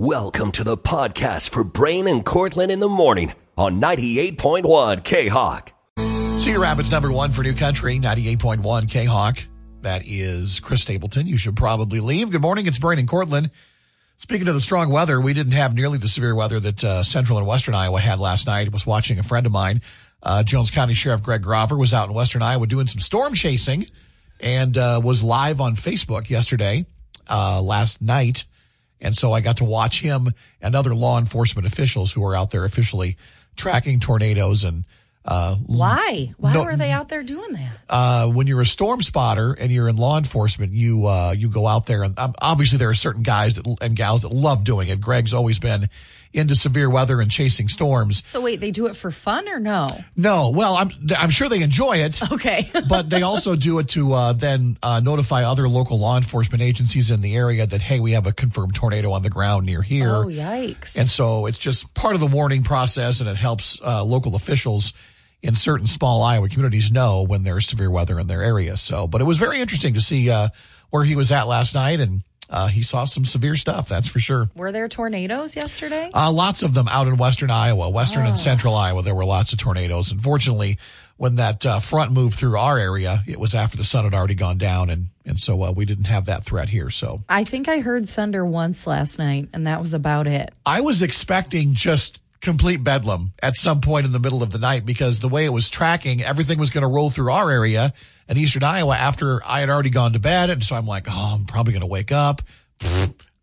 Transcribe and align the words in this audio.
Welcome 0.00 0.52
to 0.52 0.62
the 0.62 0.76
podcast 0.76 1.50
for 1.50 1.64
Brian 1.64 2.06
and 2.06 2.24
Cortland 2.24 2.70
in 2.70 2.78
the 2.78 2.86
morning 2.86 3.32
on 3.56 3.80
98.1 3.80 5.02
K 5.02 5.26
Hawk. 5.26 5.72
Cedar 6.38 6.60
Rapids 6.60 6.92
number 6.92 7.10
one 7.10 7.32
for 7.32 7.42
New 7.42 7.52
Country, 7.52 7.98
98.1 7.98 8.88
K 8.88 9.06
Hawk. 9.06 9.40
That 9.80 10.02
is 10.06 10.60
Chris 10.60 10.82
Stapleton. 10.82 11.26
You 11.26 11.36
should 11.36 11.56
probably 11.56 11.98
leave. 11.98 12.30
Good 12.30 12.42
morning. 12.42 12.68
It's 12.68 12.78
Brian 12.78 13.00
and 13.00 13.08
Cortland. 13.08 13.50
Speaking 14.18 14.46
of 14.46 14.54
the 14.54 14.60
strong 14.60 14.90
weather, 14.90 15.20
we 15.20 15.34
didn't 15.34 15.54
have 15.54 15.74
nearly 15.74 15.98
the 15.98 16.06
severe 16.06 16.36
weather 16.36 16.60
that 16.60 16.84
uh, 16.84 17.02
central 17.02 17.36
and 17.36 17.48
western 17.48 17.74
Iowa 17.74 17.98
had 17.98 18.20
last 18.20 18.46
night. 18.46 18.68
I 18.68 18.70
was 18.70 18.86
watching 18.86 19.18
a 19.18 19.24
friend 19.24 19.46
of 19.46 19.50
mine, 19.50 19.82
uh, 20.22 20.44
Jones 20.44 20.70
County 20.70 20.94
Sheriff 20.94 21.24
Greg 21.24 21.42
Graver, 21.42 21.76
was 21.76 21.92
out 21.92 22.08
in 22.08 22.14
western 22.14 22.42
Iowa 22.42 22.68
doing 22.68 22.86
some 22.86 23.00
storm 23.00 23.34
chasing 23.34 23.88
and 24.38 24.78
uh, 24.78 25.00
was 25.02 25.24
live 25.24 25.60
on 25.60 25.74
Facebook 25.74 26.30
yesterday, 26.30 26.86
uh, 27.28 27.60
last 27.60 28.00
night. 28.00 28.44
And 29.00 29.16
so 29.16 29.32
I 29.32 29.40
got 29.40 29.58
to 29.58 29.64
watch 29.64 30.00
him 30.00 30.32
and 30.60 30.74
other 30.74 30.94
law 30.94 31.18
enforcement 31.18 31.66
officials 31.66 32.12
who 32.12 32.24
are 32.24 32.34
out 32.34 32.50
there 32.50 32.64
officially 32.64 33.16
tracking 33.56 34.00
tornadoes 34.00 34.64
and 34.64 34.84
uh, 35.24 35.56
Why? 35.66 36.32
Why 36.38 36.54
No- 36.54 36.64
were 36.64 36.76
they 36.76 36.90
out 36.90 37.08
there 37.10 37.22
doing 37.22 37.52
that? 37.52 37.72
uh, 37.90 38.28
when 38.30 38.46
you're 38.46 38.60
a 38.62 38.66
storm 38.66 39.02
spotter 39.02 39.52
and 39.52 39.70
you're 39.70 39.88
in 39.88 39.96
law 39.96 40.16
enforcement, 40.16 40.72
you 40.72 41.06
uh, 41.06 41.34
you 41.36 41.48
go 41.50 41.66
out 41.66 41.86
there 41.86 42.02
and 42.02 42.18
um, 42.18 42.34
obviously 42.40 42.78
there 42.78 42.88
are 42.88 42.94
certain 42.94 43.22
guys 43.22 43.56
that, 43.56 43.66
and 43.82 43.94
gals 43.94 44.22
that 44.22 44.32
love 44.32 44.64
doing 44.64 44.88
it. 44.88 45.00
Greg's 45.00 45.34
always 45.34 45.58
been 45.58 45.88
into 46.32 46.54
severe 46.54 46.90
weather 46.90 47.20
and 47.20 47.30
chasing 47.30 47.68
storms. 47.68 48.26
So 48.26 48.40
wait, 48.40 48.60
they 48.60 48.70
do 48.70 48.86
it 48.86 48.96
for 48.96 49.10
fun 49.10 49.48
or 49.48 49.58
no? 49.58 49.88
No, 50.16 50.50
well, 50.50 50.74
I'm 50.74 50.90
I'm 51.16 51.30
sure 51.30 51.48
they 51.48 51.62
enjoy 51.62 51.98
it. 51.98 52.20
Okay. 52.30 52.70
but 52.88 53.10
they 53.10 53.22
also 53.22 53.56
do 53.56 53.78
it 53.78 53.88
to 53.90 54.12
uh, 54.12 54.32
then 54.32 54.76
uh, 54.82 55.00
notify 55.00 55.44
other 55.44 55.68
local 55.68 55.98
law 55.98 56.16
enforcement 56.16 56.62
agencies 56.62 57.10
in 57.10 57.20
the 57.20 57.36
area 57.36 57.66
that 57.66 57.80
hey, 57.80 58.00
we 58.00 58.12
have 58.12 58.26
a 58.26 58.32
confirmed 58.32 58.74
tornado 58.74 59.12
on 59.12 59.22
the 59.22 59.30
ground 59.30 59.66
near 59.66 59.82
here. 59.82 60.14
oh 60.14 60.26
yikes! 60.26 60.96
And 60.96 61.08
so 61.08 61.46
it's 61.46 61.58
just 61.58 61.92
part 61.94 62.14
of 62.14 62.20
the 62.20 62.26
warning 62.26 62.62
process, 62.62 63.20
and 63.20 63.28
it 63.28 63.36
helps 63.36 63.80
uh, 63.82 64.04
local 64.04 64.34
officials 64.34 64.92
in 65.42 65.54
certain 65.54 65.86
small 65.86 66.22
Iowa 66.22 66.48
communities 66.48 66.90
know 66.90 67.22
when 67.22 67.44
there's 67.44 67.66
severe 67.68 67.90
weather 67.90 68.18
in 68.18 68.26
their 68.26 68.42
area. 68.42 68.76
So, 68.76 69.06
but 69.06 69.20
it 69.20 69.24
was 69.24 69.38
very 69.38 69.60
interesting 69.60 69.94
to 69.94 70.00
see 70.00 70.30
uh, 70.30 70.48
where 70.90 71.04
he 71.04 71.16
was 71.16 71.30
at 71.30 71.46
last 71.46 71.74
night, 71.74 72.00
and 72.00 72.22
uh, 72.50 72.68
he 72.68 72.82
saw 72.82 73.04
some 73.04 73.24
severe 73.24 73.56
stuff. 73.56 73.88
That's 73.88 74.08
for 74.08 74.20
sure. 74.20 74.50
were 74.54 74.72
there 74.72 74.88
tornadoes 74.88 75.54
yesterday? 75.54 76.10
Uh, 76.14 76.32
lots 76.32 76.62
of 76.62 76.74
them 76.74 76.88
out 76.88 77.08
in 77.08 77.16
western 77.16 77.50
Iowa, 77.50 77.90
western 77.90 78.26
and 78.26 78.38
central 78.38 78.74
Iowa. 78.74 79.02
There 79.02 79.14
were 79.14 79.24
lots 79.24 79.52
of 79.52 79.58
tornadoes. 79.58 80.10
Unfortunately, 80.12 80.78
when 81.18 81.34
that 81.36 81.66
uh, 81.66 81.80
front 81.80 82.12
moved 82.12 82.38
through 82.38 82.56
our 82.56 82.78
area, 82.78 83.22
it 83.26 83.38
was 83.38 83.54
after 83.54 83.76
the 83.76 83.84
sun 83.84 84.04
had 84.04 84.14
already 84.14 84.34
gone 84.36 84.56
down, 84.56 84.88
and 84.88 85.06
and 85.26 85.38
so 85.38 85.62
uh, 85.62 85.72
we 85.72 85.84
didn't 85.84 86.04
have 86.04 86.26
that 86.26 86.44
threat 86.44 86.68
here. 86.70 86.90
So 86.90 87.22
I 87.28 87.44
think 87.44 87.68
I 87.68 87.80
heard 87.80 88.08
thunder 88.08 88.46
once 88.46 88.86
last 88.86 89.18
night, 89.18 89.48
and 89.52 89.66
that 89.66 89.80
was 89.80 89.92
about 89.92 90.26
it. 90.26 90.52
I 90.64 90.80
was 90.80 91.02
expecting 91.02 91.74
just 91.74 92.20
complete 92.40 92.84
bedlam 92.84 93.32
at 93.42 93.56
some 93.56 93.80
point 93.80 94.06
in 94.06 94.12
the 94.12 94.18
middle 94.18 94.42
of 94.42 94.50
the 94.52 94.58
night 94.58 94.86
because 94.86 95.20
the 95.20 95.28
way 95.28 95.44
it 95.44 95.52
was 95.52 95.68
tracking, 95.68 96.22
everything 96.22 96.58
was 96.58 96.70
going 96.70 96.82
to 96.82 96.88
roll 96.88 97.10
through 97.10 97.32
our 97.32 97.50
area 97.50 97.92
in 98.28 98.36
eastern 98.36 98.62
Iowa 98.62 98.96
after 98.96 99.40
I 99.44 99.60
had 99.60 99.70
already 99.70 99.90
gone 99.90 100.12
to 100.12 100.18
bed. 100.18 100.50
And 100.50 100.62
so 100.62 100.76
I'm 100.76 100.86
like, 100.86 101.06
oh, 101.08 101.34
I'm 101.34 101.44
probably 101.46 101.72
going 101.72 101.80
to 101.80 101.86
wake 101.86 102.12
up. 102.12 102.42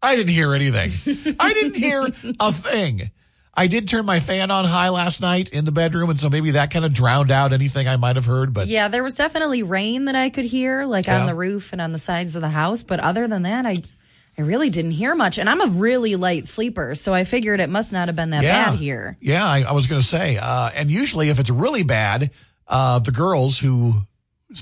I 0.02 0.16
didn't 0.16 0.32
hear 0.32 0.54
anything. 0.54 0.92
I 1.40 1.54
didn't 1.54 1.76
hear 1.76 2.08
a 2.40 2.52
thing. 2.52 3.10
I 3.58 3.68
did 3.68 3.88
turn 3.88 4.06
my 4.06 4.20
fan 4.20 4.52
on 4.52 4.66
high 4.66 4.90
last 4.90 5.22
night 5.22 5.48
in 5.50 5.64
the 5.64 5.72
bedroom, 5.72 6.10
and 6.10 6.20
so 6.20 6.30
maybe 6.30 6.52
that 6.52 6.72
kind 6.72 6.84
of 6.84 6.94
drowned 6.94 7.32
out 7.32 7.54
anything 7.54 7.88
I 7.88 7.96
might 7.96 8.18
have 8.18 8.26
heard. 8.26 8.54
But 8.54 8.68
Yeah, 8.68 8.90
there 8.90 9.02
was 9.02 9.16
definitely 9.16 9.64
rain 9.64 10.06
that 10.06 10.16
I 10.16 10.30
could 10.30 10.44
hear, 10.46 10.84
like 10.86 11.06
Yeah. 11.08 11.22
on 11.22 11.26
the 11.26 11.36
roof 11.36 11.72
and 11.72 11.80
on 11.82 11.94
the 11.94 11.98
sides 11.98 12.36
of 12.36 12.42
the 12.42 12.50
house. 12.50 12.84
But 12.84 13.00
other 13.00 13.28
than 13.28 13.44
that, 13.44 13.66
I. 13.66 13.78
I 14.38 14.42
really 14.42 14.70
didn't 14.70 14.92
hear 14.92 15.16
much, 15.16 15.38
and 15.38 15.50
I'm 15.50 15.62
a 15.62 15.68
really 15.68 16.16
light 16.16 16.48
sleeper, 16.48 16.94
so 16.96 17.14
I 17.14 17.24
figured 17.24 17.62
it 17.62 17.70
must 17.70 17.94
not 17.94 18.10
have 18.10 18.16
been 18.16 18.32
that 18.32 18.44
yeah, 18.44 18.72
bad 18.72 18.80
here. 18.80 19.18
Yeah, 19.22 19.46
I, 19.46 19.62
I 19.62 19.72
was 19.72 19.88
going 19.88 20.02
to 20.02 20.08
say, 20.08 20.38
uh, 20.38 20.72
and 20.76 20.92
usually 20.92 21.30
if 21.30 21.40
it's 21.40 21.50
really 21.50 21.84
bad, 21.84 22.32
uh, 22.68 23.00
the 23.00 23.12
girls 23.12 23.60
whose 23.60 23.96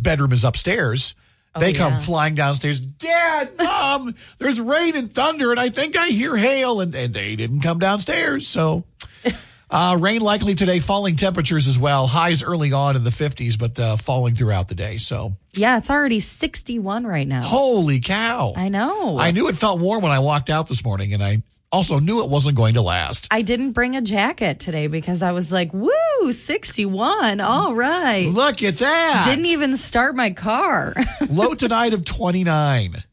bedroom 0.01 0.31
is 0.31 0.44
upstairs, 0.44 1.16
they 1.59 1.73
come 1.73 1.94
yeah. 1.94 2.00
flying 2.00 2.35
downstairs. 2.35 2.79
Dad, 2.79 3.57
mom, 3.57 4.16
there's 4.39 4.59
rain 4.59 4.95
and 4.95 5.13
thunder, 5.13 5.51
and 5.51 5.59
I 5.59 5.69
think 5.69 5.97
I 5.97 6.07
hear 6.07 6.35
hail, 6.35 6.81
and, 6.81 6.94
and 6.95 7.13
they 7.13 7.35
didn't 7.35 7.61
come 7.61 7.79
downstairs. 7.79 8.47
So, 8.47 8.85
uh, 9.69 9.97
rain 10.00 10.22
likely 10.22 10.55
today, 10.55 10.79
falling 10.79 11.16
temperatures 11.16 11.67
as 11.67 11.78
well. 11.78 12.07
Highs 12.07 12.44
early 12.44 12.73
on 12.73 12.95
in 12.95 13.03
the 13.03 13.11
50s, 13.11 13.57
but 13.57 13.78
uh, 13.79 13.97
falling 13.97 14.35
throughout 14.35 14.67
the 14.67 14.75
day. 14.75 14.97
So, 14.97 15.34
Yeah, 15.56 15.78
it's 15.78 15.90
already 15.90 16.19
61 16.19 17.06
right 17.06 17.28
now. 17.28 17.44
holy 17.44 18.00
cow! 18.00 18.53
I 18.56 18.69
know. 18.69 19.18
I 19.18 19.31
knew 19.31 19.47
it 19.50 19.56
felt 19.56 19.80
warm 19.80 20.02
when 20.03 20.12
I 20.12 20.19
walked 20.19 20.50
out 20.50 20.68
this 20.68 20.84
morning, 20.84 21.14
and 21.14 21.24
I 21.24 21.44
also 21.72 22.00
knew 22.00 22.24
it 22.24 22.30
wasn't 22.30 22.56
going 22.56 22.74
to 22.75 22.81
last. 22.81 23.28
I 23.31 23.41
didn't 23.41 23.72
bring 23.72 23.96
a 23.96 24.02
jacket 24.02 24.59
today 24.59 24.88
because 24.88 25.22
I 25.22 25.31
was 25.31 25.52
like, 25.52 25.74
woo, 25.74 26.31
61. 26.31 27.40
All 27.40 27.74
right. 27.74 28.28
Look 28.30 28.62
at 28.64 28.78
that! 28.80 29.25
Didn't 29.28 29.47
even 29.47 29.78
start 29.78 30.16
my 30.16 30.31
car. 30.31 30.96
Low 31.30 31.53
tonight 31.56 31.94
of 31.94 32.06
29. 32.06 33.03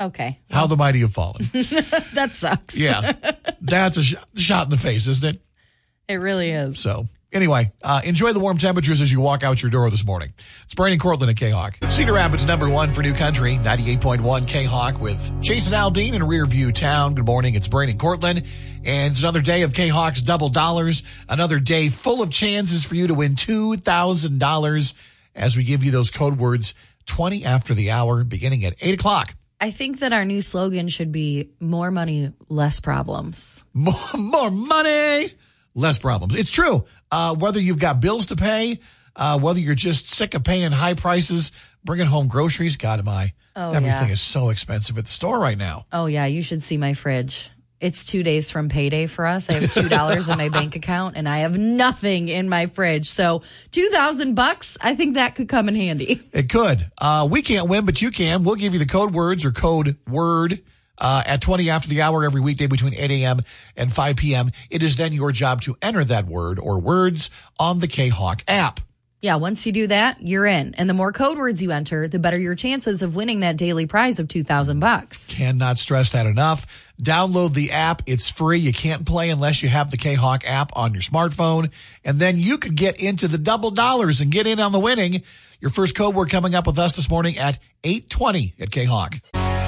okay. 0.00 0.40
How 0.50 0.66
the 0.66 0.76
mighty 0.76 1.00
have 1.00 1.12
fallen. 1.12 1.50
That 2.14 2.32
sucks. 2.32 2.76
Yeah. 2.76 3.12
That's 3.60 3.96
a 3.96 4.02
sh- 4.02 4.14
shot 4.36 4.64
in 4.66 4.70
the 4.70 4.78
face, 4.78 5.06
isn't 5.06 5.36
it? 5.36 5.40
It 6.08 6.16
really 6.20 6.50
is. 6.50 6.78
So, 6.80 7.06
anyway, 7.32 7.72
uh, 7.82 8.00
enjoy 8.04 8.32
the 8.32 8.40
warm 8.40 8.58
temperatures 8.58 9.00
as 9.00 9.10
you 9.12 9.20
walk 9.20 9.42
out 9.42 9.62
your 9.62 9.70
door 9.70 9.90
this 9.90 10.04
morning. 10.04 10.32
It's 10.64 10.74
Brandon 10.74 10.98
Cortland 10.98 11.30
at 11.30 11.36
K 11.36 11.50
Hawk. 11.50 11.78
Cedar 11.88 12.12
Rapids 12.12 12.46
number 12.46 12.68
one 12.68 12.92
for 12.92 13.02
New 13.02 13.14
Country, 13.14 13.56
98.1 13.56 14.46
K 14.46 14.64
Hawk 14.64 15.00
with 15.00 15.18
Jason 15.40 15.72
Aldean 15.72 16.14
in 16.14 16.22
Rearview 16.22 16.74
Town. 16.74 17.14
Good 17.14 17.26
morning. 17.26 17.54
It's 17.54 17.68
Brandon 17.68 17.98
Cortland. 17.98 18.44
And 18.84 19.12
it's 19.12 19.22
another 19.22 19.42
day 19.42 19.62
of 19.62 19.72
K 19.72 19.88
Hawk's 19.88 20.22
double 20.22 20.48
dollars. 20.48 21.02
Another 21.28 21.58
day 21.58 21.88
full 21.88 22.22
of 22.22 22.30
chances 22.30 22.84
for 22.84 22.94
you 22.94 23.06
to 23.08 23.14
win 23.14 23.34
$2,000 23.34 24.94
as 25.34 25.56
we 25.56 25.64
give 25.64 25.84
you 25.84 25.90
those 25.90 26.10
code 26.10 26.38
words 26.38 26.74
20 27.06 27.44
after 27.44 27.74
the 27.74 27.90
hour 27.90 28.24
beginning 28.24 28.64
at 28.64 28.74
8 28.80 28.94
o'clock. 28.94 29.34
I 29.60 29.72
think 29.72 30.00
that 30.00 30.12
our 30.12 30.24
new 30.24 30.40
slogan 30.40 30.88
should 30.88 31.10
be 31.10 31.50
more 31.58 31.90
money, 31.90 32.32
less 32.48 32.78
problems. 32.80 33.64
more, 33.74 33.96
more 34.16 34.50
money, 34.50 35.32
less 35.74 35.98
problems. 35.98 36.34
It's 36.36 36.50
true. 36.50 36.84
Uh, 37.10 37.34
whether 37.34 37.60
you've 37.60 37.78
got 37.78 38.00
bills 38.00 38.26
to 38.26 38.36
pay, 38.36 38.78
uh, 39.16 39.38
whether 39.38 39.60
you're 39.60 39.74
just 39.74 40.06
sick 40.06 40.34
of 40.34 40.44
paying 40.44 40.70
high 40.72 40.94
prices, 40.94 41.52
bringing 41.84 42.06
home 42.06 42.28
groceries. 42.28 42.76
God, 42.76 42.98
am 43.00 43.08
I? 43.08 43.32
Oh, 43.56 43.72
Everything 43.72 44.08
yeah. 44.08 44.12
is 44.12 44.20
so 44.20 44.50
expensive 44.50 44.98
at 44.98 45.06
the 45.06 45.10
store 45.10 45.38
right 45.38 45.58
now. 45.58 45.86
Oh, 45.92 46.06
yeah. 46.06 46.26
You 46.26 46.42
should 46.42 46.62
see 46.62 46.76
my 46.76 46.94
fridge. 46.94 47.50
It's 47.80 48.04
two 48.04 48.24
days 48.24 48.50
from 48.50 48.68
payday 48.68 49.06
for 49.06 49.24
us. 49.24 49.48
I 49.48 49.52
have 49.54 49.72
two 49.72 49.88
dollars 49.88 50.28
in 50.28 50.36
my 50.36 50.48
bank 50.48 50.74
account, 50.74 51.16
and 51.16 51.28
I 51.28 51.38
have 51.38 51.56
nothing 51.56 52.26
in 52.28 52.48
my 52.48 52.66
fridge. 52.66 53.08
So 53.08 53.42
two 53.70 53.88
thousand 53.90 54.34
bucks. 54.34 54.76
I 54.80 54.96
think 54.96 55.14
that 55.14 55.36
could 55.36 55.48
come 55.48 55.68
in 55.68 55.76
handy. 55.76 56.20
It 56.32 56.50
could. 56.50 56.90
Uh, 56.98 57.28
we 57.30 57.40
can't 57.40 57.68
win, 57.68 57.86
but 57.86 58.02
you 58.02 58.10
can. 58.10 58.42
We'll 58.42 58.56
give 58.56 58.72
you 58.72 58.80
the 58.80 58.86
code 58.86 59.14
words 59.14 59.44
or 59.44 59.52
code 59.52 59.96
word. 60.08 60.60
Uh, 61.00 61.22
at 61.26 61.40
20 61.40 61.70
after 61.70 61.88
the 61.88 62.02
hour 62.02 62.24
every 62.24 62.40
weekday 62.40 62.66
between 62.66 62.92
8 62.92 63.10
a.m. 63.10 63.42
and 63.76 63.92
5 63.92 64.16
p.m. 64.16 64.50
It 64.68 64.82
is 64.82 64.96
then 64.96 65.12
your 65.12 65.30
job 65.30 65.62
to 65.62 65.76
enter 65.80 66.04
that 66.04 66.26
word 66.26 66.58
or 66.58 66.80
words 66.80 67.30
on 67.58 67.78
the 67.78 67.86
K 67.86 68.08
Hawk 68.08 68.42
app. 68.48 68.80
Yeah, 69.20 69.34
once 69.34 69.66
you 69.66 69.72
do 69.72 69.88
that, 69.88 70.22
you're 70.22 70.46
in. 70.46 70.76
And 70.76 70.88
the 70.88 70.94
more 70.94 71.10
code 71.10 71.38
words 71.38 71.60
you 71.60 71.72
enter, 71.72 72.06
the 72.06 72.20
better 72.20 72.38
your 72.38 72.54
chances 72.54 73.02
of 73.02 73.16
winning 73.16 73.40
that 73.40 73.56
daily 73.56 73.84
prize 73.86 74.20
of 74.20 74.28
two 74.28 74.44
thousand 74.44 74.78
bucks. 74.78 75.26
Cannot 75.26 75.78
stress 75.78 76.10
that 76.12 76.26
enough. 76.26 76.66
Download 77.02 77.52
the 77.52 77.72
app. 77.72 78.02
It's 78.06 78.30
free. 78.30 78.60
You 78.60 78.72
can't 78.72 79.04
play 79.04 79.30
unless 79.30 79.60
you 79.60 79.68
have 79.68 79.90
the 79.90 79.96
K-Hawk 79.96 80.42
app 80.46 80.70
on 80.76 80.92
your 80.92 81.02
smartphone. 81.02 81.72
And 82.04 82.20
then 82.20 82.38
you 82.38 82.58
could 82.58 82.76
get 82.76 83.00
into 83.00 83.26
the 83.26 83.38
double 83.38 83.72
dollars 83.72 84.20
and 84.20 84.30
get 84.30 84.46
in 84.46 84.60
on 84.60 84.70
the 84.70 84.80
winning. 84.80 85.22
Your 85.60 85.70
first 85.70 85.96
code 85.96 86.14
word 86.14 86.30
coming 86.30 86.54
up 86.54 86.66
with 86.66 86.78
us 86.78 86.94
this 86.94 87.10
morning 87.10 87.38
at 87.38 87.58
820 87.82 88.54
at 88.60 88.70
K-Hawk. 88.70 89.20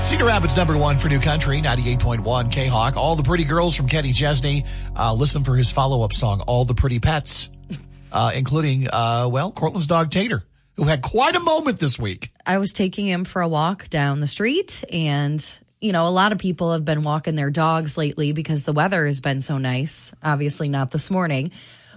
Cedar 0.04 0.24
Rapids 0.24 0.56
number 0.56 0.76
one 0.76 0.98
for 0.98 1.08
New 1.08 1.20
Country, 1.20 1.60
98.1 1.62 2.50
K-Hawk. 2.50 2.96
All 2.96 3.14
the 3.14 3.22
pretty 3.22 3.44
girls 3.44 3.76
from 3.76 3.86
Kenny 3.86 4.12
Chesney. 4.12 4.64
Uh, 4.96 5.14
listen 5.14 5.44
for 5.44 5.54
his 5.54 5.70
follow-up 5.70 6.12
song, 6.12 6.40
All 6.48 6.64
the 6.64 6.74
Pretty 6.74 6.98
Pets, 6.98 7.48
uh, 8.12 8.32
including, 8.34 8.88
uh, 8.92 9.28
well, 9.30 9.52
Cortland's 9.52 9.86
dog 9.86 10.10
Tater, 10.10 10.42
who 10.74 10.82
had 10.84 11.02
quite 11.02 11.36
a 11.36 11.40
moment 11.40 11.78
this 11.78 11.96
week. 11.98 12.32
I 12.44 12.58
was 12.58 12.72
taking 12.72 13.06
him 13.06 13.24
for 13.24 13.40
a 13.40 13.48
walk 13.48 13.88
down 13.88 14.18
the 14.18 14.26
street 14.26 14.82
and 14.90 15.48
you 15.80 15.92
know, 15.92 16.06
a 16.06 16.10
lot 16.10 16.32
of 16.32 16.38
people 16.38 16.72
have 16.72 16.84
been 16.84 17.02
walking 17.02 17.36
their 17.36 17.50
dogs 17.50 17.96
lately 17.96 18.32
because 18.32 18.64
the 18.64 18.72
weather 18.72 19.06
has 19.06 19.20
been 19.20 19.40
so 19.40 19.56
nice. 19.58 20.12
Obviously 20.22 20.68
not 20.68 20.90
this 20.90 21.10
morning, 21.10 21.52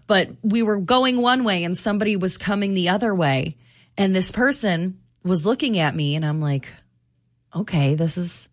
but 0.07 0.29
we 0.41 0.63
were 0.63 0.77
going 0.77 1.17
one 1.17 1.43
way 1.43 1.63
and 1.63 1.75
somebody 1.75 2.15
was 2.15 2.37
coming 2.37 2.73
the 2.73 2.89
other 2.89 3.13
way 3.13 3.57
and 3.97 4.15
this 4.15 4.31
person 4.31 4.99
was 5.23 5.45
looking 5.45 5.79
at 5.79 5.95
me 5.95 6.15
and 6.15 6.25
I'm 6.25 6.39
like, 6.39 6.71
okay, 7.55 7.95
this 7.95 8.17
is 8.17 8.49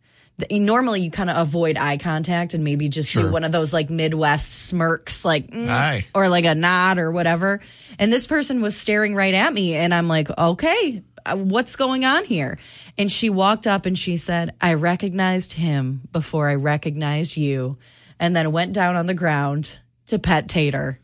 normally 0.50 1.02
you 1.02 1.10
kind 1.10 1.28
of 1.28 1.36
avoid 1.36 1.76
eye 1.76 1.98
contact 1.98 2.54
and 2.54 2.64
maybe 2.64 2.88
just 2.88 3.10
Sure. 3.10 3.24
do 3.24 3.30
one 3.30 3.44
of 3.44 3.52
those 3.52 3.72
like 3.74 3.90
Midwest 3.90 4.50
smirks, 4.68 5.22
like, 5.24 5.48
mm, 5.50 6.04
or 6.14 6.28
like 6.30 6.46
a 6.46 6.54
nod 6.54 6.98
or 6.98 7.10
whatever. 7.12 7.60
And 7.98 8.10
this 8.10 8.26
person 8.26 8.62
was 8.62 8.74
staring 8.76 9.14
right 9.14 9.34
at 9.34 9.52
me 9.52 9.74
and 9.74 9.92
I'm 9.92 10.08
like, 10.08 10.30
okay, 10.38 11.02
uh, 11.26 11.36
what's 11.36 11.76
going 11.76 12.06
on 12.06 12.24
here? 12.24 12.58
And 12.96 13.12
she 13.12 13.28
walked 13.28 13.66
up 13.66 13.84
and 13.84 13.98
she 13.98 14.16
said, 14.16 14.54
I 14.62 14.74
recognized 14.74 15.52
him 15.52 16.02
before 16.10 16.48
I 16.48 16.54
recognized 16.54 17.36
you. 17.36 17.76
and 18.18 18.34
then 18.36 18.52
went 18.52 18.72
down 18.74 18.96
on 18.96 19.06
the 19.06 19.14
ground 19.14 19.78
to 20.06 20.18
pet 20.18 20.46
Tater. 20.48 20.98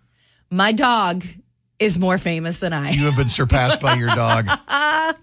My 0.50 0.72
dog 0.72 1.25
is 1.78 1.99
more 1.99 2.19
famous 2.19 2.58
than 2.58 2.73
I. 2.73 2.90
You 2.90 3.05
have 3.05 3.17
been 3.17 3.28
surpassed 3.28 3.81
by 3.81 3.94
your 3.94 4.08
dog. 4.08 4.49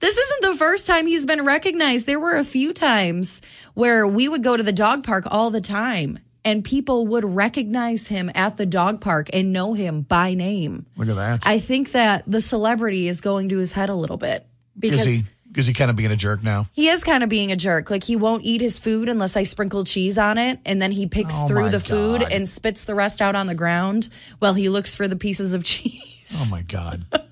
This 0.00 0.18
isn't 0.18 0.52
the 0.52 0.58
first 0.58 0.86
time 0.86 1.06
he's 1.06 1.24
been 1.24 1.44
recognized. 1.44 2.06
There 2.06 2.20
were 2.20 2.36
a 2.36 2.44
few 2.44 2.74
times 2.74 3.40
where 3.72 4.06
we 4.06 4.28
would 4.28 4.42
go 4.42 4.54
to 4.56 4.62
the 4.62 4.72
dog 4.72 5.02
park 5.02 5.24
all 5.30 5.50
the 5.50 5.62
time 5.62 6.18
and 6.44 6.62
people 6.62 7.06
would 7.06 7.24
recognize 7.24 8.08
him 8.08 8.30
at 8.34 8.56
the 8.56 8.66
dog 8.66 9.00
park 9.00 9.30
and 9.32 9.52
know 9.52 9.72
him 9.72 10.02
by 10.02 10.34
name. 10.34 10.86
Look 10.96 11.08
at 11.08 11.16
that. 11.16 11.42
I 11.46 11.58
think 11.58 11.92
that 11.92 12.24
the 12.26 12.40
celebrity 12.40 13.08
is 13.08 13.20
going 13.20 13.48
to 13.48 13.58
his 13.58 13.72
head 13.72 13.88
a 13.88 13.94
little 13.94 14.18
bit 14.18 14.46
because 14.78 15.22
Is 15.56 15.66
he? 15.66 15.72
Kind 15.72 15.90
of 15.90 15.96
being 15.96 16.10
a 16.12 16.16
jerk 16.16 16.42
now? 16.42 16.68
he 16.72 16.88
is 16.88 17.04
kind 17.04 17.22
of 17.22 17.28
being 17.28 17.52
a 17.52 17.56
jerk. 17.56 17.90
Like 17.90 18.04
he 18.04 18.16
won't 18.16 18.44
eat 18.44 18.60
his 18.60 18.78
food 18.78 19.08
unless 19.08 19.36
I 19.36 19.42
sprinkle 19.44 19.84
cheese 19.84 20.18
on 20.18 20.38
it, 20.38 20.58
and 20.64 20.80
then 20.82 20.92
he 20.92 21.06
picks 21.06 21.34
Oh, 21.36 21.46
through 21.46 21.70
the 21.70 21.80
food 21.80 22.22
and 22.22 22.48
spits 22.48 22.84
the 22.84 22.94
rest 22.94 23.20
out 23.22 23.34
on 23.36 23.46
the 23.46 23.54
ground 23.54 24.08
while 24.38 24.54
he 24.54 24.68
looks 24.68 24.94
for 24.94 25.06
the 25.08 25.16
pieces 25.16 25.52
of 25.54 25.62
cheese. 25.72 26.36
Oh 26.40 26.48
my 26.50 26.62
God. 26.62 27.04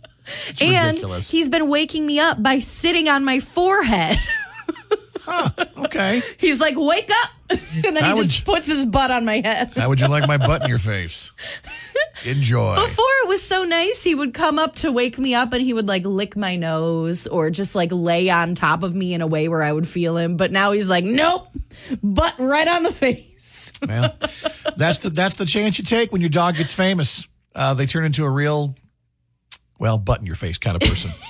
And 0.61 0.93
ridiculous. 0.99 1.31
he's 1.33 1.49
been 1.49 1.69
waking 1.69 2.07
me 2.07 2.21
up 2.21 2.41
by 2.41 2.61
sitting 2.61 3.09
on 3.09 3.25
my 3.25 3.41
forehead. 3.41 4.17
okay. 5.79 6.23
he's 6.39 6.61
like, 6.61 6.75
"Wake 6.77 7.11
up!" 7.11 7.31
and 7.85 7.97
then 7.97 8.03
How 8.03 8.17
he 8.17 8.23
just 8.25 8.41
you- 8.41 8.45
puts 8.55 8.67
his 8.67 8.85
butt 8.87 9.11
on 9.11 9.25
my 9.25 9.41
head. 9.41 9.73
How 9.77 9.89
would 9.89 10.01
you 10.01 10.09
like 10.09 10.27
my 10.27 10.37
butt 10.39 10.63
in 10.63 10.69
your 10.69 10.79
face? 10.93 11.33
Enjoy. 12.25 12.75
Before 12.77 13.05
it 13.23 13.29
was 13.29 13.43
so 13.43 13.65
nice, 13.65 14.03
he 14.03 14.15
would 14.15 14.33
come 14.35 14.59
up 14.59 14.77
to 14.77 14.93
wake 14.93 15.19
me 15.19 15.35
up 15.35 15.53
and 15.53 15.63
he 15.63 15.73
would 15.73 15.89
like 15.89 16.05
lick 16.05 16.37
my 16.37 16.57
nose 16.57 17.27
or 17.27 17.51
just 17.51 17.75
like 17.75 17.91
lay 17.93 18.31
on 18.31 18.55
top 18.55 18.83
of 18.83 18.95
me 18.95 19.13
in 19.15 19.21
a 19.23 19.27
way 19.27 19.49
where 19.49 19.63
I 19.63 19.73
would 19.73 19.89
feel 19.89 20.17
him. 20.17 20.37
But 20.37 20.53
now 20.53 20.73
he's 20.73 20.89
like, 20.89 21.05
nope, 21.05 21.49
butt 22.03 22.35
right 22.39 22.69
on 22.69 22.83
the 22.85 22.93
face. 22.93 23.73
Well, 23.87 24.15
that's 24.77 24.99
the 25.01 25.11
that's 25.11 25.37
the 25.37 25.47
chance 25.47 25.79
you 25.79 25.85
take 25.85 26.13
when 26.13 26.21
your 26.21 26.31
dog 26.31 26.57
gets 26.57 26.73
famous. 26.73 27.27
Uh, 27.55 27.75
they 27.75 27.87
turn 27.87 28.05
into 28.05 28.25
a 28.25 28.31
real, 28.31 28.77
well, 29.82 29.99
butt 29.99 30.20
in 30.20 30.26
your 30.26 30.37
face 30.37 30.56
kind 30.56 30.82
of 30.82 30.88
person. 30.88 31.11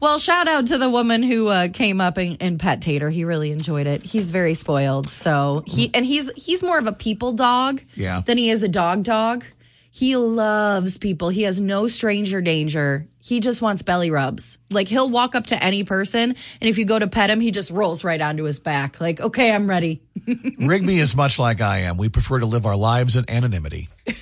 Well, 0.00 0.18
shout 0.18 0.48
out 0.48 0.68
to 0.68 0.78
the 0.78 0.88
woman 0.88 1.22
who 1.22 1.48
uh, 1.48 1.68
came 1.68 2.00
up 2.00 2.16
and, 2.16 2.38
and 2.40 2.58
pet 2.58 2.80
Tater. 2.80 3.10
He 3.10 3.24
really 3.24 3.50
enjoyed 3.52 3.86
it. 3.86 4.02
He's 4.02 4.30
very 4.30 4.54
spoiled. 4.54 5.10
So 5.10 5.62
he 5.66 5.90
and 5.92 6.06
he's 6.06 6.30
he's 6.36 6.62
more 6.62 6.78
of 6.78 6.86
a 6.86 6.92
people 6.92 7.32
dog 7.34 7.82
Yeah. 7.96 8.22
than 8.24 8.38
he 8.38 8.48
is 8.48 8.62
a 8.62 8.68
dog 8.68 9.02
dog. 9.02 9.44
He 9.90 10.16
loves 10.16 10.96
people. 10.96 11.28
He 11.28 11.42
has 11.42 11.60
no 11.60 11.86
stranger 11.86 12.40
danger. 12.40 13.06
He 13.18 13.40
just 13.40 13.60
wants 13.60 13.82
belly 13.82 14.10
rubs. 14.10 14.56
Like 14.70 14.88
he'll 14.88 15.10
walk 15.10 15.34
up 15.34 15.48
to 15.48 15.62
any 15.62 15.84
person, 15.84 16.34
and 16.62 16.68
if 16.70 16.78
you 16.78 16.86
go 16.86 16.98
to 16.98 17.06
pet 17.06 17.28
him, 17.28 17.40
he 17.42 17.50
just 17.50 17.70
rolls 17.70 18.02
right 18.02 18.20
onto 18.22 18.44
his 18.44 18.58
back. 18.58 19.02
Like, 19.02 19.20
okay, 19.20 19.52
I'm 19.52 19.68
ready. 19.68 20.00
Rigby 20.58 20.98
is 20.98 21.14
much 21.14 21.38
like 21.38 21.60
I 21.60 21.80
am. 21.80 21.98
We 21.98 22.08
prefer 22.08 22.38
to 22.38 22.46
live 22.46 22.64
our 22.64 22.76
lives 22.76 23.16
in 23.16 23.28
anonymity. 23.28 23.90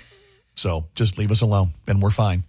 So 0.57 0.87
just 0.97 1.19
leave 1.19 1.31
us 1.31 1.41
alone, 1.41 1.71
and 1.87 2.03
we're 2.03 2.11
fine. 2.11 2.43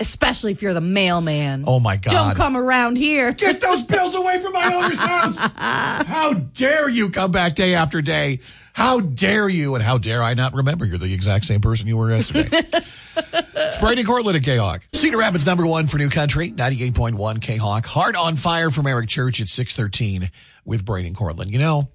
Especially 0.00 0.50
if 0.50 0.60
you're 0.60 0.74
the 0.74 0.80
mailman. 0.80 1.64
Oh 1.66 1.78
my 1.78 1.96
God! 1.96 2.10
Don't 2.10 2.34
come 2.34 2.56
around 2.56 2.96
here. 2.96 3.32
Get 3.32 3.60
those 3.60 3.82
bills 3.86 4.14
away 4.14 4.42
from 4.42 4.52
my 4.52 4.74
owner's 4.74 4.98
house! 4.98 5.36
How 5.38 6.34
dare 6.34 6.88
you 6.88 7.10
come 7.10 7.30
back 7.30 7.54
day 7.54 7.74
after 7.74 8.02
day? 8.02 8.40
How 8.72 8.98
dare 8.98 9.48
you? 9.48 9.76
And 9.76 9.84
how 9.84 9.98
dare 9.98 10.20
I 10.20 10.34
not 10.34 10.52
remember 10.52 10.84
you're 10.84 10.98
the 10.98 11.14
exact 11.14 11.44
same 11.44 11.60
person 11.60 11.86
you 11.86 11.96
were 11.96 12.10
yesterday? 12.10 12.48
it's 13.16 13.76
Brady 13.76 14.02
Cortland 14.02 14.36
at 14.36 14.42
K-Hawk. 14.42 14.82
Cedar 14.92 15.18
Rapids 15.18 15.46
number 15.46 15.64
one 15.64 15.86
for 15.86 15.96
New 15.96 16.10
Country, 16.10 16.50
98.1 16.50 17.40
K-Hawk. 17.40 17.86
Heart 17.86 18.16
on 18.16 18.34
fire 18.34 18.70
from 18.70 18.88
Eric 18.88 19.08
Church 19.08 19.40
at 19.40 19.48
613 19.48 20.28
with 20.64 20.84
Brady 20.84 21.12
Cortland. 21.12 21.52
You 21.52 21.60
know, 21.60 21.88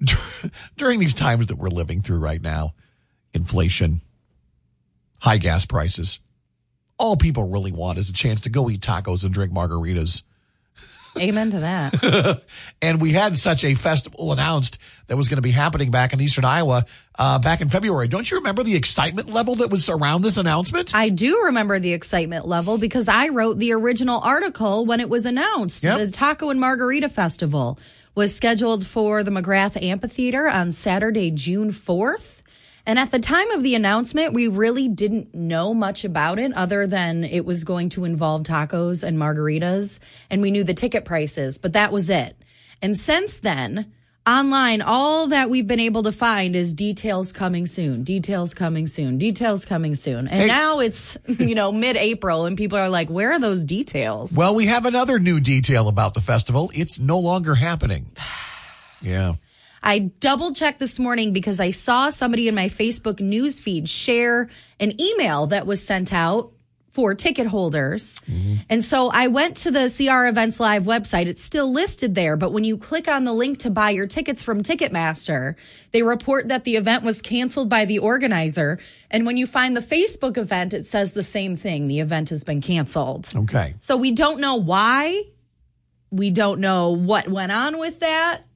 during 0.76 0.98
these 0.98 1.14
times 1.14 1.46
that 1.46 1.56
we're 1.56 1.68
living 1.68 2.02
through 2.02 2.18
right 2.18 2.42
now, 2.42 2.74
inflation, 3.32 4.00
high 5.20 5.38
gas 5.38 5.66
prices, 5.66 6.18
all 7.04 7.18
people 7.18 7.46
really 7.48 7.70
want 7.70 7.98
is 7.98 8.08
a 8.08 8.14
chance 8.14 8.40
to 8.40 8.48
go 8.48 8.70
eat 8.70 8.80
tacos 8.80 9.24
and 9.24 9.34
drink 9.34 9.52
margaritas. 9.52 10.22
Amen 11.18 11.50
to 11.50 11.60
that. 11.60 12.40
And 12.82 13.00
we 13.00 13.12
had 13.12 13.38
such 13.38 13.64
a 13.64 13.74
festival 13.74 14.32
announced 14.32 14.78
that 15.06 15.16
was 15.16 15.28
going 15.28 15.36
to 15.36 15.42
be 15.42 15.50
happening 15.50 15.90
back 15.90 16.12
in 16.12 16.20
Eastern 16.20 16.44
Iowa 16.44 16.84
uh, 17.18 17.38
back 17.38 17.60
in 17.60 17.68
February. 17.68 18.08
Don't 18.08 18.30
you 18.30 18.38
remember 18.38 18.62
the 18.62 18.74
excitement 18.74 19.30
level 19.30 19.54
that 19.56 19.70
was 19.70 19.88
around 19.88 20.22
this 20.22 20.36
announcement? 20.36 20.94
I 20.94 21.10
do 21.10 21.44
remember 21.44 21.78
the 21.78 21.92
excitement 21.92 22.46
level 22.46 22.78
because 22.78 23.06
I 23.06 23.28
wrote 23.28 23.58
the 23.58 23.72
original 23.72 24.20
article 24.20 24.86
when 24.86 25.00
it 25.00 25.08
was 25.08 25.24
announced. 25.24 25.84
Yep. 25.84 25.98
The 25.98 26.10
Taco 26.10 26.50
and 26.50 26.60
Margarita 26.60 27.08
Festival 27.08 27.78
was 28.14 28.34
scheduled 28.34 28.86
for 28.86 29.22
the 29.22 29.30
McGrath 29.30 29.82
Amphitheater 29.82 30.48
on 30.48 30.72
Saturday, 30.72 31.30
June 31.30 31.70
4th. 31.70 32.42
And 32.86 32.98
at 32.98 33.10
the 33.10 33.18
time 33.18 33.50
of 33.52 33.62
the 33.62 33.74
announcement, 33.74 34.34
we 34.34 34.46
really 34.48 34.88
didn't 34.88 35.34
know 35.34 35.72
much 35.72 36.04
about 36.04 36.38
it 36.38 36.52
other 36.52 36.86
than 36.86 37.24
it 37.24 37.46
was 37.46 37.64
going 37.64 37.88
to 37.90 38.04
involve 38.04 38.42
tacos 38.42 39.02
and 39.02 39.16
margaritas. 39.18 39.98
And 40.30 40.42
we 40.42 40.50
knew 40.50 40.64
the 40.64 40.74
ticket 40.74 41.04
prices, 41.06 41.56
but 41.56 41.72
that 41.72 41.92
was 41.92 42.10
it. 42.10 42.36
And 42.82 42.98
since 42.98 43.38
then, 43.38 43.90
online, 44.26 44.82
all 44.82 45.28
that 45.28 45.48
we've 45.48 45.66
been 45.66 45.80
able 45.80 46.02
to 46.02 46.12
find 46.12 46.54
is 46.54 46.74
details 46.74 47.32
coming 47.32 47.66
soon, 47.66 48.04
details 48.04 48.52
coming 48.52 48.86
soon, 48.86 49.16
details 49.16 49.64
coming 49.64 49.94
soon. 49.94 50.28
And 50.28 50.40
Hey. 50.42 50.46
now 50.46 50.80
it's, 50.80 51.16
you 51.26 51.54
know, 51.54 51.72
mid 51.72 51.96
April 51.96 52.44
and 52.44 52.56
people 52.56 52.76
are 52.76 52.90
like, 52.90 53.08
where 53.08 53.32
are 53.32 53.38
those 53.38 53.64
details? 53.64 54.32
Well, 54.34 54.54
we 54.54 54.66
have 54.66 54.84
another 54.84 55.18
new 55.18 55.40
detail 55.40 55.88
about 55.88 56.12
the 56.12 56.20
festival. 56.20 56.70
It's 56.74 56.98
no 56.98 57.18
longer 57.18 57.54
happening. 57.54 58.12
Yeah. 59.02 59.34
I 59.84 59.98
double 59.98 60.54
checked 60.54 60.80
this 60.80 60.98
morning 60.98 61.34
because 61.34 61.60
I 61.60 61.70
saw 61.70 62.08
somebody 62.08 62.48
in 62.48 62.54
my 62.54 62.68
Facebook 62.70 63.20
newsfeed 63.20 63.86
share 63.88 64.48
an 64.80 64.98
email 65.00 65.46
that 65.48 65.66
was 65.66 65.84
sent 65.84 66.12
out 66.12 66.52
for 66.94 67.12
ticket 67.12 67.48
holders. 67.48 68.20
Mm-hmm. 68.30 68.54
And 68.70 68.84
so 68.84 69.10
I 69.10 69.26
went 69.26 69.56
to 69.58 69.72
the 69.72 69.92
CR 69.94 70.26
Events 70.26 70.60
Live 70.60 70.84
website. 70.84 71.26
It's 71.26 71.42
still 71.42 71.70
listed 71.70 72.14
there, 72.14 72.36
but 72.36 72.52
when 72.52 72.62
you 72.62 72.78
click 72.78 73.08
on 73.08 73.24
the 73.24 73.32
link 73.32 73.58
to 73.60 73.70
buy 73.70 73.90
your 73.90 74.06
tickets 74.06 74.44
from 74.44 74.62
Ticketmaster, 74.62 75.56
they 75.90 76.02
report 76.02 76.48
that 76.48 76.62
the 76.62 76.76
event 76.76 77.02
was 77.02 77.20
canceled 77.20 77.68
by 77.68 77.84
the 77.84 77.98
organizer. 77.98 78.78
And 79.10 79.26
when 79.26 79.36
you 79.36 79.48
find 79.48 79.76
the 79.76 79.80
Facebook 79.80 80.38
event, 80.38 80.72
it 80.72 80.86
says 80.86 81.12
the 81.12 81.24
same 81.24 81.56
thing. 81.56 81.88
The 81.88 81.98
event 81.98 82.30
has 82.30 82.44
been 82.44 82.60
canceled. 82.60 83.28
Okay. 83.34 83.74
So 83.80 83.96
we 83.96 84.12
don't 84.12 84.40
know 84.40 84.54
why. 84.54 85.24
We 86.12 86.30
don't 86.30 86.60
know 86.60 86.90
what 86.90 87.28
went 87.28 87.50
on 87.50 87.78
with 87.78 87.98
that. 88.00 88.46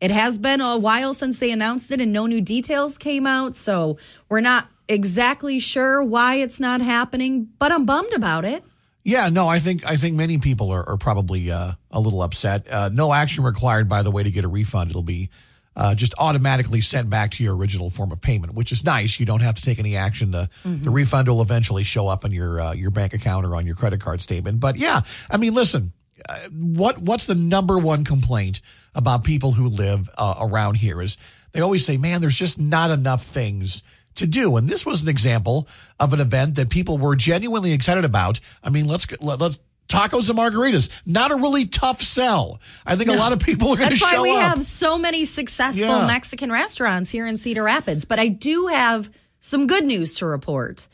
It 0.00 0.10
has 0.10 0.38
been 0.38 0.60
a 0.60 0.78
while 0.78 1.14
since 1.14 1.38
they 1.38 1.50
announced 1.50 1.90
it 1.90 2.00
and 2.00 2.12
no 2.12 2.26
new 2.26 2.40
details 2.40 2.98
came 2.98 3.26
out. 3.26 3.54
So 3.54 3.98
we're 4.28 4.40
not 4.40 4.68
exactly 4.88 5.58
sure 5.58 6.02
why 6.02 6.36
it's 6.36 6.60
not 6.60 6.80
happening, 6.80 7.48
but 7.58 7.72
I'm 7.72 7.86
bummed 7.86 8.12
about 8.12 8.44
it. 8.44 8.62
Yeah, 9.04 9.28
no, 9.28 9.46
I 9.46 9.60
think 9.60 9.86
I 9.86 9.96
think 9.96 10.16
many 10.16 10.38
people 10.38 10.72
are, 10.72 10.86
are 10.88 10.96
probably 10.96 11.50
uh, 11.50 11.72
a 11.92 12.00
little 12.00 12.22
upset. 12.22 12.66
Uh, 12.68 12.90
no 12.92 13.12
action 13.12 13.44
required, 13.44 13.88
by 13.88 14.02
the 14.02 14.10
way, 14.10 14.24
to 14.24 14.30
get 14.32 14.44
a 14.44 14.48
refund. 14.48 14.90
It'll 14.90 15.04
be 15.04 15.30
uh, 15.76 15.94
just 15.94 16.12
automatically 16.18 16.80
sent 16.80 17.08
back 17.08 17.30
to 17.32 17.44
your 17.44 17.54
original 17.54 17.88
form 17.88 18.10
of 18.10 18.20
payment, 18.20 18.54
which 18.54 18.72
is 18.72 18.82
nice. 18.82 19.20
You 19.20 19.26
don't 19.26 19.42
have 19.42 19.54
to 19.56 19.62
take 19.62 19.78
any 19.78 19.94
action. 19.94 20.32
The 20.32 20.50
the 20.64 20.90
refund 20.90 21.28
will 21.28 21.40
eventually 21.40 21.84
show 21.84 22.08
up 22.08 22.24
on 22.24 22.32
your 22.32 22.60
uh, 22.60 22.72
your 22.72 22.90
bank 22.90 23.14
account 23.14 23.46
or 23.46 23.54
on 23.54 23.64
your 23.64 23.76
credit 23.76 24.00
card 24.00 24.22
statement. 24.22 24.58
But 24.58 24.76
yeah, 24.76 25.02
I 25.30 25.36
mean, 25.36 25.54
listen, 25.54 25.92
uh, 26.28 26.38
what 26.50 26.98
what's 26.98 27.26
the 27.26 27.34
number 27.34 27.78
one 27.78 28.04
complaint 28.04 28.60
about 28.94 29.24
people 29.24 29.52
who 29.52 29.68
live 29.68 30.08
uh, 30.16 30.34
around 30.40 30.76
here 30.76 31.02
is 31.02 31.18
they 31.52 31.60
always 31.60 31.84
say, 31.84 31.96
man, 31.96 32.20
there's 32.20 32.38
just 32.38 32.58
not 32.58 32.90
enough 32.90 33.24
things 33.24 33.82
to 34.16 34.26
do. 34.26 34.56
And 34.56 34.68
this 34.68 34.86
was 34.86 35.02
an 35.02 35.08
example 35.08 35.68
of 36.00 36.12
an 36.12 36.20
event 36.20 36.54
that 36.54 36.70
people 36.70 36.98
were 36.98 37.16
genuinely 37.16 37.72
excited 37.72 38.04
about. 38.04 38.40
I 38.62 38.70
mean, 38.70 38.86
let's 38.86 39.06
let, 39.20 39.40
let's 39.40 39.60
tacos 39.88 40.28
and 40.30 40.38
margaritas. 40.38 40.90
Not 41.04 41.30
a 41.30 41.36
really 41.36 41.66
tough 41.66 42.02
sell. 42.02 42.60
I 42.84 42.96
think 42.96 43.10
a 43.10 43.14
lot 43.14 43.32
of 43.32 43.38
people 43.38 43.72
are 43.72 43.76
going 43.76 43.90
to 43.90 43.96
show 43.96 44.06
up. 44.06 44.10
That's 44.12 44.20
why 44.20 44.22
we 44.22 44.36
up. 44.36 44.42
have 44.42 44.64
so 44.64 44.98
many 44.98 45.24
successful 45.24 45.86
Yeah. 45.86 46.06
Mexican 46.06 46.50
restaurants 46.50 47.10
here 47.10 47.26
in 47.26 47.38
Cedar 47.38 47.62
Rapids. 47.62 48.04
But 48.04 48.18
I 48.18 48.28
do 48.28 48.68
have 48.68 49.10
some 49.40 49.66
good 49.66 49.84
news 49.84 50.14
to 50.16 50.26
report. 50.26 50.88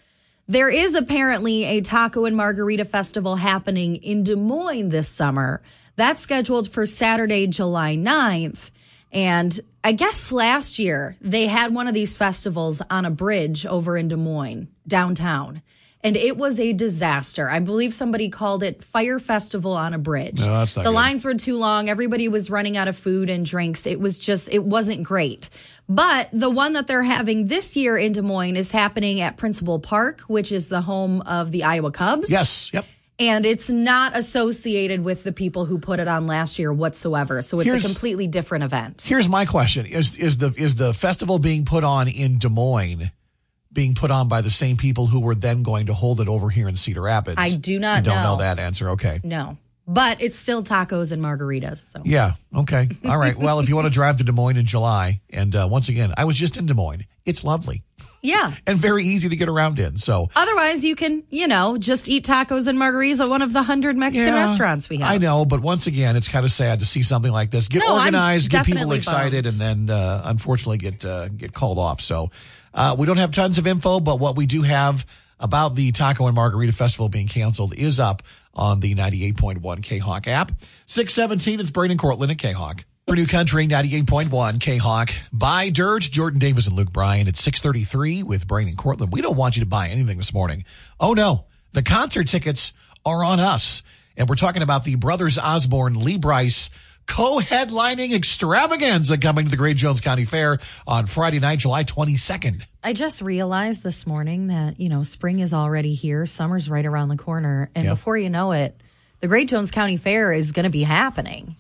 There 0.53 0.69
is 0.69 0.95
apparently 0.95 1.65
a 1.65 1.81
taco 1.81 2.27
and 2.27 2.37
margarita 2.37 2.85
festival 2.85 3.37
happening 3.37 3.97
in 3.97 4.23
Des 4.23 4.37
Moines 4.37 4.91
this 4.91 5.09
summer. 5.09 5.63
That's 5.97 6.21
scheduled 6.21 6.69
for 6.69 6.85
Saturday, 6.85 7.47
July 7.47 7.97
9th. 7.97 8.71
And 9.11 9.59
I 9.83 9.93
guess 9.93 10.31
last 10.31 10.79
year 10.79 11.17
they 11.23 11.47
had 11.47 11.75
one 11.75 11.89
of 11.89 11.95
these 11.95 12.19
festivals 12.19 12.83
on 12.91 13.07
a 13.07 13.11
bridge 13.11 13.65
over 13.65 13.97
in 13.97 14.09
Des 14.09 14.17
Moines, 14.17 14.69
downtown. 14.87 15.63
And 16.05 16.19
it 16.19 16.37
was 16.37 16.61
a 16.61 16.75
disaster. 16.75 17.49
I 17.49 17.61
believe 17.61 17.95
somebody 17.95 18.29
called 18.29 18.63
it 18.63 18.85
Fire 18.85 19.19
Festival 19.19 19.73
on 19.73 19.95
a 19.95 19.99
Bridge. 19.99 20.41
No, 20.41 20.59
that's 20.59 20.77
not 20.77 20.83
the 20.83 20.91
good. 20.91 20.95
lines 20.95 21.25
were 21.25 21.35
too 21.35 21.57
long. 21.57 21.89
Everybody 21.89 22.29
was 22.29 22.51
running 22.51 22.77
out 22.77 22.89
of 22.89 22.97
food 22.97 23.31
and 23.31 23.47
drinks. 23.47 23.87
It 23.87 24.01
was 24.01 24.19
just, 24.19 24.51
it 24.51 24.65
wasn't 24.65 25.05
great. 25.05 25.49
But 25.89 26.31
the 26.33 26.49
one 26.51 26.73
that 26.75 26.87
they're 26.87 27.03
having 27.03 27.49
this 27.49 27.77
year 27.77 27.99
in 27.99 28.13
Des 28.13 28.23
Moines 28.23 28.57
is 28.57 28.71
happening 28.71 29.21
at 29.21 29.37
Principal 29.37 29.79
Park, 29.81 30.21
which 30.23 30.51
is 30.53 30.69
the 30.69 30.81
home 30.81 31.21
of 31.23 31.51
the 31.53 31.65
Iowa 31.65 31.91
Cubs. 31.91 32.31
yes. 32.31 32.71
Yep. 32.73 32.87
and 33.19 33.45
it's 33.45 33.69
not 33.69 34.17
associated 34.17 35.05
with 35.05 35.23
the 35.23 35.33
people 35.33 35.67
who 35.67 35.79
put 35.79 36.01
it 36.01 36.09
on 36.09 36.27
last 36.27 36.59
year 36.59 36.73
whatsoever. 36.73 37.43
So 37.43 37.61
it's 37.61 37.69
Here's- 37.69 37.85
a 37.85 37.87
completely 37.89 38.27
different 38.27 38.65
event. 38.65 39.03
Here's 39.07 39.29
my 39.29 39.45
question: 39.45 39.85
Is 39.87 40.17
is 40.17 40.39
the 40.39 40.53
is 40.57 40.77
the 40.77 40.95
festival 40.95 41.39
being 41.39 41.65
put 41.65 41.85
on 41.85 42.09
in 42.09 42.39
Des 42.39 42.49
Moines 42.49 43.11
being 43.73 43.95
put 43.95 44.11
on 44.11 44.29
by 44.29 44.41
the 44.43 44.51
same 44.51 44.77
people 44.77 45.07
who 45.07 45.19
were 45.21 45.35
then 45.35 45.63
going 45.63 45.87
to 45.87 45.95
hold 45.95 46.21
it 46.21 46.29
over 46.29 46.51
here 46.51 46.69
in 46.69 46.77
Cedar 46.77 47.03
Rapids? 47.03 47.37
I 47.39 47.55
do 47.57 47.79
not 47.79 47.99
You 47.99 48.11
don't 48.13 48.23
know. 48.23 48.33
know. 48.35 48.37
that 48.39 48.59
answer. 48.59 48.91
Okay. 48.91 49.21
No, 49.25 49.57
but 49.87 50.21
it's 50.23 50.39
still 50.39 50.63
tacos 50.63 51.13
and 51.13 51.23
margaritas. 51.23 51.79
So 51.79 52.03
Yeah. 52.05 52.35
Okay. 52.55 52.89
All 53.05 53.19
right. 53.19 53.37
Well, 53.37 53.61
if 53.61 53.69
you 53.69 53.75
want 53.75 53.87
to 53.87 53.91
drive 53.91 54.19
to 54.19 54.25
Des 54.25 54.33
Moines 54.33 54.57
in 54.57 54.67
July, 54.67 55.21
and 55.31 55.55
uh, 55.55 55.69
once 55.71 55.89
again, 55.89 56.13
I 56.17 56.25
was 56.25 56.37
just 56.37 56.57
in 56.57 56.67
Des 56.67 56.75
Moines. 56.75 57.05
It's 57.25 57.45
lovely 57.45 57.83
yeah. 58.23 58.55
and 58.67 58.79
very 58.79 59.05
easy 59.05 59.29
to 59.29 59.37
get 59.37 59.49
around 59.49 59.79
in. 59.79 59.99
So 59.99 60.31
Otherwise, 60.35 60.85
you 60.85 60.95
can, 60.97 61.25
you 61.29 61.49
know, 61.49 61.77
just 61.77 62.09
eat 62.09 62.25
tacos 62.25 62.69
and 62.69 62.79
margaritas 62.79 63.21
at 63.21 63.29
one 63.29 63.43
of 63.43 63.53
the 63.53 63.63
hundred 63.63 63.97
Mexican 63.97 64.29
Yeah, 64.29 64.47
restaurants 64.47 64.89
we 64.89 64.99
have. 64.99 65.11
I 65.13 65.19
know, 65.19 65.45
but 65.45 65.61
once 65.61 65.87
again, 65.87 66.17
it's 66.17 66.29
kind 66.29 66.45
of 66.47 66.53
sad 66.53 66.81
to 66.81 66.87
see 66.87 67.03
something 67.03 67.33
like 67.33 67.51
this 67.51 67.69
get 67.69 67.81
No, 67.81 67.95
organized, 67.99 68.51
get 68.51 68.65
people 68.65 68.93
excited, 68.93 69.45
bummed. 69.45 69.61
and 69.61 69.89
then 69.89 69.97
uh, 69.97 70.23
unfortunately 70.25 70.79
get 70.79 71.05
uh, 71.05 71.29
get 71.29 71.53
called 71.53 71.79
off. 71.79 72.01
So 72.01 72.31
uh, 72.73 72.97
we 72.99 73.07
don't 73.07 73.19
have 73.19 73.33
tons 73.33 73.59
of 73.59 73.67
info, 73.67 74.01
but 74.01 74.19
what 74.19 74.37
we 74.37 74.47
do 74.47 74.63
have 74.63 75.05
about 75.41 75.75
the 75.75 75.91
Taco 75.91 76.27
and 76.27 76.37
Margarita 76.37 76.73
Festival 76.73 77.09
being 77.09 77.27
canceled 77.27 77.75
is 77.75 77.99
up 77.99 78.23
on 78.55 78.81
the 78.81 78.95
98.1 78.95 79.83
K 79.83 79.99
Hawk 79.99 80.29
app. 80.29 80.53
617, 80.87 81.61
it's 81.61 81.71
Braden 81.71 81.99
Cortland 81.99 82.33
at 82.33 82.39
K 82.39 82.53
Hawk. 82.53 82.85
New 83.09 83.27
Country 83.27 83.67
98.1 83.67 84.61
K 84.61 84.79
Hawk. 84.79 85.11
Buy 85.33 85.69
Dirt, 85.69 86.03
Jordan 86.03 86.39
Davis 86.39 86.67
and 86.67 86.77
Luke 86.77 86.93
Bryan 86.93 87.29
at 87.29 87.37
633 87.37 88.23
with 88.23 88.47
Brian 88.47 88.69
and 88.69 88.79
Cortland. 88.79 89.13
We 89.13 89.21
don't 89.21 89.37
want 89.37 89.57
you 89.57 89.61
to 89.61 89.67
buy 89.67 89.89
anything 89.89 90.17
this 90.17 90.33
morning. 90.33 90.65
Oh 90.99 91.13
no, 91.13 91.45
the 91.73 91.83
concert 91.83 92.29
tickets 92.29 92.73
are 93.05 93.23
on 93.23 93.39
us. 93.39 93.83
And 94.17 94.29
we're 94.29 94.37
talking 94.37 94.63
about 94.63 94.85
the 94.85 94.95
Brothers 94.95 95.39
Osborne 95.39 96.03
Lee 96.03 96.17
Brice 96.17 96.71
co-headlining 97.07 98.13
extravaganza 98.15 99.19
coming 99.19 99.45
to 99.47 99.51
the 99.51 99.57
Great 99.57 99.77
Jones 99.77 100.01
County 100.01 100.25
Fair 100.25 100.59
on 100.87 101.07
Friday 101.07 101.41
night, 101.41 101.59
July 101.61 101.85
22nd. 101.85 102.65
I 102.83 102.93
just 102.93 103.23
realized 103.23 103.83
this 103.83 104.07
morning 104.07 104.49
that, 104.49 104.81
you 104.81 104.89
know, 104.89 105.03
spring 105.03 105.39
is 105.41 105.53
already 105.53 105.95
here, 105.95 106.27
summer's 106.27 106.69
right 106.69 106.85
around 106.87 107.09
the 107.09 107.17
corner, 107.17 107.71
and 107.75 107.85
Yep. 107.85 107.95
before 107.97 108.17
you 108.17 108.31
know 108.31 108.53
it, 108.53 108.81
the 109.21 109.29
Great 109.29 109.49
Jones 109.49 109.71
County 109.71 109.97
Fair 109.97 110.33
is 110.33 110.53
going 110.53 110.65
to 110.65 110.71
be 110.71 110.83
happening. 110.83 111.57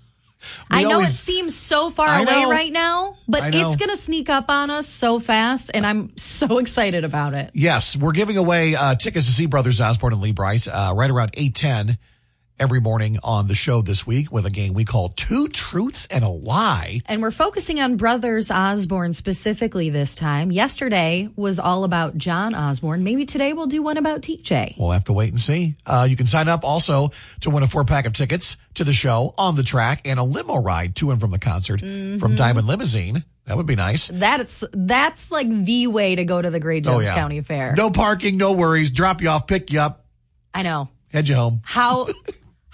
We 0.72 0.78
I 0.78 0.82
know 0.82 0.94
always- 0.94 1.10
it 1.10 1.18
seems 1.18 1.54
so 1.54 1.90
far 1.92 2.08
I 2.08 2.22
away 2.22 2.42
know. 2.42 2.50
right 2.50 2.72
now, 2.72 3.16
but 3.28 3.54
it's 3.54 3.76
going 3.76 3.90
to 3.90 3.96
sneak 3.96 4.28
up 4.28 4.46
on 4.50 4.70
us 4.70 4.88
so 4.88 5.20
fast, 5.20 5.70
and 5.72 5.86
I'm 5.86 6.16
so 6.16 6.58
excited 6.58 7.04
about 7.04 7.34
it. 7.34 7.52
Yes, 7.54 7.96
we're 7.96 8.10
giving 8.10 8.36
away 8.36 8.74
uh, 8.74 8.96
tickets 8.96 9.26
to 9.26 9.32
see 9.32 9.46
Brothers 9.46 9.80
Osborne 9.80 10.14
and 10.14 10.20
Lee 10.22 10.32
Brice 10.32 10.66
uh, 10.66 10.92
right 10.96 11.08
around 11.10 11.30
810 11.34 11.96
every 12.58 12.80
morning 12.80 13.18
on 13.24 13.48
the 13.48 13.54
show 13.54 13.82
this 13.82 14.06
week 14.06 14.30
with 14.30 14.46
a 14.46 14.50
game 14.50 14.74
we 14.74 14.84
call 14.84 15.08
Two 15.10 15.48
Truths 15.48 16.06
and 16.10 16.22
a 16.22 16.28
Lie. 16.28 17.00
And 17.06 17.20
we're 17.22 17.30
focusing 17.30 17.80
on 17.80 17.96
Brothers 17.96 18.50
Osborne 18.50 19.12
specifically 19.12 19.90
this 19.90 20.14
time. 20.14 20.52
Yesterday 20.52 21.28
was 21.34 21.58
all 21.58 21.84
about 21.84 22.16
John 22.16 22.54
Osborne. 22.54 23.02
Maybe 23.04 23.26
today 23.26 23.52
we'll 23.52 23.66
do 23.66 23.82
one 23.82 23.96
about 23.96 24.20
TJ. 24.22 24.78
We'll 24.78 24.90
have 24.90 25.04
to 25.04 25.12
wait 25.12 25.30
and 25.30 25.40
see. 25.40 25.74
Uh, 25.86 26.06
you 26.08 26.16
can 26.16 26.26
sign 26.26 26.48
up 26.48 26.62
also 26.64 27.10
to 27.40 27.50
win 27.50 27.62
a 27.62 27.66
four 27.66 27.84
pack 27.84 28.06
of 28.06 28.12
tickets 28.12 28.56
to 28.74 28.84
the 28.84 28.92
show 28.92 29.34
on 29.36 29.56
the 29.56 29.62
track 29.62 30.02
and 30.06 30.20
a 30.20 30.22
limo 30.22 30.60
ride 30.62 30.94
to 30.96 31.10
and 31.10 31.20
from 31.20 31.30
the 31.30 31.38
concert 31.38 31.80
from 31.80 32.34
Diamond 32.36 32.66
Limousine. 32.66 33.24
That 33.46 33.56
would 33.56 33.66
be 33.66 33.74
nice. 33.74 34.06
That's 34.12 34.62
that's 34.72 35.32
like 35.32 35.48
the 35.48 35.88
way 35.88 36.14
to 36.14 36.24
go 36.24 36.40
to 36.40 36.48
the 36.48 36.60
Great 36.60 36.84
Jones 36.84 37.08
County 37.08 37.40
Fair. 37.40 37.74
No 37.74 37.90
parking, 37.90 38.36
no 38.36 38.52
worries. 38.52 38.92
Drop 38.92 39.20
you 39.20 39.30
off, 39.30 39.48
pick 39.48 39.72
you 39.72 39.80
up, 39.80 40.06
I 40.54 40.62
know. 40.62 40.88
Head 41.12 41.28
you 41.28 41.34
home. 41.34 41.60
How 41.64 42.08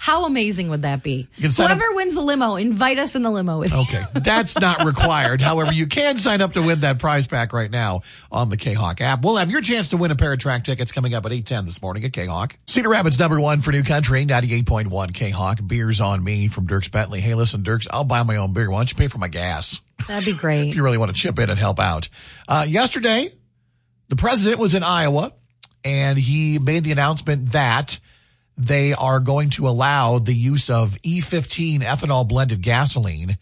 how 0.01 0.23
amazing 0.25 0.69
would 0.69 0.83
that 0.83 1.03
be? 1.03 1.27
sign 1.49 1.71
up- 1.71 1.77
Whoever 1.77 1.93
wins 1.93 2.13
the 2.15 2.21
limo, 2.21 2.55
invite 2.55 2.97
us 2.99 3.15
in 3.15 3.21
the 3.23 3.29
limo 3.29 3.59
with. 3.59 3.73
Okay. 3.79 4.01
That's 4.13 4.57
not 4.57 4.85
required. 4.85 5.41
However, 5.41 5.73
you 5.73 5.87
can 5.87 6.17
sign 6.17 6.39
up 6.39 6.53
to 6.53 6.61
win 6.61 6.79
that 6.81 6.99
prize 6.99 7.27
pack 7.27 7.51
right 7.51 7.69
now 7.69 8.03
on 8.31 8.49
the 8.49 8.55
K-Hawk 8.55 9.01
app. 9.01 9.23
We'll 9.23 9.35
have 9.35 9.51
your 9.51 9.59
chance 9.59 9.89
to 9.89 9.97
win 9.97 10.11
a 10.11 10.15
pair 10.15 10.31
of 10.31 10.39
track 10.39 10.63
tickets 10.63 10.93
coming 10.93 11.13
up 11.13 11.25
at 11.25 11.33
810 11.33 11.65
this 11.65 11.81
morning 11.81 12.05
at 12.05 12.13
K-Hawk. 12.13 12.55
Cedar 12.65 12.87
Rapids 12.87 13.19
number 13.19 13.41
one 13.41 13.59
for 13.59 13.71
New 13.73 13.83
Country, 13.83 14.25
98.1 14.25 15.13
K-Hawk. 15.13 15.59
Beers 15.67 15.99
on 15.99 16.23
me 16.23 16.47
from 16.47 16.65
Dierks 16.65 16.89
Bentley. 16.89 17.19
Hey, 17.19 17.35
listen, 17.35 17.63
Dierks, 17.63 17.87
I'll 17.91 18.05
buy 18.05 18.23
my 18.23 18.37
own 18.37 18.53
beer. 18.53 18.69
Why 18.71 18.79
don't 18.79 18.89
you 18.91 18.95
pay 18.97 19.07
for 19.07 19.17
my 19.17 19.27
gas? 19.27 19.81
That'd 20.07 20.23
be 20.25 20.31
great. 20.33 20.69
if 20.69 20.75
you 20.75 20.83
really 20.83 20.97
want 20.97 21.13
to 21.13 21.21
chip 21.21 21.37
in 21.39 21.49
and 21.49 21.59
help 21.59 21.77
out. 21.77 22.07
Uh, 22.47 22.65
yesterday, 22.65 23.33
the 24.07 24.15
president 24.15 24.59
was 24.61 24.75
in 24.75 24.83
Iowa 24.83 25.33
and 25.83 26.17
he 26.17 26.57
made 26.57 26.85
the 26.85 26.93
announcement 26.93 27.51
that 27.51 27.99
they 28.59 28.93
are 28.93 29.21
going 29.21 29.49
to 29.51 29.69
allow 29.69 30.19
the 30.19 30.33
use 30.33 30.69
of 30.69 31.01
E15 31.01 31.79
ethanol 31.79 32.27
blended 32.27 32.61
gasoline 32.61 33.37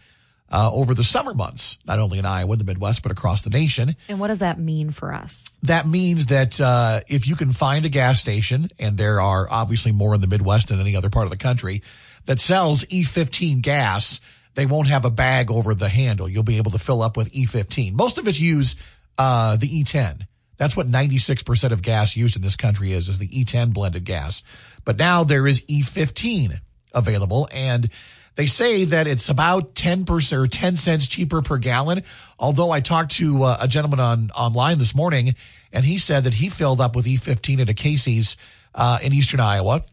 uh, 0.50 0.70
over 0.72 0.94
the 0.94 1.04
summer 1.04 1.34
months, 1.34 1.80
not 1.86 1.98
only 1.98 2.20
in 2.20 2.26
Iowa, 2.26 2.56
the 2.56 2.64
Midwest, 2.64 3.02
but 3.02 3.12
across 3.12 3.42
the 3.42 3.50
nation. 3.50 3.96
And 4.08 4.20
what 4.20 4.28
does 4.28 4.40
that 4.40 4.60
mean 4.60 4.92
for 4.92 5.12
us? 5.12 5.44
That 5.64 5.88
means 5.88 6.28
that 6.28 6.62
uh, 6.62 7.02
if 7.08 7.28
you 7.28 7.36
can 7.36 7.52
find 7.52 7.84
a 7.84 7.90
gas 7.90 8.22
station, 8.22 8.70
and 8.78 8.96
there 8.96 9.20
are 9.20 9.48
obviously 9.50 9.92
more 9.92 10.14
in 10.14 10.22
the 10.22 10.28
Midwest 10.28 10.68
than 10.68 10.80
any 10.80 10.96
other 10.96 11.10
part 11.10 11.26
of 11.26 11.32
the 11.32 11.38
country, 11.38 11.82
that 12.28 12.40
sells 12.40 12.86
E15 12.86 13.62
gas, 13.64 14.22
they 14.54 14.68
won't 14.68 14.88
have 14.88 15.04
a 15.04 15.10
bag 15.10 15.50
over 15.50 15.74
the 15.74 15.90
handle. 15.90 16.30
You'll 16.30 16.44
be 16.44 16.58
able 16.58 16.72
to 16.72 16.80
fill 16.80 17.02
up 17.02 17.18
with 17.18 17.32
E15. 17.32 17.94
Most 17.94 18.20
of 18.20 18.28
us 18.28 18.40
use 18.40 18.76
uh, 19.18 19.58
the 19.58 19.68
E10. 19.68 20.28
That's 20.58 20.76
what 20.76 20.90
96% 20.90 21.72
of 21.72 21.82
gas 21.82 22.16
used 22.16 22.36
in 22.36 22.42
this 22.42 22.56
country 22.56 22.92
is, 22.92 23.10
is 23.10 23.20
the 23.20 23.28
E10 23.28 23.74
blended 23.74 24.06
gas. 24.06 24.44
But 24.88 24.96
now 24.98 25.26
there 25.26 25.46
is 25.46 25.60
E15 25.64 26.62
available 26.94 27.50
and 27.52 27.90
they 28.36 28.46
say 28.46 28.86
that 28.86 29.06
it's 29.06 29.28
about 29.28 29.76
10% 29.76 30.32
or 30.32 30.48
10 30.48 30.78
cents 30.78 31.08
cheaper 31.08 31.42
per 31.42 31.58
gallon. 31.58 32.04
Although 32.40 32.72
I 32.72 32.80
talked 32.80 33.12
to 33.18 33.44
uh, 33.44 33.58
a 33.60 33.68
gentleman 33.68 34.00
on 34.00 34.32
online 34.32 34.78
this 34.78 34.96
morning 34.96 35.36
and 35.74 35.84
he 35.84 35.98
said 35.98 36.24
that 36.24 36.36
he 36.36 36.48
filled 36.48 36.80
up 36.80 36.96
with 36.96 37.06
E15 37.06 37.60
at 37.60 37.68
a 37.68 37.74
Casey's 37.74 38.38
uh, 38.74 39.00
in 39.04 39.12
eastern 39.12 39.42
Iowa 39.42 39.84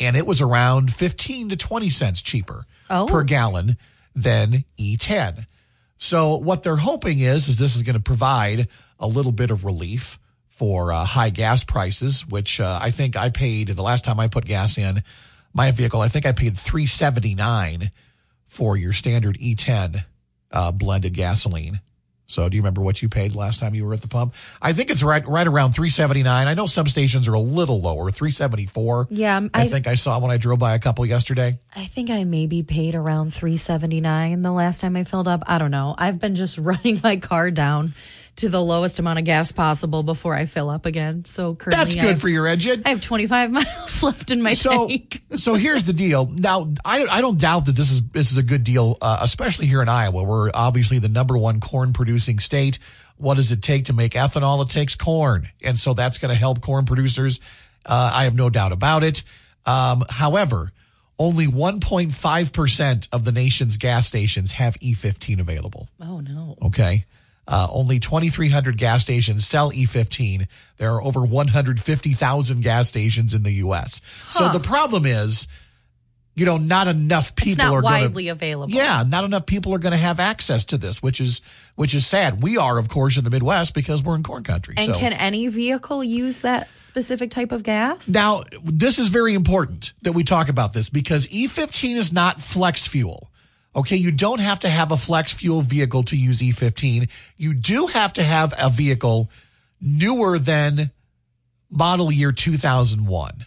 and 0.00 0.16
it 0.16 0.26
was 0.26 0.40
around 0.40 0.94
15 0.94 1.50
to 1.50 1.56
20 1.58 1.90
cents 1.90 2.22
cheaper 2.22 2.64
Oh. 2.88 3.04
per 3.04 3.22
gallon 3.22 3.76
than 4.14 4.64
E10. 4.78 5.44
So 5.98 6.36
what 6.36 6.62
they're 6.62 6.76
hoping 6.76 7.18
is, 7.18 7.48
is 7.48 7.58
this 7.58 7.76
is 7.76 7.82
going 7.82 7.96
to 7.96 8.02
provide 8.02 8.68
a 8.98 9.06
little 9.06 9.32
bit 9.32 9.50
of 9.50 9.66
relief 9.66 10.18
for 10.56 10.90
uh, 10.90 11.04
high 11.04 11.28
gas 11.28 11.64
prices, 11.64 12.26
which 12.26 12.60
uh, 12.60 12.78
I 12.80 12.90
think 12.90 13.14
I 13.14 13.28
paid 13.28 13.68
the 13.68 13.82
last 13.82 14.04
time 14.04 14.18
I 14.18 14.28
put 14.28 14.46
gas 14.46 14.78
in 14.78 15.02
my 15.52 15.70
vehicle. 15.70 16.00
I 16.00 16.08
think 16.08 16.24
I 16.24 16.32
paid 16.32 16.56
379 16.56 17.90
for 18.46 18.74
your 18.76 18.94
standard 18.94 19.36
E10 19.38 20.04
uh, 20.52 20.72
blended 20.72 21.12
gasoline. 21.12 21.80
So 22.28 22.48
do 22.48 22.56
you 22.56 22.62
remember 22.62 22.80
what 22.80 23.02
you 23.02 23.08
paid 23.08 23.36
last 23.36 23.60
time 23.60 23.74
you 23.74 23.84
were 23.84 23.92
at 23.94 24.00
the 24.00 24.08
pump? 24.08 24.34
I 24.60 24.72
think 24.72 24.90
it's 24.90 25.02
right 25.02 25.24
right 25.28 25.46
around 25.46 25.72
379. 25.74 26.48
I 26.48 26.54
know 26.54 26.66
some 26.66 26.88
stations 26.88 27.28
are 27.28 27.34
a 27.34 27.38
little 27.40 27.80
lower, 27.80 28.10
374. 28.10 29.08
Yeah, 29.10 29.46
I, 29.54 29.62
I- 29.62 29.68
think 29.68 29.86
I 29.86 29.94
saw 29.94 30.18
when 30.18 30.30
I 30.32 30.36
drove 30.38 30.58
by 30.58 30.74
a 30.74 30.78
couple 30.80 31.04
yesterday. 31.06 31.58
I 31.74 31.84
think 31.84 32.10
I 32.10 32.24
maybe 32.24 32.62
paid 32.64 32.94
around 32.96 33.32
379 33.34 34.42
the 34.42 34.50
last 34.50 34.80
time 34.80 34.96
I 34.96 35.04
filled 35.04 35.28
up. 35.28 35.42
I 35.46 35.58
don't 35.58 35.70
know. 35.70 35.94
I've 35.96 36.18
been 36.18 36.34
just 36.34 36.58
running 36.58 37.00
my 37.04 37.18
car 37.18 37.50
down 37.52 37.94
to 38.36 38.48
the 38.50 38.62
lowest 38.62 38.98
amount 38.98 39.18
of 39.18 39.24
gas 39.24 39.50
possible 39.50 40.02
before 40.02 40.34
I 40.34 40.44
fill 40.44 40.68
up 40.68 40.86
again. 40.86 41.24
So 41.24 41.54
currently 41.54 41.84
That's 41.84 41.94
good 41.94 42.10
have, 42.10 42.20
for 42.20 42.28
your 42.28 42.46
engine. 42.46 42.82
I 42.84 42.90
have 42.90 43.00
25 43.00 43.50
miles 43.52 44.02
left 44.02 44.30
in 44.30 44.42
my 44.42 44.54
so 44.54 44.88
tank. 44.88 45.22
so 45.36 45.54
here's 45.54 45.84
the 45.84 45.92
deal. 45.92 46.26
Now 46.26 46.72
I 46.84 47.06
I 47.06 47.20
don't 47.20 47.40
doubt 47.40 47.66
that 47.66 47.76
this 47.76 47.90
is 47.90 48.02
this 48.02 48.30
is 48.30 48.36
a 48.36 48.42
good 48.42 48.64
deal, 48.64 48.98
uh, 49.00 49.18
especially 49.22 49.66
here 49.66 49.82
in 49.82 49.88
Iowa. 49.88 50.22
We're 50.22 50.50
obviously 50.52 50.98
the 50.98 51.08
number 51.08 51.36
one 51.36 51.60
corn 51.60 51.92
producing 51.92 52.38
state. 52.38 52.78
What 53.16 53.34
does 53.34 53.50
it 53.50 53.62
take 53.62 53.86
to 53.86 53.94
make 53.94 54.12
ethanol? 54.12 54.62
It 54.62 54.70
takes 54.70 54.94
corn, 54.94 55.48
and 55.62 55.80
so 55.80 55.94
that's 55.94 56.18
going 56.18 56.32
to 56.32 56.38
help 56.38 56.60
corn 56.60 56.84
producers. 56.84 57.40
Uh, 57.86 58.10
I 58.12 58.24
have 58.24 58.34
no 58.34 58.50
doubt 58.50 58.72
about 58.72 59.02
it. 59.02 59.22
Um, 59.64 60.04
however, 60.10 60.72
only 61.18 61.46
1.5 61.46 62.52
percent 62.52 63.08
of 63.12 63.24
the 63.24 63.32
nation's 63.32 63.78
gas 63.78 64.06
stations 64.06 64.52
have 64.52 64.74
E15 64.80 65.40
available. 65.40 65.88
Oh 65.98 66.20
no. 66.20 66.58
Okay. 66.60 67.06
Uh, 67.48 67.68
only 67.70 68.00
2,300 68.00 68.76
gas 68.76 69.02
stations 69.02 69.46
sell 69.46 69.70
E15. 69.70 70.48
There 70.78 70.92
are 70.92 71.02
over 71.02 71.24
150,000 71.24 72.62
gas 72.62 72.88
stations 72.88 73.34
in 73.34 73.44
the 73.44 73.52
U.S. 73.52 74.00
So 74.30 74.48
the 74.48 74.58
problem 74.58 75.06
is, 75.06 75.46
you 76.34 76.44
know, 76.44 76.58
not 76.58 76.88
enough 76.88 77.34
people 77.36 77.52
It's 77.52 77.58
not 77.58 77.72
are 77.72 77.82
widely 77.82 78.24
to. 78.24 78.30
available. 78.30 78.74
Yeah, 78.74 79.04
not 79.06 79.24
enough 79.24 79.46
people 79.46 79.72
are 79.74 79.78
going 79.78 79.92
to 79.92 79.98
have 79.98 80.20
access 80.20 80.64
to 80.66 80.76
this, 80.76 81.02
which 81.02 81.20
is 81.20 81.40
which 81.76 81.94
is 81.94 82.06
sad. 82.06 82.42
We 82.42 82.58
are, 82.58 82.78
of 82.78 82.88
course, 82.88 83.16
in 83.16 83.24
the 83.24 83.30
Midwest 83.30 83.74
because 83.74 84.02
we're 84.02 84.16
in 84.16 84.22
corn 84.22 84.42
country. 84.42 84.74
And 84.76 84.92
so. 84.92 84.98
can 84.98 85.12
any 85.14 85.46
vehicle 85.46 86.04
use 86.04 86.40
that 86.40 86.68
specific 86.76 87.30
type 87.30 87.52
of 87.52 87.62
gas? 87.62 88.08
Now, 88.08 88.42
this 88.62 88.98
is 88.98 89.08
very 89.08 89.34
important 89.34 89.92
that 90.02 90.12
we 90.12 90.24
talk 90.24 90.48
about 90.48 90.72
this 90.72 90.90
because 90.90 91.26
E15 91.28 91.96
is 91.96 92.12
not 92.12 92.40
flex 92.42 92.86
fuel. 92.86 93.30
Okay, 93.76 93.96
you 93.96 94.10
don't 94.10 94.40
have 94.40 94.60
to 94.60 94.70
have 94.70 94.90
a 94.90 94.96
flex 94.96 95.34
fuel 95.34 95.60
vehicle 95.60 96.02
to 96.04 96.16
use 96.16 96.40
E15. 96.40 97.08
You 97.36 97.52
do 97.52 97.86
have 97.88 98.14
to 98.14 98.22
have 98.22 98.54
a 98.58 98.70
vehicle 98.70 99.28
newer 99.82 100.38
than 100.38 100.90
model 101.70 102.10
year 102.10 102.32
2001. 102.32 103.44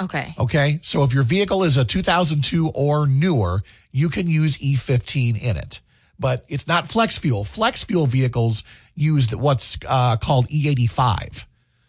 Okay. 0.00 0.34
Okay. 0.38 0.78
So 0.82 1.02
if 1.02 1.12
your 1.12 1.24
vehicle 1.24 1.64
is 1.64 1.76
a 1.76 1.84
2002 1.84 2.68
or 2.74 3.06
newer, 3.06 3.62
you 3.90 4.08
can 4.08 4.28
use 4.28 4.56
E15 4.58 5.42
in 5.42 5.56
it. 5.56 5.80
But 6.18 6.44
it's 6.48 6.66
not 6.68 6.88
flex 6.88 7.18
fuel. 7.18 7.42
Flex 7.44 7.82
fuel 7.82 8.06
vehicles 8.06 8.62
use 8.94 9.34
what's 9.34 9.78
uh, 9.86 10.16
called 10.16 10.48
E85, 10.48 11.44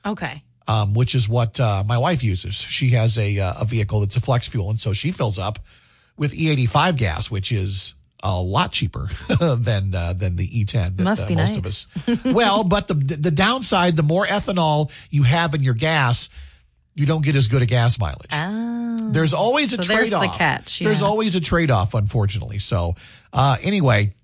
Okay. 0.05 0.43
um, 0.67 0.93
which 0.93 1.15
is 1.15 1.29
what 1.29 1.59
uh, 1.59 1.83
my 1.85 1.97
wife 1.97 2.23
uses. 2.23 2.55
She 2.55 2.89
has 2.91 3.17
a, 3.17 3.39
uh, 3.39 3.53
a 3.61 3.65
vehicle 3.65 3.99
that's 4.01 4.15
a 4.17 4.21
flex 4.21 4.47
fuel. 4.47 4.69
And 4.69 4.81
so 4.81 4.93
she 4.93 5.11
fills 5.11 5.37
up 5.37 5.59
with 6.17 6.33
E85 6.33 6.97
gas, 6.97 7.31
which 7.31 7.51
is 7.51 7.93
a 8.23 8.39
lot 8.41 8.71
cheaper 8.71 9.09
than 9.39 9.93
uh, 9.93 10.13
than 10.13 10.35
the 10.35 10.47
E10. 10.47 10.97
That, 10.97 11.03
Must 11.03 11.25
uh, 11.25 11.27
be 11.27 11.35
most 11.35 11.49
nice. 11.53 11.57
of 11.57 11.65
us. 11.65 11.87
well, 12.33 12.63
but 12.63 12.87
the 12.87 12.95
the 12.95 13.31
downside, 13.31 13.95
the 13.95 14.03
more 14.03 14.25
ethanol 14.25 14.91
you 15.09 15.23
have 15.23 15.53
in 15.53 15.61
your 15.63 15.75
gas, 15.75 16.29
you 16.95 17.05
don't 17.05 17.23
get 17.23 17.35
as 17.35 17.47
good 17.47 17.61
a 17.61 17.65
gas 17.67 17.99
mileage. 17.99 18.31
Oh. 18.31 18.97
There's 19.11 19.33
always 19.33 19.71
a 19.73 19.77
So 19.77 19.83
trade 19.83 19.97
there's 19.99 20.13
off. 20.13 20.23
the 20.33 20.37
catch, 20.37 20.79
There's 20.79 21.01
always 21.03 21.35
a 21.35 21.39
trade 21.41 21.71
off, 21.71 21.93
unfortunately. 21.93 22.59
So, 22.59 22.95
uh, 23.31 23.55
anyway, 23.61 24.15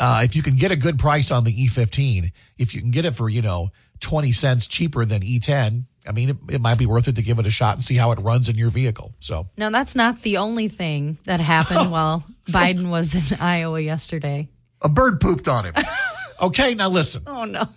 uh, 0.00 0.22
if 0.24 0.34
you 0.36 0.42
can 0.42 0.56
get 0.56 0.72
a 0.72 0.76
good 0.76 0.98
price 0.98 1.30
on 1.30 1.44
the 1.44 1.52
E15, 1.66 2.32
if 2.58 2.74
you 2.74 2.80
can 2.80 2.90
get 2.90 3.04
it 3.04 3.12
for, 3.12 3.28
you 3.30 3.40
know, 3.40 3.70
20 4.00 4.32
cents 4.32 4.66
cheaper 4.66 5.04
than 5.04 5.22
E10, 5.22 5.84
I 6.06 6.12
mean, 6.12 6.30
it, 6.30 6.36
it 6.50 6.60
might 6.60 6.76
be 6.78 6.86
worth 6.86 7.08
it 7.08 7.16
to 7.16 7.22
give 7.22 7.38
it 7.38 7.46
a 7.46 7.50
shot 7.50 7.76
and 7.76 7.84
see 7.84 7.94
how 7.96 8.10
it 8.12 8.18
runs 8.20 8.48
in 8.48 8.56
your 8.56 8.70
vehicle. 8.70 9.14
So, 9.20 9.48
No, 9.56 9.70
that's 9.70 9.94
not 9.94 10.20
the 10.22 10.36
only 10.36 10.68
thing 10.68 11.16
that 11.24 11.40
happened 11.40 11.90
while 11.90 12.24
Biden 12.46 12.90
was 12.90 13.14
in 13.14 13.38
Iowa 13.40 13.80
yesterday. 13.80 14.48
a 14.82 14.88
bird 14.88 15.20
pooped 15.20 15.48
on 15.48 15.64
him. 15.64 15.74
okay, 16.42 16.74
now 16.74 16.88
listen. 16.90 17.22
Oh 17.28 17.44
no. 17.44 17.68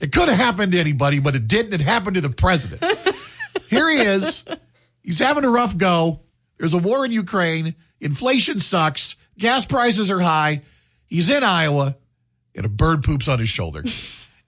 It 0.00 0.12
could 0.12 0.28
have 0.28 0.36
happened 0.38 0.72
to 0.72 0.78
anybody, 0.78 1.18
but 1.18 1.34
it 1.34 1.48
didn't. 1.48 1.72
It 1.74 1.80
happened 1.80 2.14
to 2.14 2.20
the 2.20 2.30
president. 2.30 2.84
Here 3.68 3.88
he 3.90 3.98
is. 4.00 4.44
He's 5.02 5.18
having 5.18 5.42
a 5.44 5.50
rough 5.50 5.76
go. 5.76 6.20
There's 6.58 6.74
a 6.74 6.78
war 6.78 7.04
in 7.04 7.10
Ukraine. 7.10 7.74
Inflation 8.00 8.60
sucks. 8.60 9.16
Gas 9.38 9.66
prices 9.66 10.10
are 10.10 10.20
high. 10.20 10.62
He's 11.06 11.30
in 11.30 11.42
Iowa, 11.42 11.96
and 12.54 12.64
a 12.66 12.68
bird 12.68 13.02
poops 13.02 13.26
on 13.26 13.38
his 13.40 13.48
shoulder. 13.48 13.82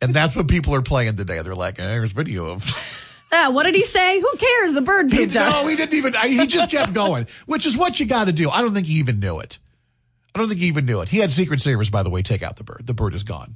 And 0.02 0.14
that's 0.14 0.34
what 0.34 0.48
people 0.48 0.74
are 0.74 0.82
playing 0.82 1.16
today. 1.16 1.42
They're 1.42 1.54
like, 1.54 1.78
eh, 1.78 1.86
there's 1.86 2.12
video 2.12 2.50
of. 2.50 2.64
Ah, 3.32 3.48
what 3.50 3.62
did 3.62 3.76
he 3.76 3.84
say? 3.84 4.18
Who 4.20 4.28
cares? 4.38 4.74
The 4.74 4.80
bird 4.80 5.08
pooped 5.08 5.34
no, 5.36 5.64
he 5.68 5.76
didn't 5.76 5.94
even. 5.94 6.16
I- 6.16 6.26
He 6.26 6.48
just 6.48 6.68
kept 6.68 6.92
going, 6.92 7.28
which 7.46 7.64
is 7.64 7.76
what 7.76 8.00
you 8.00 8.06
got 8.06 8.24
to 8.24 8.32
do. 8.32 8.50
I 8.50 8.60
don't 8.60 8.74
think 8.74 8.88
he 8.88 8.94
even 8.94 9.20
knew 9.20 9.38
it. 9.38 9.60
I 10.34 10.40
don't 10.40 10.48
think 10.48 10.58
he 10.60 10.66
even 10.66 10.84
knew 10.84 11.00
it. 11.00 11.08
He 11.08 11.18
had 11.18 11.30
Secret 11.30 11.60
Service, 11.60 11.90
by 11.90 12.02
the 12.02 12.10
way, 12.10 12.22
take 12.22 12.42
out 12.42 12.56
the 12.56 12.64
bird. 12.64 12.82
The 12.86 12.92
bird 12.92 13.14
is 13.14 13.22
gone. 13.22 13.54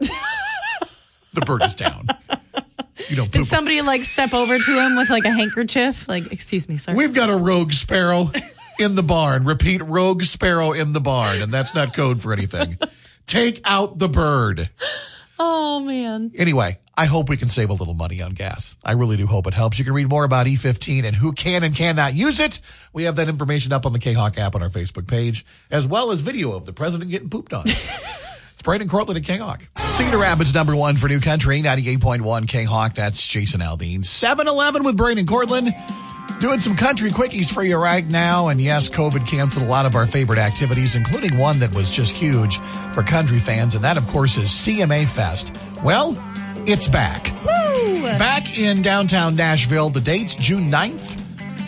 the 1.33 1.41
bird 1.41 1.63
is 1.65 1.75
down. 1.75 2.07
You 3.09 3.17
don't 3.17 3.33
Did 3.33 3.49
somebody 3.49 3.83
like 3.83 4.05
step 4.05 4.33
over 4.33 4.61
to 4.61 4.79
him 4.81 4.95
with 4.95 5.11
like 5.11 5.25
a 5.25 5.33
handkerchief? 5.33 6.07
Like, 6.09 6.31
excuse 6.31 6.69
me, 6.69 6.77
sir. 6.77 6.95
We've 6.95 7.13
got 7.13 7.29
a 7.29 7.37
rogue 7.37 7.73
sparrow 7.73 8.31
in 8.79 8.95
the 8.95 9.03
barn. 9.03 9.45
Repeat, 9.45 9.83
rogue 9.83 10.23
sparrow 10.23 10.71
in 10.71 10.93
the 10.93 11.01
barn. 11.01 11.43
And 11.43 11.53
that's 11.53 11.75
not 11.75 11.95
code 11.95 12.23
for 12.23 12.33
anything. 12.33 12.79
Take 13.27 13.61
out 13.65 13.99
the 13.99 14.09
bird. 14.09 14.71
Oh 15.39 15.81
man. 15.81 16.33
Anyway, 16.35 16.79
I 16.97 17.07
hope 17.07 17.29
we 17.29 17.37
can 17.37 17.49
save 17.49 17.71
a 17.71 17.73
little 17.73 17.95
money 17.95 18.23
on 18.23 18.33
gas. 18.33 18.77
I 18.85 18.93
really 18.93 19.17
do 19.17 19.27
hope 19.27 19.47
it 19.47 19.55
helps. 19.55 19.79
You 19.79 19.85
can 19.85 19.95
read 19.95 20.09
more 20.09 20.25
about 20.25 20.47
E15 20.47 21.05
and 21.05 21.17
who 21.17 21.33
can 21.33 21.65
and 21.65 21.75
cannot 21.75 22.15
use 22.15 22.41
it. 22.41 22.61
We 22.93 23.05
have 23.05 23.17
that 23.17 23.29
information 23.29 23.73
up 23.73 23.85
on 23.87 23.93
the 23.93 23.99
K-Hawk 23.99 24.39
app 24.39 24.55
on 24.55 24.63
our 24.63 24.71
Facebook 24.71 25.07
page, 25.07 25.45
as 25.71 25.87
well 25.87 26.11
as 26.11 26.21
video 26.21 26.53
of 26.53 26.67
the 26.67 26.73
president 26.73 27.11
getting 27.11 27.31
pooped 27.31 27.53
on. 27.53 27.65
it's 27.67 28.63
Braden 28.63 28.89
Cortland 28.89 29.19
at 29.19 29.25
K-Hawk. 29.25 29.69
Cedar 29.79 30.19
Rapids 30.19 30.55
number 30.55 30.77
one 30.77 30.97
for 30.97 31.09
New 31.09 31.21
Country, 31.21 31.63
98.1 31.63 32.49
K-Hawk. 32.49 32.95
That's 32.95 33.27
Jason 33.27 33.61
Aldean. 33.61 34.01
7-Eleven 34.01 34.85
with 34.85 34.97
Braden 34.97 35.27
Cortland. 35.27 35.75
Doing 36.41 36.61
some 36.61 36.77
country 36.77 37.11
quickies 37.11 37.53
for 37.53 37.63
you 37.63 37.77
right 37.77 38.07
now. 38.07 38.49
And 38.49 38.61
yes, 38.61 38.89
COVID 38.89 39.27
canceled 39.27 39.65
a 39.65 39.69
lot 39.69 39.87
of 39.87 39.95
our 39.95 40.07
favorite 40.07 40.39
activities, 40.39 40.95
including 40.95 41.39
one 41.39 41.59
that 41.61 41.73
was 41.75 41.91
just 41.91 42.13
huge 42.13 42.59
for 42.93 43.03
country 43.03 43.39
fans. 43.39 43.75
And 43.75 43.83
that, 43.85 43.97
of 43.97 44.07
course, 44.09 44.37
is 44.37 44.51
CMA 44.51 45.09
Fest. 45.09 45.57
Well, 45.83 46.23
it's 46.67 46.89
back. 46.89 47.33
Woo! 47.45 48.03
Back 48.03 48.59
in 48.59 48.83
downtown 48.83 49.37
Nashville. 49.37 49.91
The 49.91 50.01
dates 50.01 50.35
June 50.35 50.71
9th 50.71 51.21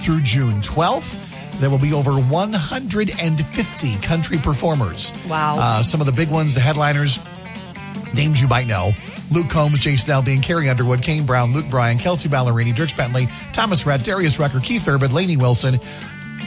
through 0.02 0.20
June 0.22 0.61
12th. 0.61 1.16
There 1.59 1.70
will 1.70 1.79
be 1.79 1.94
over 1.94 2.12
150 2.12 3.96
country 3.96 4.37
performers. 4.38 5.12
Wow. 5.26 5.59
Uh, 5.59 5.83
some 5.83 6.00
of 6.00 6.07
the 6.07 6.12
big 6.12 6.29
ones, 6.29 6.55
the 6.55 6.61
headliners, 6.61 7.18
names 8.14 8.40
you 8.42 8.48
might 8.48 8.66
know. 8.66 8.92
Luke 9.30 9.48
Combs, 9.48 9.78
Jason 9.78 10.10
Aldean, 10.10 10.42
Carrie 10.42 10.68
Underwood, 10.68 11.02
Kane 11.02 11.26
Brown, 11.26 11.52
Luke 11.52 11.68
Bryan, 11.68 11.98
Kelsey 11.98 12.28
Ballerini, 12.28 12.74
Dierks 12.74 12.96
Bentley, 12.96 13.28
Thomas 13.52 13.84
Rhett, 13.86 14.04
Darius 14.04 14.38
Rucker, 14.38 14.60
Keith 14.60 14.86
Urban, 14.86 15.12
Lainey 15.12 15.36
Wilson. 15.36 15.80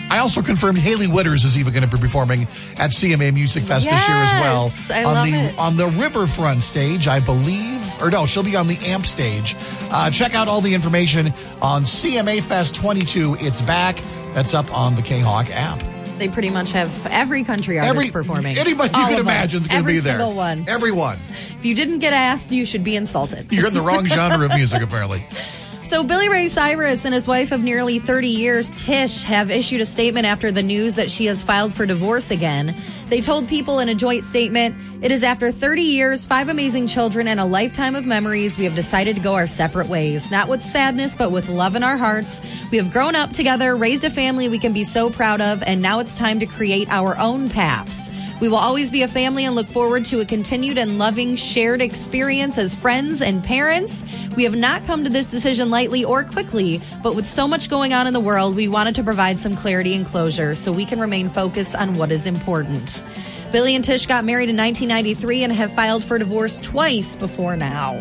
I 0.10 0.20
also 0.20 0.42
confirmed 0.42 0.80
Hailey 0.80 1.08
Whitters 1.08 1.46
is 1.46 1.58
even 1.58 1.72
going 1.74 1.88
to 1.88 1.96
be 1.96 2.02
performing 2.02 2.44
at 2.78 2.92
CMA 2.92 3.34
Music 3.34 3.64
Fest 3.64 3.86
this 3.86 4.08
year 4.08 4.18
as 4.18 4.32
well. 4.34 4.72
I 4.90 5.04
on 5.04 5.30
the 5.30 5.38
it. 5.38 5.60
on 5.60 5.78
the 5.78 5.88
Riverfront 5.88 6.64
stage, 6.64 7.08
I 7.08 7.20
believe, 7.20 8.02
or 8.02 8.10
no, 8.10 8.26
she'll 8.26 8.44
be 8.44 8.56
on 8.56 8.68
the 8.68 8.78
AMP 8.78 9.06
stage. 9.06 9.56
Uh, 9.92 10.10
check 10.10 10.34
out 10.34 10.48
all 10.48 10.62
the 10.62 10.74
information 10.74 11.32
on 11.62 11.84
CMA 11.84 12.42
Fest 12.42 12.76
22. 12.76 13.38
It's 13.40 13.62
back. 13.62 14.02
That's 14.34 14.54
up 14.54 14.72
on 14.76 14.96
the 14.96 15.02
K 15.02 15.20
Hawk 15.20 15.50
app. 15.52 15.89
They 16.20 16.28
pretty 16.28 16.50
much 16.50 16.72
have 16.74 17.08
every 17.08 17.46
country 17.46 17.80
artist 17.80 17.96
Every 17.96 18.12
performing. 18.12 18.58
anybody 18.58 18.90
you 18.94 19.02
All 19.02 19.10
can 19.10 19.20
imagine 19.20 19.62
is 19.62 19.68
going 19.68 19.82
to 19.84 19.88
be 19.88 20.00
there. 20.00 20.14
Every 20.16 20.26
single 20.26 20.36
one. 20.36 20.66
Everyone. 20.68 21.18
If 21.58 21.64
you 21.64 21.74
didn't 21.76 22.00
get 22.00 22.12
asked, 22.12 22.52
you 22.52 22.66
should 22.66 22.84
be 22.84 22.98
insulted. 22.98 23.50
You're 23.52 23.68
in 23.68 23.74
the 23.74 23.82
wrong 23.82 24.06
genre 24.08 24.46
of 24.46 24.52
music, 24.54 24.82
apparently. 24.82 25.26
So, 25.90 26.04
Billy 26.04 26.30
Ray 26.30 26.48
Cyrus 26.48 27.04
and 27.04 27.16
his 27.16 27.28
wife 27.28 27.52
of 27.52 27.62
nearly 27.62 27.98
30 27.98 28.28
years, 28.28 28.70
Tish, 28.76 29.24
have 29.24 29.50
issued 29.50 29.82
a 29.82 29.88
statement 29.88 30.28
after 30.28 30.52
the 30.52 30.62
news 30.62 30.94
that 30.94 31.10
she 31.10 31.26
has 31.26 31.42
filed 31.42 31.74
for 31.74 31.88
divorce 31.88 32.30
again. 32.30 32.76
They 33.08 33.22
told 33.22 33.48
people 33.48 33.80
in 33.80 33.90
a 33.90 33.96
joint 33.96 34.24
statement, 34.24 34.76
It 35.02 35.10
is 35.10 35.24
after 35.24 35.52
30 35.52 35.82
years, 35.82 36.28
five 36.28 36.48
amazing 36.48 36.90
children, 36.90 37.28
and 37.28 37.40
a 37.40 37.46
lifetime 37.46 37.96
of 37.96 38.06
memories, 38.06 38.56
we 38.56 38.66
have 38.66 38.76
decided 38.76 39.16
to 39.16 39.22
go 39.24 39.34
our 39.34 39.48
separate 39.48 39.88
ways. 39.88 40.30
Not 40.30 40.48
with 40.48 40.62
sadness, 40.62 41.16
but 41.16 41.32
with 41.32 41.50
love 41.50 41.74
in 41.74 41.82
our 41.82 41.98
hearts. 41.98 42.40
We 42.70 42.78
have 42.78 42.92
grown 42.92 43.16
up 43.16 43.32
together, 43.32 43.76
raised 43.76 44.04
a 44.04 44.12
family 44.12 44.48
we 44.48 44.60
can 44.60 44.74
be 44.74 44.84
so 44.84 45.10
proud 45.10 45.42
of, 45.42 45.64
and 45.64 45.82
now 45.82 46.02
it's 46.02 46.16
time 46.16 46.40
to 46.42 46.46
create 46.46 46.88
our 46.90 47.18
own 47.18 47.50
paths. 47.50 48.10
We 48.40 48.48
will 48.48 48.58
always 48.58 48.90
be 48.90 49.02
a 49.02 49.08
family 49.08 49.44
and 49.44 49.54
look 49.54 49.68
forward 49.68 50.06
to 50.06 50.22
a 50.22 50.26
continued 50.26 50.78
and 50.78 50.98
loving 50.98 51.36
shared 51.36 51.82
experience 51.82 52.58
as 52.58 52.74
friends 52.74 53.22
and 53.22 53.44
parents. 53.44 54.02
We 54.38 54.44
have 54.44 54.56
not 54.56 54.86
come 54.86 55.04
to 55.04 55.10
this 55.10 55.26
decision 55.26 55.70
lightly 55.70 56.06
or 56.06 56.24
quickly, 56.24 56.80
but 57.04 57.16
with 57.16 57.28
so 57.28 57.50
much 57.50 57.70
going 57.70 57.94
on 57.94 58.08
in 58.08 58.14
the 58.14 58.20
world, 58.22 58.56
we 58.56 58.70
wanted 58.70 58.96
to 58.96 59.04
provide 59.04 59.40
some 59.40 59.58
clarity 59.58 59.94
and 59.94 60.06
closure 60.06 60.56
so 60.56 60.72
we 60.72 60.86
can 60.86 61.02
remain 61.02 61.28
focused 61.28 61.76
on 61.76 61.96
what 61.96 62.14
is 62.14 62.26
important. 62.26 63.04
Billy 63.52 63.76
and 63.76 63.84
Tish 63.84 64.06
got 64.06 64.24
married 64.24 64.48
in 64.48 64.56
1993 64.56 65.44
and 65.44 65.52
have 65.52 65.74
filed 65.74 66.04
for 66.04 66.18
divorce 66.18 66.60
twice 66.60 67.18
before 67.18 67.58
now. 67.58 68.00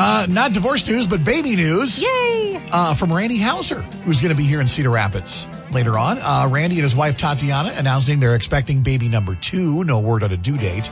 Uh, 0.00 0.26
not 0.28 0.52
divorce 0.52 0.86
news, 0.86 1.06
but 1.08 1.24
baby 1.24 1.56
news. 1.56 2.00
Yay! 2.02 2.60
uh, 2.70 2.94
from 2.94 3.12
Randy 3.12 3.36
Houser, 3.36 3.80
who's 4.04 4.20
going 4.20 4.30
to 4.32 4.36
be 4.36 4.44
here 4.44 4.60
in 4.60 4.68
Cedar 4.68 4.90
Rapids 4.90 5.46
later 5.72 5.98
on. 5.98 6.18
Uh, 6.18 6.46
Randy 6.50 6.76
and 6.76 6.84
his 6.84 6.94
wife 6.94 7.16
Tatiana 7.16 7.72
announcing 7.76 8.20
they're 8.20 8.34
expecting 8.36 8.82
baby 8.82 9.08
number 9.08 9.34
two. 9.34 9.82
No 9.84 9.98
word 10.00 10.22
on 10.22 10.30
a 10.32 10.36
due 10.36 10.56
date. 10.56 10.90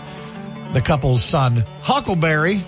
The 0.72 0.80
couple's 0.80 1.22
son, 1.22 1.64
Huckleberry, 1.82 2.62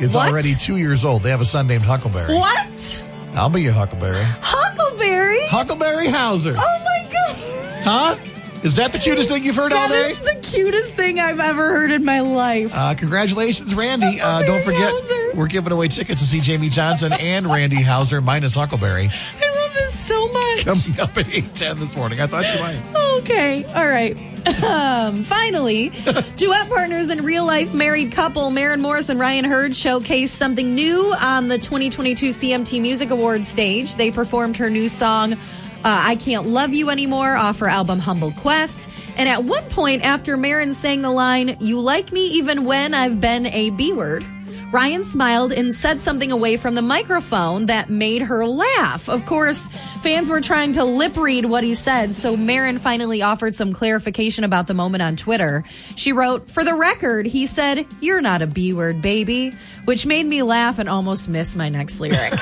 is 0.00 0.14
What? 0.14 0.28
already 0.30 0.54
two 0.54 0.76
years 0.76 1.04
old. 1.04 1.22
They 1.22 1.30
have 1.30 1.40
a 1.40 1.44
son 1.44 1.66
named 1.66 1.84
Huckleberry. 1.84 2.34
What? 2.34 3.02
I'll 3.34 3.50
be 3.50 3.62
your 3.62 3.72
Huckleberry. 3.74 4.24
Huckleberry? 4.40 5.46
Huckleberry 5.46 6.08
Houser. 6.08 6.54
Oh 6.58 6.84
my 6.84 7.08
god! 7.12 7.36
Huh? 7.84 8.16
Is 8.64 8.74
that 8.76 8.92
the 8.92 8.98
cutest 8.98 9.28
thing 9.28 9.44
you've 9.44 9.54
heard 9.54 9.72
all 9.72 9.88
day? 9.88 10.10
is 10.10 10.20
the 10.20 10.34
cutest 10.42 10.94
thing 10.94 11.20
I've 11.20 11.38
ever 11.38 11.70
heard 11.70 11.92
in 11.92 12.04
my 12.04 12.20
life. 12.20 12.72
Uh, 12.74 12.94
congratulations, 12.96 13.72
Randy. 13.74 14.20
Uh, 14.20 14.42
don't 14.42 14.64
forget. 14.64 14.92
We're 15.34 15.46
giving 15.46 15.72
away 15.72 15.88
tickets 15.88 16.20
to 16.20 16.26
see 16.26 16.40
Jamey 16.40 16.70
Johnson 16.70 17.12
and 17.12 17.46
Randy 17.46 17.82
Houser 17.82 18.20
minus 18.20 18.54
Huckleberry 18.54 19.10
I 19.10 19.54
love 19.54 19.74
this 19.74 19.98
so 20.06 20.28
much. 20.32 20.64
coming 20.64 21.00
up 21.00 21.10
at 21.16 21.28
810 21.28 21.78
this 21.80 21.96
morning. 21.96 22.20
I 22.20 22.26
thought 22.26 22.44
you 22.52 22.60
might. 22.60 23.18
Okay, 23.20 23.64
all 23.64 23.86
right. 23.88 24.16
Um, 24.62 25.24
finally, 25.24 25.88
duet 26.36 26.68
partners 26.68 27.08
and 27.08 27.22
real 27.22 27.44
life 27.44 27.74
married 27.74 28.12
couple 28.12 28.50
Maren 28.50 28.80
Morris 28.80 29.08
and 29.08 29.18
Ryan 29.20 29.44
Hurd 29.44 29.72
showcased 29.72 30.28
something 30.30 30.74
new 30.74 31.12
on 31.14 31.48
the 31.48 31.58
2022 31.58 32.30
CMT 32.30 32.80
Music 32.80 33.10
Awards 33.10 33.48
stage. 33.48 33.94
They 33.96 34.10
performed 34.10 34.56
her 34.56 34.70
new 34.70 34.88
song, 34.88 35.34
uh, 35.34 35.36
I 35.84 36.16
Can't 36.16 36.46
Love 36.46 36.72
You 36.72 36.88
Anymore, 36.90 37.36
off 37.36 37.58
her 37.58 37.68
album 37.68 37.98
Humble 37.98 38.32
Quest. 38.32 38.88
And 39.16 39.28
at 39.28 39.44
one 39.44 39.64
point, 39.64 40.04
after 40.04 40.36
Maren 40.36 40.72
sang 40.72 41.02
the 41.02 41.10
line, 41.10 41.56
You 41.60 41.80
like 41.80 42.12
me 42.12 42.26
even 42.28 42.64
when 42.64 42.94
I've 42.94 43.20
been 43.20 43.46
a 43.46 43.70
B 43.70 43.92
word, 43.92 44.24
Ryan 44.70 45.02
smiled 45.02 45.50
and 45.50 45.74
said 45.74 45.98
something 45.98 46.30
away 46.30 46.58
from 46.58 46.74
the 46.74 46.82
microphone 46.82 47.66
that 47.66 47.88
made 47.88 48.20
her 48.20 48.46
laugh. 48.46 49.08
Of 49.08 49.24
course, 49.24 49.68
fans 50.02 50.28
were 50.28 50.42
trying 50.42 50.74
to 50.74 50.84
lip 50.84 51.16
read 51.16 51.46
what 51.46 51.64
he 51.64 51.74
said, 51.74 52.14
so 52.14 52.36
Maren 52.36 52.78
finally 52.78 53.22
offered 53.22 53.54
some 53.54 53.72
clarification 53.72 54.44
about 54.44 54.66
the 54.66 54.74
moment 54.74 55.02
on 55.02 55.16
Twitter. 55.16 55.64
She 55.96 56.12
wrote, 56.12 56.50
For 56.50 56.64
the 56.64 56.74
record, 56.74 57.24
he 57.24 57.46
said, 57.46 57.86
You're 58.02 58.20
not 58.20 58.42
a 58.42 58.46
B 58.46 58.74
word, 58.74 59.00
baby, 59.00 59.54
which 59.86 60.04
made 60.04 60.26
me 60.26 60.42
laugh 60.42 60.78
and 60.78 60.88
almost 60.88 61.30
miss 61.30 61.56
my 61.56 61.70
next 61.70 61.98
lyric. 61.98 62.34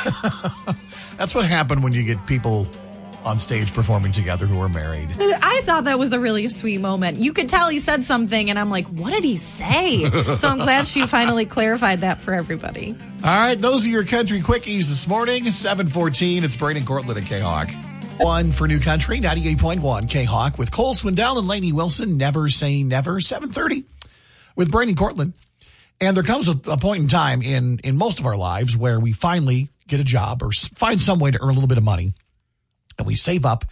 That's 1.16 1.32
what 1.32 1.46
happened 1.46 1.84
when 1.84 1.92
you 1.92 2.02
get 2.02 2.26
people 2.26 2.66
on 3.26 3.40
stage 3.40 3.74
performing 3.74 4.12
together 4.12 4.46
who 4.46 4.60
are 4.60 4.68
married. 4.68 5.08
I 5.18 5.60
thought 5.64 5.84
that 5.84 5.98
was 5.98 6.12
a 6.12 6.20
really 6.20 6.48
sweet 6.48 6.78
moment. 6.78 7.18
You 7.18 7.32
could 7.32 7.48
tell 7.48 7.68
he 7.68 7.80
said 7.80 8.04
something, 8.04 8.48
and 8.48 8.58
I'm 8.58 8.70
like, 8.70 8.86
what 8.86 9.10
did 9.10 9.24
he 9.24 9.36
say? 9.36 10.08
so 10.36 10.48
I'm 10.48 10.58
glad 10.58 10.86
she 10.86 11.06
finally 11.06 11.44
clarified 11.44 12.00
that 12.00 12.20
for 12.20 12.32
everybody. 12.32 12.94
All 13.24 13.36
right, 13.36 13.60
those 13.60 13.84
are 13.84 13.90
your 13.90 14.04
country 14.04 14.40
quickies 14.40 14.84
this 14.84 15.08
morning. 15.08 15.50
714, 15.50 16.44
it's 16.44 16.56
Braden 16.56 16.86
Cortland 16.86 17.18
and 17.18 17.26
K-Hawk. 17.26 17.68
One 18.20 18.52
for 18.52 18.66
New 18.66 18.80
Country, 18.80 19.20
98.1 19.20 20.08
K-Hawk 20.08 20.56
with 20.56 20.70
Cole 20.70 20.94
Swindell 20.94 21.38
and 21.38 21.48
Lainey 21.48 21.72
Wilson. 21.72 22.16
Never 22.16 22.48
say 22.48 22.82
never, 22.82 23.20
730 23.20 23.84
with 24.54 24.70
Braden 24.70 24.94
Cortland. 24.94 25.34
And 26.00 26.16
there 26.16 26.24
comes 26.24 26.48
a, 26.48 26.52
a 26.66 26.76
point 26.76 27.02
in 27.02 27.08
time 27.08 27.42
in, 27.42 27.80
in 27.82 27.96
most 27.96 28.20
of 28.20 28.26
our 28.26 28.36
lives 28.36 28.76
where 28.76 29.00
we 29.00 29.12
finally 29.12 29.68
get 29.88 30.00
a 30.00 30.04
job 30.04 30.42
or 30.42 30.50
find 30.74 31.00
some 31.00 31.18
way 31.18 31.30
to 31.30 31.42
earn 31.42 31.50
a 31.50 31.52
little 31.52 31.68
bit 31.68 31.78
of 31.78 31.84
money 31.84 32.14
and 32.98 33.06
we 33.06 33.14
save 33.14 33.44
up 33.44 33.64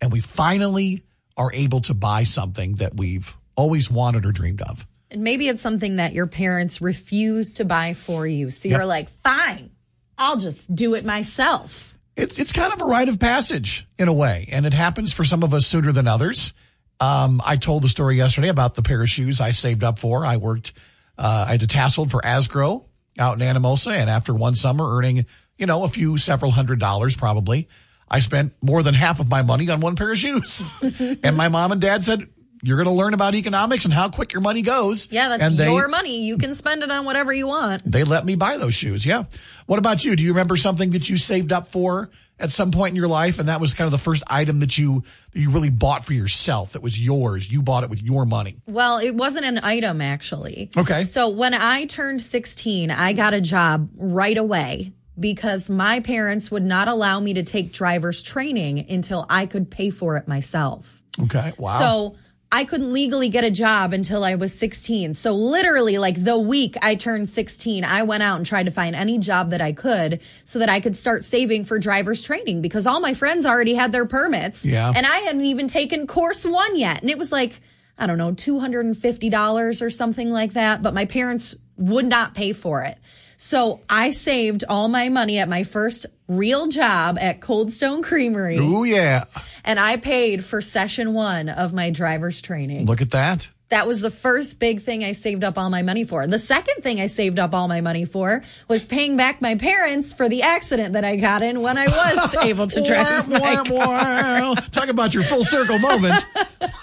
and 0.00 0.12
we 0.12 0.20
finally 0.20 1.02
are 1.36 1.52
able 1.52 1.80
to 1.82 1.94
buy 1.94 2.24
something 2.24 2.74
that 2.76 2.94
we've 2.96 3.34
always 3.56 3.90
wanted 3.90 4.26
or 4.26 4.32
dreamed 4.32 4.62
of. 4.62 4.86
And 5.10 5.22
maybe 5.22 5.48
it's 5.48 5.60
something 5.62 5.96
that 5.96 6.12
your 6.14 6.26
parents 6.26 6.80
refuse 6.80 7.54
to 7.54 7.64
buy 7.64 7.94
for 7.94 8.26
you. 8.26 8.50
So 8.50 8.68
Yep. 8.68 8.76
you're 8.78 8.86
like, 8.86 9.08
fine, 9.22 9.70
I'll 10.18 10.38
just 10.38 10.74
do 10.74 10.94
it 10.94 11.04
myself. 11.04 11.94
It's 12.16 12.38
it's 12.38 12.52
kind 12.52 12.72
of 12.72 12.80
a 12.82 12.84
rite 12.84 13.08
of 13.08 13.18
passage 13.18 13.86
in 13.98 14.06
a 14.08 14.12
way, 14.12 14.46
and 14.52 14.66
it 14.66 14.74
happens 14.74 15.14
for 15.14 15.24
some 15.24 15.42
of 15.42 15.54
us 15.54 15.66
sooner 15.66 15.92
than 15.92 16.06
others. 16.06 16.52
Um, 17.00 17.40
I 17.44 17.56
told 17.56 17.82
the 17.82 17.88
story 17.88 18.16
yesterday 18.16 18.48
about 18.48 18.74
the 18.74 18.82
pair 18.82 19.02
of 19.02 19.08
shoes 19.08 19.40
I 19.40 19.52
saved 19.52 19.82
up 19.82 19.98
for. 19.98 20.24
I 20.24 20.36
worked, 20.36 20.74
uh, 21.16 21.46
I 21.48 21.56
detasseled 21.56 22.10
for 22.10 22.20
Asgrow 22.20 22.84
out 23.18 23.40
in 23.40 23.46
Anamosa, 23.46 23.92
and 23.96 24.10
after 24.10 24.34
one 24.34 24.54
summer 24.54 24.94
earning, 24.96 25.24
you 25.56 25.64
know, 25.66 25.84
a 25.84 25.88
few 25.88 26.18
several 26.18 26.50
hundred 26.50 26.80
dollars 26.80 27.16
probably, 27.16 27.66
I 28.12 28.20
spent 28.20 28.52
more 28.62 28.82
than 28.82 28.94
half 28.94 29.20
of 29.20 29.28
my 29.28 29.40
money 29.40 29.68
on 29.70 29.80
one 29.80 29.96
pair 29.96 30.12
of 30.12 30.18
shoes. 30.18 30.62
and 31.22 31.34
my 31.34 31.48
mom 31.48 31.72
and 31.72 31.80
dad 31.80 32.04
said, 32.04 32.28
"You're 32.62 32.76
going 32.76 32.86
to 32.88 32.92
learn 32.92 33.14
about 33.14 33.34
economics 33.34 33.86
and 33.86 33.94
how 33.94 34.10
quick 34.10 34.34
your 34.34 34.42
money 34.42 34.60
goes." 34.60 35.10
Yeah, 35.10 35.28
that's 35.28 35.42
and 35.42 35.56
they, 35.56 35.72
your 35.72 35.88
money. 35.88 36.22
You 36.24 36.36
can 36.36 36.54
spend 36.54 36.82
it 36.82 36.90
on 36.90 37.06
whatever 37.06 37.32
you 37.32 37.46
want. 37.46 37.90
they 37.90 38.04
let 38.04 38.26
me 38.26 38.34
buy 38.34 38.58
those 38.58 38.74
shoes. 38.74 39.06
Yeah. 39.06 39.24
What 39.64 39.78
about 39.78 40.04
you? 40.04 40.14
Do 40.14 40.22
you 40.22 40.30
remember 40.30 40.56
something 40.56 40.90
that 40.90 41.08
you 41.08 41.16
saved 41.16 41.52
up 41.52 41.68
for 41.68 42.10
at 42.38 42.52
some 42.52 42.70
point 42.70 42.90
in 42.90 42.96
your 42.96 43.08
life, 43.08 43.38
and 43.38 43.48
that 43.48 43.60
was 43.60 43.72
kind 43.72 43.86
of 43.86 43.92
the 43.92 43.98
first 43.98 44.22
item 44.26 44.60
that 44.60 44.76
you 44.76 45.04
that 45.32 45.40
you 45.40 45.50
really 45.50 45.70
bought 45.70 46.04
for 46.04 46.12
yourself? 46.12 46.72
That 46.72 46.82
was 46.82 47.02
yours. 47.02 47.50
You 47.50 47.62
bought 47.62 47.82
it 47.82 47.88
with 47.88 48.02
your 48.02 48.26
money. 48.26 48.56
Well, 48.66 48.98
it 48.98 49.14
wasn't 49.14 49.46
an 49.46 49.58
item 49.62 50.02
actually. 50.02 50.70
Okay. 50.76 51.04
So 51.04 51.30
when 51.30 51.54
I 51.54 51.86
turned 51.86 52.20
16, 52.20 52.90
I 52.90 53.14
got 53.14 53.32
a 53.32 53.40
job 53.40 53.88
right 53.96 54.36
away 54.36 54.92
because 55.22 55.70
my 55.70 56.00
parents 56.00 56.50
would 56.50 56.64
not 56.64 56.88
allow 56.88 57.18
me 57.18 57.32
to 57.32 57.42
take 57.42 57.72
driver's 57.72 58.22
training 58.22 58.90
until 58.90 59.24
I 59.30 59.46
could 59.46 59.70
pay 59.70 59.88
for 59.88 60.18
it 60.18 60.28
myself. 60.28 60.84
Okay. 61.18 61.54
Wow. 61.56 61.78
So 61.78 62.16
I 62.54 62.64
couldn't 62.64 62.92
legally 62.92 63.30
get 63.30 63.44
a 63.44 63.50
job 63.50 63.94
until 63.94 64.24
I 64.24 64.34
was 64.34 64.52
16. 64.52 65.14
So 65.14 65.32
literally 65.32 65.96
like 65.96 66.22
the 66.22 66.38
week 66.38 66.76
I 66.82 66.96
turned 66.96 67.30
16, 67.30 67.82
I 67.82 68.02
went 68.02 68.22
out 68.22 68.36
and 68.36 68.44
tried 68.44 68.64
to 68.64 68.70
find 68.70 68.94
any 68.94 69.16
job 69.16 69.50
that 69.50 69.62
I 69.62 69.72
could 69.72 70.20
so 70.44 70.58
that 70.58 70.68
I 70.68 70.80
could 70.80 70.94
start 70.94 71.24
saving 71.24 71.64
for 71.64 71.78
driver's 71.78 72.20
training 72.20 72.60
because 72.60 72.86
all 72.86 73.00
my 73.00 73.14
friends 73.14 73.46
already 73.46 73.72
had 73.72 73.92
their 73.92 74.04
permits. 74.04 74.66
Yeah. 74.66 74.92
And 74.94 75.06
I 75.06 75.20
hadn't 75.20 75.46
even 75.46 75.66
taken 75.66 76.06
course 76.06 76.44
one 76.44 76.76
yet. 76.76 77.00
And 77.00 77.08
it 77.08 77.16
was 77.16 77.32
like, 77.32 77.58
I 77.96 78.06
don't 78.06 78.18
know, 78.18 78.32
$250 78.32 79.82
or 79.82 79.90
something 79.90 80.30
like 80.30 80.52
that. 80.52 80.82
But 80.82 80.92
my 80.92 81.06
parents 81.06 81.54
would 81.78 82.06
not 82.06 82.34
pay 82.34 82.52
for 82.52 82.82
it. 82.82 82.98
So 83.44 83.80
I 83.90 84.12
saved 84.12 84.62
all 84.68 84.86
my 84.86 85.08
money 85.08 85.38
at 85.40 85.48
my 85.48 85.64
first 85.64 86.06
real 86.28 86.68
job 86.68 87.18
at 87.20 87.40
Cold 87.40 87.72
Stone 87.72 88.02
Creamery 88.02 88.58
Oh 88.60 88.84
yeah. 88.84 89.24
and 89.64 89.80
I 89.80 89.96
paid 89.96 90.44
for 90.44 90.60
session 90.60 91.12
one 91.12 91.48
of 91.48 91.72
my 91.72 91.90
driver's 91.90 92.40
training. 92.40 92.86
Look 92.86 93.00
at 93.02 93.10
that. 93.10 93.50
That 93.72 93.86
was 93.86 94.02
the 94.02 94.10
first 94.10 94.58
big 94.58 94.82
thing 94.82 95.02
I 95.02 95.12
saved 95.12 95.42
up 95.44 95.56
all 95.56 95.70
my 95.70 95.80
money 95.80 96.04
for. 96.04 96.26
The 96.26 96.38
second 96.38 96.82
thing 96.82 97.00
I 97.00 97.06
saved 97.06 97.38
up 97.38 97.54
all 97.54 97.68
my 97.68 97.80
money 97.80 98.04
for 98.04 98.42
was 98.68 98.84
paying 98.84 99.16
back 99.16 99.40
my 99.40 99.54
parents 99.54 100.12
for 100.12 100.28
the 100.28 100.42
accident 100.42 100.92
that 100.92 101.06
I 101.06 101.16
got 101.16 101.42
in 101.42 101.62
when 101.62 101.78
I 101.78 101.86
was 101.86 102.34
able 102.42 102.66
to 102.66 102.86
drive. 102.86 103.30
My 103.30 103.64
car. 103.66 104.54
Talk 104.70 104.88
about 104.88 105.14
your 105.14 105.22
full 105.24 105.42
circle 105.44 105.78
moment. 105.78 106.22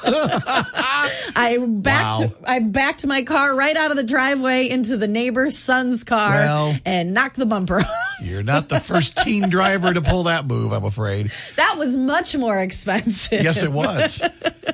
I 0.04 1.58
backed 1.62 2.00
Wow. 2.22 2.32
I 2.46 2.60
backed 2.60 3.06
my 3.06 3.22
car 3.24 3.54
right 3.56 3.76
out 3.76 3.92
of 3.92 3.98
the 3.98 4.04
driveway 4.04 4.68
into 4.68 4.98
the 4.98 5.08
neighbor's 5.08 5.58
son's 5.58 6.04
car 6.04 6.32
Well. 6.32 6.76
and 6.86 7.14
knocked 7.14 7.36
the 7.38 7.46
bumper 7.46 7.82
off. 7.82 7.88
You're 8.24 8.42
not 8.44 8.70
the 8.70 8.80
first 8.80 9.18
teen 9.18 9.50
driver 9.50 9.94
to 9.94 10.02
pull 10.02 10.24
that 10.24 10.46
move, 10.46 10.72
I'm 10.72 10.84
afraid. 10.86 11.32
that 11.56 11.78
was 11.78 11.96
much 11.96 12.36
more 12.36 12.60
expensive. 12.60 13.44
Yes, 13.44 13.62
it 13.64 13.72
was. 13.72 14.22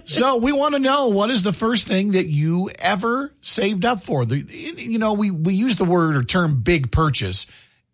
So 0.06 0.38
we 0.38 0.52
want 0.52 0.74
to 0.76 0.80
know 0.80 1.08
what 1.08 1.30
is 1.30 1.44
the 1.44 1.54
first 1.54 1.88
thing 1.88 2.12
that 2.12 2.28
you 2.28 2.70
ever 2.80 3.34
saved 3.42 3.86
up 3.86 4.04
for? 4.04 4.26
The, 4.26 4.40
you 4.40 4.98
know, 4.98 5.14
we, 5.14 5.32
we 5.32 5.54
use 5.54 5.76
the 5.76 5.86
word 5.86 6.16
or 6.16 6.24
term 6.24 6.62
big 6.62 6.92
purchase. 6.92 7.48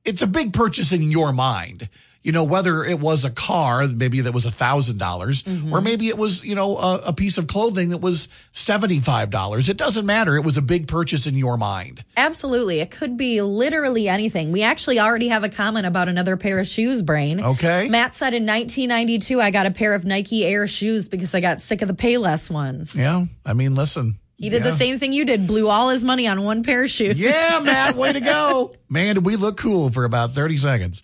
It's 0.03 0.21
a 0.21 0.27
big 0.27 0.53
purchase 0.53 0.91
in 0.91 1.03
your 1.03 1.31
mind. 1.31 1.89
You 2.23 2.31
know, 2.31 2.43
whether 2.43 2.83
it 2.83 2.99
was 2.99 3.25
a 3.25 3.31
car, 3.31 3.87
maybe 3.87 4.21
that 4.21 4.31
was 4.31 4.45
a 4.45 4.51
thousand 4.51 4.99
dollars, 4.99 5.41
or 5.47 5.49
mm-hmm. 5.49 5.83
maybe 5.83 6.07
it 6.07 6.17
was, 6.17 6.43
you 6.43 6.53
know, 6.53 6.77
a, 6.77 6.97
a 7.07 7.13
piece 7.13 7.39
of 7.39 7.47
clothing 7.47 7.89
that 7.89 7.97
was 7.97 8.27
$75. 8.53 9.69
It 9.69 9.77
doesn't 9.77 10.05
matter. 10.05 10.35
It 10.35 10.43
was 10.43 10.57
a 10.57 10.61
big 10.61 10.87
purchase 10.87 11.25
in 11.25 11.35
your 11.35 11.57
mind. 11.57 12.03
Absolutely. 12.15 12.79
It 12.79 12.91
could 12.91 13.17
be 13.17 13.41
literally 13.41 14.07
anything. 14.07 14.51
We 14.51 14.61
actually 14.61 14.99
already 14.99 15.29
have 15.29 15.43
a 15.43 15.49
comment 15.49 15.85
about 15.85 16.07
another 16.09 16.37
pair 16.37 16.59
of 16.59 16.67
shoes, 16.67 17.01
Brian. 17.01 17.43
Okay. 17.43 17.89
Matt 17.89 18.15
said 18.15 18.33
in 18.33 18.45
1992, 18.45 19.41
I 19.41 19.51
got 19.51 19.65
a 19.65 19.71
pair 19.71 19.93
of 19.93 20.05
Nike 20.05 20.45
Air 20.45 20.67
shoes 20.67 21.09
because 21.09 21.33
I 21.33 21.39
got 21.39 21.59
sick 21.59 21.81
of 21.81 21.87
the 21.87 21.93
Payless 21.95 22.51
ones. 22.51 22.95
Yeah. 22.95 23.25
I 23.45 23.53
mean, 23.53 23.75
listen. 23.75 24.19
He 24.37 24.49
did 24.49 24.63
the 24.63 24.69
Yeah. 24.69 24.75
same 24.75 24.99
thing 24.99 25.13
you 25.13 25.23
did, 25.23 25.45
blew 25.45 25.67
all 25.67 25.89
his 25.89 26.03
money 26.03 26.27
on 26.27 26.43
one 26.43 26.63
pair 26.63 26.83
of 26.83 26.89
shoes. 26.89 27.19
Yeah, 27.19 27.59
Matt, 27.63 27.95
way 27.95 28.13
to 28.13 28.19
go. 28.19 28.73
Man, 28.89 29.15
did 29.15 29.25
we 29.25 29.35
look 29.35 29.57
cool 29.57 29.91
for 29.91 30.03
about 30.03 30.33
30 30.33 30.57
seconds. 30.57 31.01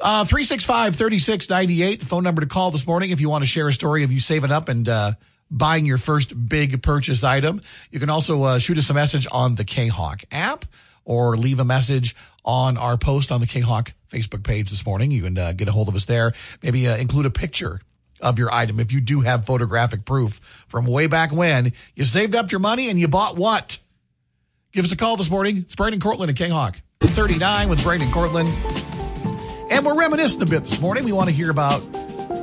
Uh, 0.00 0.24
365-3698, 0.24 2.02
phone 2.02 2.22
number 2.22 2.42
to 2.42 2.46
call 2.46 2.70
this 2.70 2.86
morning 2.86 3.10
if 3.10 3.20
you 3.20 3.30
want 3.30 3.42
to 3.42 3.46
share 3.46 3.66
a 3.68 3.72
story 3.72 4.02
of 4.02 4.12
you 4.12 4.20
saving 4.20 4.50
up 4.50 4.68
and 4.68 4.88
uh, 4.88 5.12
buying 5.50 5.86
your 5.86 5.96
first 5.96 6.48
big 6.48 6.82
purchase 6.82 7.24
item. 7.24 7.62
You 7.90 7.98
can 7.98 8.10
also 8.10 8.42
uh, 8.42 8.58
shoot 8.58 8.76
us 8.76 8.90
a 8.90 8.94
message 8.94 9.26
on 9.32 9.54
the 9.54 9.64
K-Hawk 9.64 10.22
app 10.30 10.66
or 11.04 11.36
leave 11.36 11.60
a 11.60 11.64
message 11.64 12.14
on 12.44 12.76
our 12.76 12.98
post 12.98 13.32
on 13.32 13.40
the 13.40 13.46
K-Hawk 13.46 13.92
Facebook 14.10 14.44
page 14.44 14.68
this 14.68 14.84
morning. 14.84 15.10
You 15.10 15.22
can 15.22 15.38
uh, 15.38 15.52
get 15.52 15.66
a 15.68 15.72
hold 15.72 15.88
of 15.88 15.94
us 15.94 16.04
there. 16.04 16.34
Maybe 16.62 16.86
uh, 16.86 16.96
include 16.96 17.24
a 17.24 17.30
picture 17.30 17.80
of 18.20 18.38
your 18.38 18.52
item 18.52 18.80
if 18.80 18.92
you 18.92 19.00
do 19.00 19.22
have 19.22 19.46
photographic 19.46 20.04
proof 20.04 20.40
from 20.68 20.86
way 20.86 21.06
back 21.06 21.32
when 21.32 21.72
you 21.94 22.04
saved 22.04 22.34
up 22.34 22.50
your 22.50 22.60
money 22.60 22.90
and 22.90 23.00
you 23.00 23.08
bought 23.08 23.36
what? 23.36 23.78
Give 24.72 24.84
us 24.84 24.92
a 24.92 24.96
call 24.96 25.16
this 25.16 25.30
morning. 25.30 25.58
It's 25.58 25.74
Brandon 25.74 26.00
Cortland 26.00 26.30
at 26.30 26.36
K-Hawk. 26.36 26.80
39 27.00 27.68
with 27.70 27.82
Brandon 27.82 28.10
Cortland. 28.10 28.48
And 29.70 29.84
we're 29.84 29.98
reminiscing 29.98 30.42
a 30.42 30.46
bit 30.46 30.64
this 30.64 30.80
morning. 30.80 31.04
We 31.04 31.12
want 31.12 31.28
to 31.28 31.34
hear 31.34 31.50
about 31.50 31.80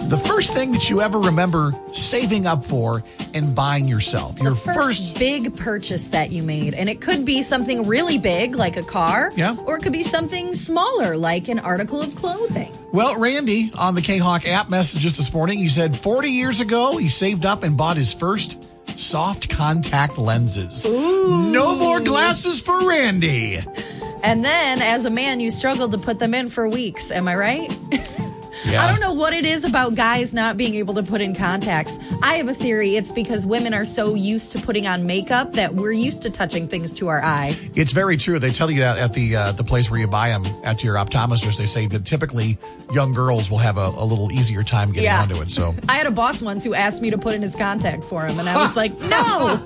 the 0.10 0.22
first 0.28 0.54
thing 0.54 0.72
that 0.74 0.90
you 0.90 1.02
ever 1.02 1.20
remember 1.20 1.72
saving 1.94 2.46
up 2.46 2.66
for 2.66 3.04
and 3.34 3.56
buying 3.56 3.88
yourself. 3.88 4.38
Your 4.40 4.56
First, 4.56 4.78
first, 4.78 5.20
big 5.20 5.56
purchase 5.58 6.10
that 6.10 6.32
you 6.32 6.44
made. 6.44 6.74
And 6.74 6.90
it 6.90 7.02
could 7.02 7.26
be 7.26 7.42
something 7.42 7.84
really 7.88 8.18
big, 8.18 8.56
like 8.56 8.76
a 8.78 8.84
car. 8.84 9.32
Yeah. 9.36 9.56
Or 9.66 9.78
it 9.78 9.84
could 9.84 9.94
be 9.94 10.04
something 10.04 10.54
smaller, 10.54 11.16
like 11.18 11.48
an 11.48 11.60
article 11.60 12.02
of 12.02 12.16
clothing. 12.16 12.72
well, 12.92 13.18
Randy 13.18 13.72
on 13.78 13.96
the 13.96 14.02
K 14.02 14.18
Hawk 14.18 14.46
app 14.46 14.70
messages 14.70 15.16
this 15.18 15.34
morning. 15.34 15.58
He 15.58 15.70
said 15.70 15.96
40 15.98 16.30
years 16.30 16.60
ago, 16.62 16.98
he 16.98 17.10
saved 17.10 17.46
up 17.46 17.64
and 17.64 17.78
bought 17.78 17.98
his 17.98 18.14
first 18.14 18.62
soft 19.00 19.50
contact 19.50 20.18
lenses. 20.18 20.86
No 20.86 21.76
more 21.76 22.02
glasses 22.02 22.62
for 22.62 22.88
Randy. 22.88 23.64
And 24.24 24.44
then 24.44 24.82
as 24.82 25.06
a 25.06 25.10
man, 25.10 25.40
you 25.40 25.52
struggled 25.52 25.92
to 25.92 25.98
put 25.98 26.18
them 26.20 26.34
in 26.34 26.50
for 26.50 26.68
weeks. 26.68 27.12
Am 27.12 27.28
I 27.28 27.36
right? 27.36 27.78
Yeah. 28.66 28.82
I 28.86 28.90
don't 28.90 29.02
know 29.02 29.12
what 29.12 29.34
it 29.34 29.44
is 29.44 29.66
about 29.66 29.94
guys 29.96 30.34
not 30.34 30.56
being 30.56 30.76
able 30.76 30.94
to 30.94 31.04
put 31.04 31.20
in 31.20 31.36
contacts. 31.36 31.98
I 32.24 32.36
have 32.36 32.48
a 32.48 32.54
theory. 32.54 32.96
It's 32.96 33.12
because 33.12 33.46
women 33.46 33.74
are 33.74 33.84
so 33.84 34.16
used 34.16 34.52
to 34.52 34.60
putting 34.60 34.88
on 34.88 35.06
makeup 35.06 35.52
that 35.54 35.76
we're 35.76 35.92
used 35.92 36.22
to 36.22 36.30
touching 36.30 36.70
things 36.70 36.94
to 36.96 37.10
our 37.10 37.22
eye. 37.22 37.58
It's 37.76 37.92
very 37.92 38.16
true. 38.16 38.40
They 38.40 38.52
tell 38.52 38.72
you 38.72 38.80
that 38.80 38.98
at 38.98 39.12
the 39.14 39.36
uh, 39.36 39.52
the 39.52 39.66
place 39.66 39.92
where 39.92 40.00
you 40.00 40.08
buy 40.08 40.30
them 40.30 40.46
at 40.64 40.82
your 40.82 40.96
optometrist. 40.96 41.58
They 41.58 41.66
say 41.66 41.88
that 41.88 42.06
typically 42.06 42.58
young 42.94 43.12
girls 43.12 43.52
will 43.52 43.58
have 43.58 43.78
a, 43.78 43.88
a 43.98 44.06
little 44.06 44.32
easier 44.32 44.64
time 44.64 44.90
getting 44.94 45.04
Yeah. 45.06 45.22
onto 45.24 45.42
it. 45.42 45.52
So 45.52 45.76
I 45.90 45.98
had 45.98 46.08
a 46.08 46.12
boss 46.12 46.42
once 46.42 46.64
who 46.64 46.74
asked 46.74 47.02
me 47.02 47.10
to 47.10 47.18
put 47.18 47.34
in 47.34 47.42
his 47.42 47.58
contact 47.58 48.06
for 48.06 48.26
him, 48.26 48.40
and 48.40 48.48
I 48.48 48.64
was 48.64 48.78
like, 48.78 48.98
no. 49.02 49.60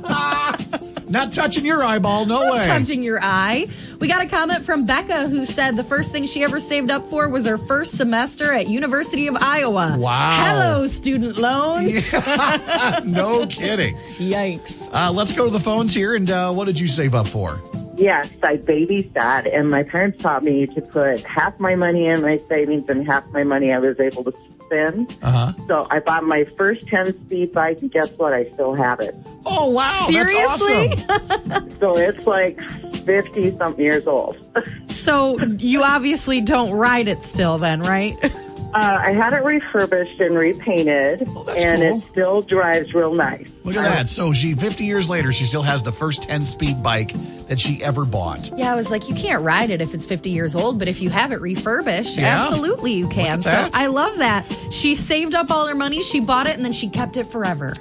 Not 1.10 1.32
touching 1.32 1.66
your 1.66 1.84
eyeball, 1.84 2.26
no 2.26 2.52
way. 2.52 2.66
touching 2.66 3.02
your 3.02 3.20
eye. 3.22 3.68
We 4.00 4.08
got 4.08 4.26
a 4.26 4.30
comment 4.30 4.66
from 4.66 4.86
Becca 4.86 5.28
who 5.28 5.46
said 5.46 5.76
the 5.76 5.84
first 5.84 6.12
thing 6.12 6.26
she 6.26 6.44
ever 6.44 6.60
saved 6.60 6.92
up 6.92 7.10
for 7.10 7.30
was 7.30 7.46
her 7.46 7.58
first 7.58 7.96
semester 7.96 8.54
at 8.54 8.68
University 8.68 9.28
of 9.28 9.38
Iowa. 9.38 9.96
Wow. 9.98 10.46
Hello, 10.46 10.88
student 10.88 11.38
loans. 11.38 12.12
no 13.06 13.48
kidding. 13.48 13.96
Yikes. 14.18 14.90
Uh, 14.94 15.12
let's 15.12 15.34
go 15.34 15.46
to 15.46 15.52
the 15.52 15.60
phones 15.60 15.94
here. 15.94 16.16
And 16.16 16.30
uh, 16.30 16.52
what 16.54 16.66
did 16.66 16.80
you 16.80 16.88
save 16.88 17.16
up 17.16 17.28
for? 17.28 17.60
Yes, 17.98 18.32
I 18.44 18.58
babysat, 18.58 19.52
and 19.58 19.72
my 19.72 19.82
parents 19.82 20.22
taught 20.22 20.44
me 20.44 20.68
to 20.68 20.82
put 20.82 21.24
half 21.24 21.60
my 21.60 21.76
money 21.76 22.06
in 22.06 22.22
my 22.22 22.38
savings 22.38 22.88
and 22.92 23.08
half 23.08 23.28
my 23.32 23.44
money 23.44 23.74
I 23.74 23.80
was 23.80 24.00
able 24.00 24.24
to 24.26 24.32
spend. 24.68 25.18
Uh 25.22 25.32
huh. 25.52 25.54
So 25.68 25.88
I 25.90 26.00
bought 26.00 26.24
my 26.24 26.44
first 26.44 26.88
10 26.88 27.20
speed 27.22 27.52
bike, 27.54 27.82
and 27.82 27.92
guess 27.92 28.12
what? 28.18 28.34
I 28.34 28.44
still 28.44 28.76
have 28.76 29.00
it. 29.00 29.16
Oh, 29.46 29.70
wow. 29.72 30.06
Seriously? 30.10 30.96
That's 31.08 31.30
awesome. 31.30 31.70
So 31.78 31.96
it's 31.96 32.26
like 32.26 32.60
50 32.62 33.56
something 33.58 33.84
years 33.84 34.08
old. 34.08 34.38
So 34.90 35.38
you 35.60 35.84
obviously 35.84 36.42
don't 36.42 36.72
ride 36.72 37.08
it 37.08 37.20
still, 37.20 37.60
then, 37.60 37.82
right? 37.82 38.16
Uh, 38.74 39.00
I 39.06 39.12
had 39.12 39.34
it 39.34 39.44
refurbished 39.44 40.20
and 40.20 40.38
repainted, 40.38 41.24
Oh, 41.30 41.44
that's 41.44 41.64
and 41.64 41.82
cool. 41.82 41.98
it 41.98 42.02
still 42.02 42.42
drives 42.42 42.94
real 42.94 43.14
nice. 43.14 43.56
Look 43.64 43.76
at 43.76 43.84
that. 43.84 44.10
So 44.10 44.34
she, 44.34 44.54
50 44.56 44.84
years 44.84 45.10
later, 45.10 45.32
she 45.32 45.46
still 45.46 45.62
has 45.64 45.82
the 45.84 45.92
first 45.92 46.24
10 46.24 46.42
speed 46.42 46.84
bike 46.84 47.14
that 47.48 47.60
she 47.60 47.82
ever 47.84 48.04
bought. 48.06 48.52
Yeah, 48.58 48.72
I 48.72 48.76
was 48.76 48.92
like, 48.92 49.08
you 49.08 49.16
can't 49.16 49.42
ride 49.44 49.70
it 49.70 49.82
if 49.82 49.94
it's 49.94 50.06
50 50.06 50.30
years 50.32 50.54
old, 50.54 50.80
but 50.80 50.88
if 50.90 51.02
you 51.02 51.10
have 51.10 51.32
it 51.32 51.40
refurbished, 51.42 52.18
Yeah. 52.18 52.44
absolutely 52.46 52.92
you 52.94 53.08
can. 53.08 53.42
So. 53.42 53.70
I 53.74 53.88
love 53.88 54.18
that. 54.18 54.46
She 54.72 54.96
saved 54.96 55.34
up 55.34 55.50
all 55.50 55.66
her 55.68 55.76
money, 55.76 56.04
she 56.04 56.20
bought 56.20 56.48
it, 56.48 56.56
and 56.58 56.66
then 56.66 56.74
she 56.74 56.90
kept 56.90 57.16
it 57.18 57.28
forever. 57.28 57.74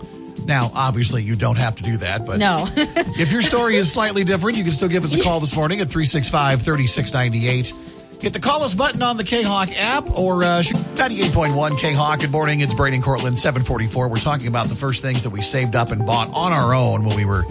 Now, 0.46 0.70
obviously, 0.72 1.24
you 1.24 1.34
don't 1.34 1.56
have 1.56 1.74
to 1.76 1.82
do 1.82 1.96
that, 1.96 2.24
but 2.24 2.38
No. 2.38 2.68
if 2.76 3.32
your 3.32 3.42
story 3.42 3.74
is 3.76 3.90
slightly 3.90 4.22
different, 4.22 4.56
you 4.56 4.62
can 4.62 4.72
still 4.72 4.88
give 4.88 5.02
us 5.04 5.12
a 5.12 5.20
call 5.22 5.40
this 5.40 5.54
morning 5.56 5.80
at 5.80 5.88
365 5.88 6.62
3698. 6.62 7.72
Hit 8.20 8.32
the 8.32 8.40
call 8.40 8.62
us 8.62 8.74
button 8.74 9.02
on 9.02 9.16
the 9.16 9.24
K 9.24 9.42
Hawk 9.42 9.68
app 9.76 10.18
or 10.18 10.42
uh, 10.42 10.62
98.1 10.62 11.78
K 11.78 11.92
Hawk. 11.92 12.20
Good 12.20 12.30
morning. 12.32 12.60
It's 12.60 12.72
Brady 12.74 12.96
and 12.96 13.04
Cortland, 13.04 13.38
744. 13.38 14.08
We're 14.08 14.16
talking 14.16 14.48
about 14.48 14.68
the 14.68 14.74
first 14.74 15.02
things 15.02 15.22
that 15.22 15.30
we 15.30 15.42
saved 15.42 15.76
up 15.76 15.90
and 15.90 16.04
bought 16.04 16.32
on 16.32 16.52
our 16.52 16.74
own 16.74 17.04
when 17.04 17.16
we 17.16 17.24
were 17.24 17.42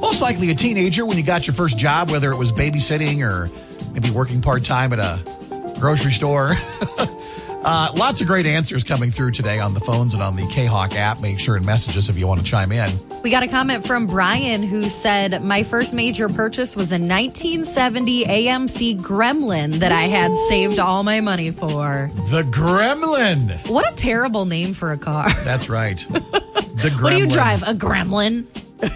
most 0.00 0.20
likely 0.20 0.50
a 0.50 0.54
teenager 0.54 1.06
when 1.06 1.16
you 1.16 1.22
got 1.22 1.46
your 1.46 1.54
first 1.54 1.78
job, 1.78 2.10
whether 2.10 2.30
it 2.30 2.36
was 2.36 2.52
babysitting 2.52 3.26
or 3.26 3.48
maybe 3.92 4.10
working 4.10 4.42
part 4.42 4.64
time 4.64 4.92
at 4.92 4.98
a 4.98 5.22
grocery 5.80 6.12
store. 6.12 6.56
Uh, 7.62 7.90
lots 7.94 8.20
of 8.20 8.26
great 8.26 8.46
answers 8.46 8.82
coming 8.82 9.10
through 9.10 9.32
today 9.32 9.58
on 9.58 9.74
the 9.74 9.80
phones 9.80 10.14
and 10.14 10.22
on 10.22 10.36
the 10.36 10.46
K 10.48 10.64
Hawk 10.64 10.94
app. 10.94 11.20
Make 11.20 11.38
sure 11.38 11.56
and 11.56 11.66
message 11.66 11.96
us 11.96 12.08
if 12.08 12.18
you 12.18 12.26
want 12.26 12.40
to 12.40 12.46
chime 12.46 12.72
in. 12.72 12.90
We 13.22 13.30
got 13.30 13.42
a 13.42 13.48
comment 13.48 13.86
from 13.86 14.06
Brian 14.06 14.62
who 14.62 14.84
said, 14.84 15.42
My 15.44 15.62
first 15.62 15.92
major 15.92 16.28
purchase 16.28 16.74
was 16.74 16.90
a 16.90 16.98
1970 16.98 18.24
AMC 18.24 18.98
Gremlin 19.00 19.74
that 19.74 19.92
I 19.92 20.02
had 20.02 20.34
saved 20.48 20.78
all 20.78 21.02
my 21.02 21.20
money 21.20 21.50
for. 21.50 22.10
The 22.30 22.42
Gremlin. 22.42 23.68
What 23.68 23.92
a 23.92 23.96
terrible 23.96 24.46
name 24.46 24.72
for 24.72 24.92
a 24.92 24.98
car. 24.98 25.30
That's 25.44 25.68
right. 25.68 26.04
The 26.80 26.88
Gremlin. 26.88 27.02
What 27.02 27.10
do 27.10 27.18
you 27.18 27.28
drive? 27.28 27.62
A 27.64 27.74
Gremlin? 27.74 28.46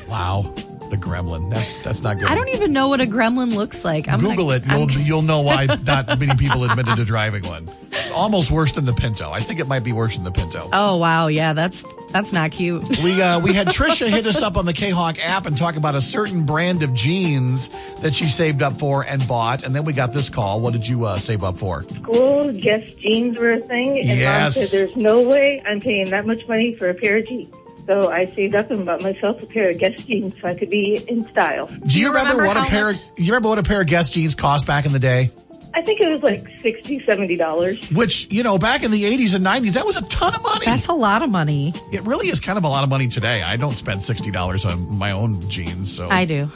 Wow. 0.09 0.55
The 0.90 0.97
Gremlin. 0.99 1.51
That's 1.51 1.77
that's 1.79 2.03
not 2.03 2.18
good. 2.18 2.29
I 2.29 2.35
don't 2.35 2.49
even 2.51 2.73
know 2.73 2.88
what 2.88 3.01
a 3.01 3.05
Gremlin 3.07 3.55
looks 3.55 3.85
like. 3.85 4.09
I'm 4.09 4.20
Google 4.20 4.47
gonna- 4.49 4.57
it. 4.59 4.66
You'll 4.66 4.90
I'm- 4.90 5.01
you'll 5.07 5.23
know 5.23 5.40
why 5.40 5.64
not 5.87 6.07
many 6.20 6.35
people 6.37 6.62
admitted 6.64 6.97
to 6.97 7.05
driving 7.05 7.44
one. 7.47 7.68
Almost 8.14 8.51
worse 8.51 8.73
than 8.73 8.85
the 8.85 8.92
Pinto. 8.92 9.31
I 9.33 9.40
think 9.40 9.59
it 9.61 9.66
might 9.66 9.83
be 9.83 9.92
worse 9.92 10.14
than 10.14 10.25
the 10.25 10.31
Pinto. 10.31 10.68
Oh 10.73 10.97
wow, 10.99 11.27
yeah, 11.29 11.53
that's 11.53 11.85
that's 12.12 12.33
not 12.33 12.53
cute. 12.53 12.87
We 13.01 13.20
uh, 13.20 13.40
we 13.40 13.55
had 13.55 13.66
Trisha 13.79 14.09
hit 14.09 14.27
us 14.27 14.40
up 14.42 14.57
on 14.57 14.66
the 14.66 14.73
K 14.73 14.90
Hawk 14.90 15.18
app 15.25 15.47
and 15.47 15.57
talk 15.57 15.75
about 15.77 15.94
a 15.94 16.01
certain 16.01 16.44
brand 16.44 16.83
of 16.83 16.92
jeans 16.94 17.70
that 18.03 18.14
she 18.14 18.29
saved 18.29 18.62
up 18.62 18.79
for 18.79 19.05
and 19.05 19.27
bought, 19.27 19.64
and 19.64 19.75
then 19.75 19.85
we 19.85 19.92
got 19.94 20.12
this 20.12 20.29
call. 20.29 20.61
What 20.61 20.75
did 20.75 20.87
you 20.87 21.07
uh, 21.07 21.18
save 21.18 21.42
up 21.42 21.57
for? 21.59 21.83
school, 21.85 22.53
Guess 22.53 22.94
jeans 22.94 23.38
were 23.38 23.53
a 23.53 23.61
thing, 23.61 23.99
and 23.99 24.07
Yes. 24.09 24.57
mom 24.57 24.64
said, 24.66 24.79
"There's 24.79 24.97
no 24.97 25.23
way 25.23 25.62
I'm 25.66 25.81
paying 25.81 26.11
that 26.11 26.27
much 26.27 26.47
money 26.47 26.75
for 26.77 26.88
a 26.90 26.94
pair 26.94 27.16
of 27.18 27.27
jeans." 27.27 27.53
So 27.87 28.11
I 28.11 28.25
saved 28.25 28.55
up 28.55 28.70
and 28.70 28.87
bought 28.87 29.03
myself 29.03 29.42
a 29.42 29.47
pair 29.47 29.68
of 29.70 29.79
Guess 29.79 30.05
jeans 30.05 30.35
so 30.40 30.49
I 30.49 30.55
could 30.55 30.70
be 30.70 30.97
in 31.09 31.25
style. 31.27 31.66
Do 31.66 31.99
you, 31.99 32.07
you 32.07 32.09
remember, 32.09 32.42
remember 32.42 32.61
what 32.61 32.68
a 32.68 32.70
pair? 32.70 32.87
much- 32.92 33.14
Do 33.16 33.23
you 33.23 33.33
remember 33.33 33.49
what 33.51 33.59
a 33.59 33.62
pair 33.62 33.81
of 33.83 33.87
Guess 33.87 34.11
jeans 34.11 34.35
cost 34.35 34.66
back 34.66 34.87
in 34.87 34.92
the 34.92 34.99
day? 34.99 35.31
I 35.77 35.83
think 35.83 36.01
it 36.01 36.09
was 36.09 36.23
like 36.23 36.47
sixty, 36.61 37.05
seventy 37.05 37.37
dollars. 37.37 37.90
Which 37.90 38.31
you 38.31 38.42
know, 38.44 38.59
back 38.59 38.85
in 38.85 38.92
the 38.92 39.03
'80s 39.03 39.35
and 39.35 39.44
'90s, 39.44 39.73
that 39.73 39.85
was 39.85 39.97
a 39.97 40.03
ton 40.03 40.33
of 40.35 40.40
money. 40.42 40.64
That's 40.64 40.87
a 40.87 40.92
lot 40.94 41.23
of 41.25 41.31
money. 41.31 41.75
it 41.92 42.03
really 42.03 42.29
is 42.29 42.38
kind 42.40 42.57
of 42.57 42.62
a 42.64 42.68
lot 42.68 42.85
of 42.85 42.90
money 42.90 43.09
today. 43.09 43.42
I 43.42 43.57
don't 43.57 43.75
spend 43.75 44.03
sixty 44.03 44.31
dollars 44.31 44.64
on 44.64 44.97
my 44.97 45.11
own 45.11 45.40
jeans, 45.51 45.92
so 45.92 46.09
I 46.09 46.27
do. 46.27 46.49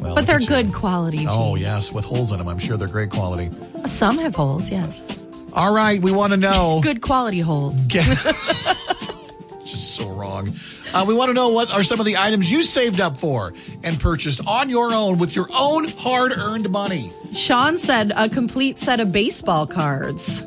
well, 0.00 0.14
But 0.14 0.26
they're 0.28 0.36
at 0.36 0.42
you. 0.42 0.46
good 0.48 0.72
quality 0.72 1.16
jeans. 1.18 1.30
Oh 1.32 1.56
yes, 1.56 1.92
with 1.92 2.04
holes 2.04 2.30
in 2.30 2.38
them. 2.38 2.46
I'm 2.46 2.60
sure 2.60 2.76
they're 2.76 2.86
great 2.86 3.10
quality. 3.10 3.50
Some 3.86 4.16
have 4.18 4.36
holes, 4.36 4.70
yes. 4.70 5.04
All 5.52 5.74
right, 5.74 6.00
we 6.00 6.12
want 6.12 6.32
to 6.32 6.36
know. 6.36 6.78
Good 6.84 7.00
quality 7.02 7.40
holes. 7.40 7.88
Just 9.70 9.94
so 9.94 10.08
wrong. 10.10 10.52
Uh, 10.92 11.04
we 11.06 11.14
want 11.14 11.28
to 11.28 11.34
know 11.34 11.50
what 11.50 11.70
are 11.70 11.84
some 11.84 12.00
of 12.00 12.06
the 12.06 12.16
items 12.16 12.50
you 12.50 12.64
saved 12.64 13.00
up 13.00 13.16
for 13.16 13.54
and 13.84 14.00
purchased 14.00 14.44
on 14.46 14.68
your 14.68 14.92
own 14.92 15.18
with 15.18 15.36
your 15.36 15.46
own 15.54 15.86
hard 15.86 16.32
earned 16.32 16.68
money. 16.70 17.12
Sean 17.32 17.78
said 17.78 18.10
a 18.16 18.28
complete 18.28 18.78
set 18.78 18.98
of 18.98 19.12
baseball 19.12 19.68
cards. 19.68 20.44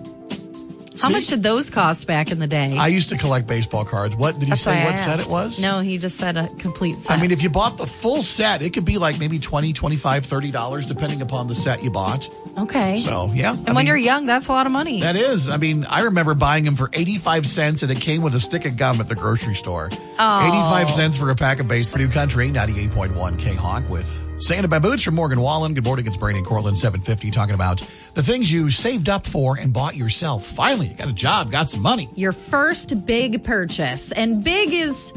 How 1.02 1.08
See? 1.08 1.14
much 1.14 1.28
did 1.28 1.44
those 1.44 1.70
cost 1.70 2.06
back 2.08 2.32
in 2.32 2.40
the 2.40 2.48
day? 2.48 2.78
I 2.78 2.88
used 2.88 3.10
to 3.10 3.18
collect 3.18 3.48
baseball 3.48 3.84
cards. 3.84 4.16
What 4.16 4.40
did 4.40 4.50
he 4.50 4.56
say? 4.56 4.84
What 4.84 4.98
set 4.98 5.20
it 5.20 5.28
was? 5.32 5.62
No, 5.62 5.80
he 5.80 5.98
just 5.98 6.18
said 6.18 6.38
a 6.38 6.48
complete 6.60 6.96
set. 6.96 7.18
I 7.18 7.22
mean, 7.22 7.32
if 7.32 7.42
you 7.42 7.50
bought 7.50 7.78
the 7.78 7.88
full 7.88 8.22
set, 8.22 8.62
it 8.62 8.74
could 8.74 8.86
be 8.86 8.98
like 8.98 9.20
maybe 9.20 9.40
20 9.40 9.74
25 9.74 10.26
$30, 10.26 10.88
depending 10.88 11.22
upon 11.22 11.48
the 11.48 11.56
set 11.56 11.84
you 11.84 11.90
bought. 11.90 12.30
okay. 12.58 12.98
So, 12.98 13.30
yeah. 13.34 13.56
and 13.66 13.76
when 13.76 13.88
you're 13.88 13.98
young, 13.98 14.26
that's 14.26 14.48
a 14.48 14.52
lot 14.52 14.66
of 14.66 14.72
money. 14.72 15.02
That 15.02 15.16
is. 15.16 15.50
I 15.50 15.58
mean, 15.58 15.86
I 15.86 16.02
remember 16.02 16.34
buying 16.36 16.64
them 16.64 16.76
for 16.76 16.90
85 16.94 17.48
cents 17.48 17.82
and 17.84 17.92
it 17.92 18.00
came 18.00 18.22
with 18.22 18.36
a 18.36 18.40
stick 18.40 18.66
of 18.66 18.78
gum 18.78 19.00
at 19.02 19.08
the 19.08 19.16
grocery 19.16 19.56
store. 19.56 19.90
Oh. 20.20 20.48
85 20.48 20.92
cents 20.92 21.18
for 21.18 21.30
a 21.32 21.36
pack 21.36 21.60
of 21.60 21.68
base 21.68 21.90
Purdue 21.90 22.10
Country, 22.10 22.50
98.1 22.52 23.40
K 23.40 23.54
Hawk 23.56 23.90
with 23.90 24.08
Sand 24.44 24.66
in 24.66 24.70
My 24.70 24.80
Boots 24.80 25.04
from 25.04 25.16
Morgan 25.16 25.40
Wallen. 25.40 25.74
Good 25.74 25.86
morning. 25.86 26.06
It's 26.06 26.18
Brady 26.18 26.40
and 26.40 26.46
Cortland, 26.46 26.78
750, 26.78 27.32
talking 27.32 27.56
about 27.56 27.82
the 28.14 28.22
things 28.22 28.52
you 28.52 28.70
saved 28.70 29.08
up 29.08 29.26
for 29.26 29.58
and 29.58 29.72
bought 29.72 29.96
yourself. 29.96 30.46
Finally, 30.46 30.88
you 30.88 30.96
got 30.96 31.08
a 31.08 31.14
job, 31.14 31.50
got 31.50 31.70
some 31.70 31.82
money. 31.82 32.10
Your 32.16 32.34
first 32.34 33.06
big 33.06 33.42
purchase. 33.44 34.12
And 34.12 34.44
big 34.44 34.74
is 34.74 35.14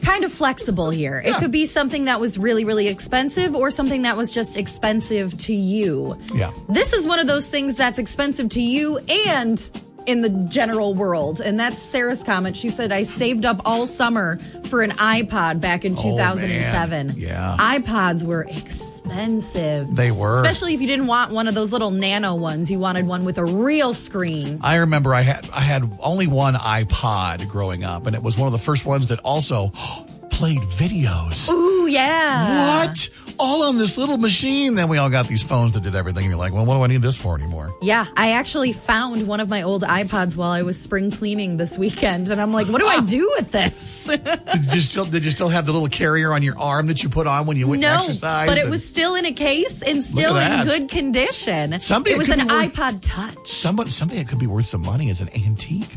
kind 0.00 0.24
of 0.24 0.32
flexible 0.32 0.88
here. 0.88 1.20
Yeah. 1.22 1.36
It 1.36 1.40
could 1.40 1.52
be 1.52 1.66
something 1.66 2.06
that 2.06 2.18
was 2.18 2.38
really, 2.38 2.64
really 2.64 2.88
expensive 2.88 3.54
or 3.54 3.70
something 3.70 4.02
that 4.02 4.16
was 4.16 4.32
just 4.32 4.56
expensive 4.56 5.36
to 5.42 5.54
you. 5.54 6.18
Yeah. 6.32 6.50
This 6.70 6.94
is 6.94 7.06
one 7.06 7.18
of 7.18 7.26
those 7.26 7.50
things 7.50 7.76
that's 7.76 7.98
expensive 7.98 8.48
to 8.50 8.62
you 8.62 8.98
and 9.28 9.58
in 10.06 10.20
the 10.22 10.28
general 10.28 10.94
world. 10.94 11.40
And 11.40 11.58
that's 11.60 11.80
Sarah's 11.80 12.22
comment. 12.22 12.56
She 12.56 12.68
said, 12.68 12.92
I 12.92 13.02
saved 13.04 13.44
up 13.44 13.60
all 13.64 13.86
summer 13.86 14.38
for 14.64 14.82
an 14.82 14.90
iPod 14.92 15.60
back 15.60 15.84
in 15.84 15.92
Oh, 15.98 16.02
2007. 16.02 17.06
man. 17.08 17.16
Yeah. 17.16 17.56
iPods 17.58 18.22
were 18.22 18.42
expensive. 18.44 19.94
They 19.94 20.10
were. 20.10 20.36
Especially 20.36 20.74
if 20.74 20.80
you 20.80 20.86
didn't 20.86 21.06
want 21.06 21.32
one 21.32 21.48
of 21.48 21.54
those 21.54 21.72
little 21.72 21.90
nano 21.90 22.34
ones. 22.34 22.70
You 22.70 22.78
wanted 22.78 23.06
one 23.06 23.24
with 23.24 23.38
a 23.38 23.44
real 23.44 23.94
screen. 23.94 24.58
I 24.62 24.76
remember 24.76 25.14
I 25.14 25.22
had 25.22 25.48
I 25.50 25.60
had 25.60 25.84
only 26.00 26.26
one 26.26 26.54
iPod 26.54 27.48
growing 27.48 27.84
up, 27.84 28.06
and 28.06 28.14
it 28.14 28.22
was 28.22 28.38
one 28.38 28.46
of 28.46 28.52
the 28.52 28.58
first 28.58 28.86
ones 28.86 29.08
that 29.08 29.18
also 29.20 29.68
played 30.30 30.60
videos. 30.60 31.50
Ooh, 31.50 31.86
yeah. 31.86 32.86
What? 32.86 33.08
All 33.38 33.62
on 33.64 33.78
this 33.78 33.96
little 33.98 34.18
machine. 34.18 34.74
Then 34.74 34.88
we 34.88 34.98
all 34.98 35.10
got 35.10 35.26
these 35.28 35.42
phones 35.42 35.72
that 35.72 35.82
did 35.82 35.94
everything. 35.94 36.24
And 36.24 36.30
you're 36.30 36.38
like, 36.38 36.52
well, 36.52 36.64
what 36.64 36.76
do 36.76 36.82
I 36.82 36.86
need 36.86 37.02
this 37.02 37.16
for 37.16 37.36
anymore? 37.36 37.74
Yeah, 37.82 38.06
I 38.16 38.32
actually 38.32 38.72
found 38.72 39.26
one 39.26 39.40
of 39.40 39.48
my 39.48 39.62
old 39.62 39.82
iPods 39.82 40.36
while 40.36 40.50
I 40.50 40.62
was 40.62 40.80
spring 40.80 41.10
cleaning 41.10 41.56
this 41.56 41.76
weekend, 41.78 42.28
and 42.30 42.40
I'm 42.40 42.52
like, 42.52 42.68
what 42.68 42.80
do 42.80 42.86
I 42.86 42.96
ah. 42.96 43.00
do 43.00 43.30
with 43.36 43.50
this? 43.50 44.06
Did 44.06 44.74
you 44.74 44.80
still 44.80 45.04
did 45.04 45.24
you 45.24 45.30
still 45.30 45.48
have 45.48 45.66
the 45.66 45.72
little 45.72 45.88
carrier 45.88 46.32
on 46.32 46.42
your 46.42 46.58
arm 46.58 46.86
that 46.86 47.02
you 47.02 47.08
put 47.08 47.26
on 47.26 47.46
when 47.46 47.56
you 47.56 47.66
went 47.68 47.80
no, 47.82 47.94
exercised? 48.04 48.48
but 48.48 48.58
it 48.58 48.62
And 48.62 48.70
was 48.70 48.86
still 48.86 49.14
in 49.14 49.26
a 49.26 49.32
case 49.32 49.82
and 49.82 50.02
still 50.02 50.36
in 50.36 50.64
good 50.66 50.88
condition. 50.88 51.78
Something 51.80 52.12
it 52.12 52.16
it 52.16 52.18
was 52.18 52.28
an 52.30 52.46
worth- 52.48 52.72
iPod 52.74 52.98
Touch. 53.02 53.48
somebody 53.48 53.90
something 53.90 54.18
that 54.18 54.28
could 54.28 54.38
be 54.38 54.46
worth 54.46 54.66
some 54.66 54.82
money 54.82 55.10
as 55.10 55.20
an 55.20 55.28
antique. 55.34 55.96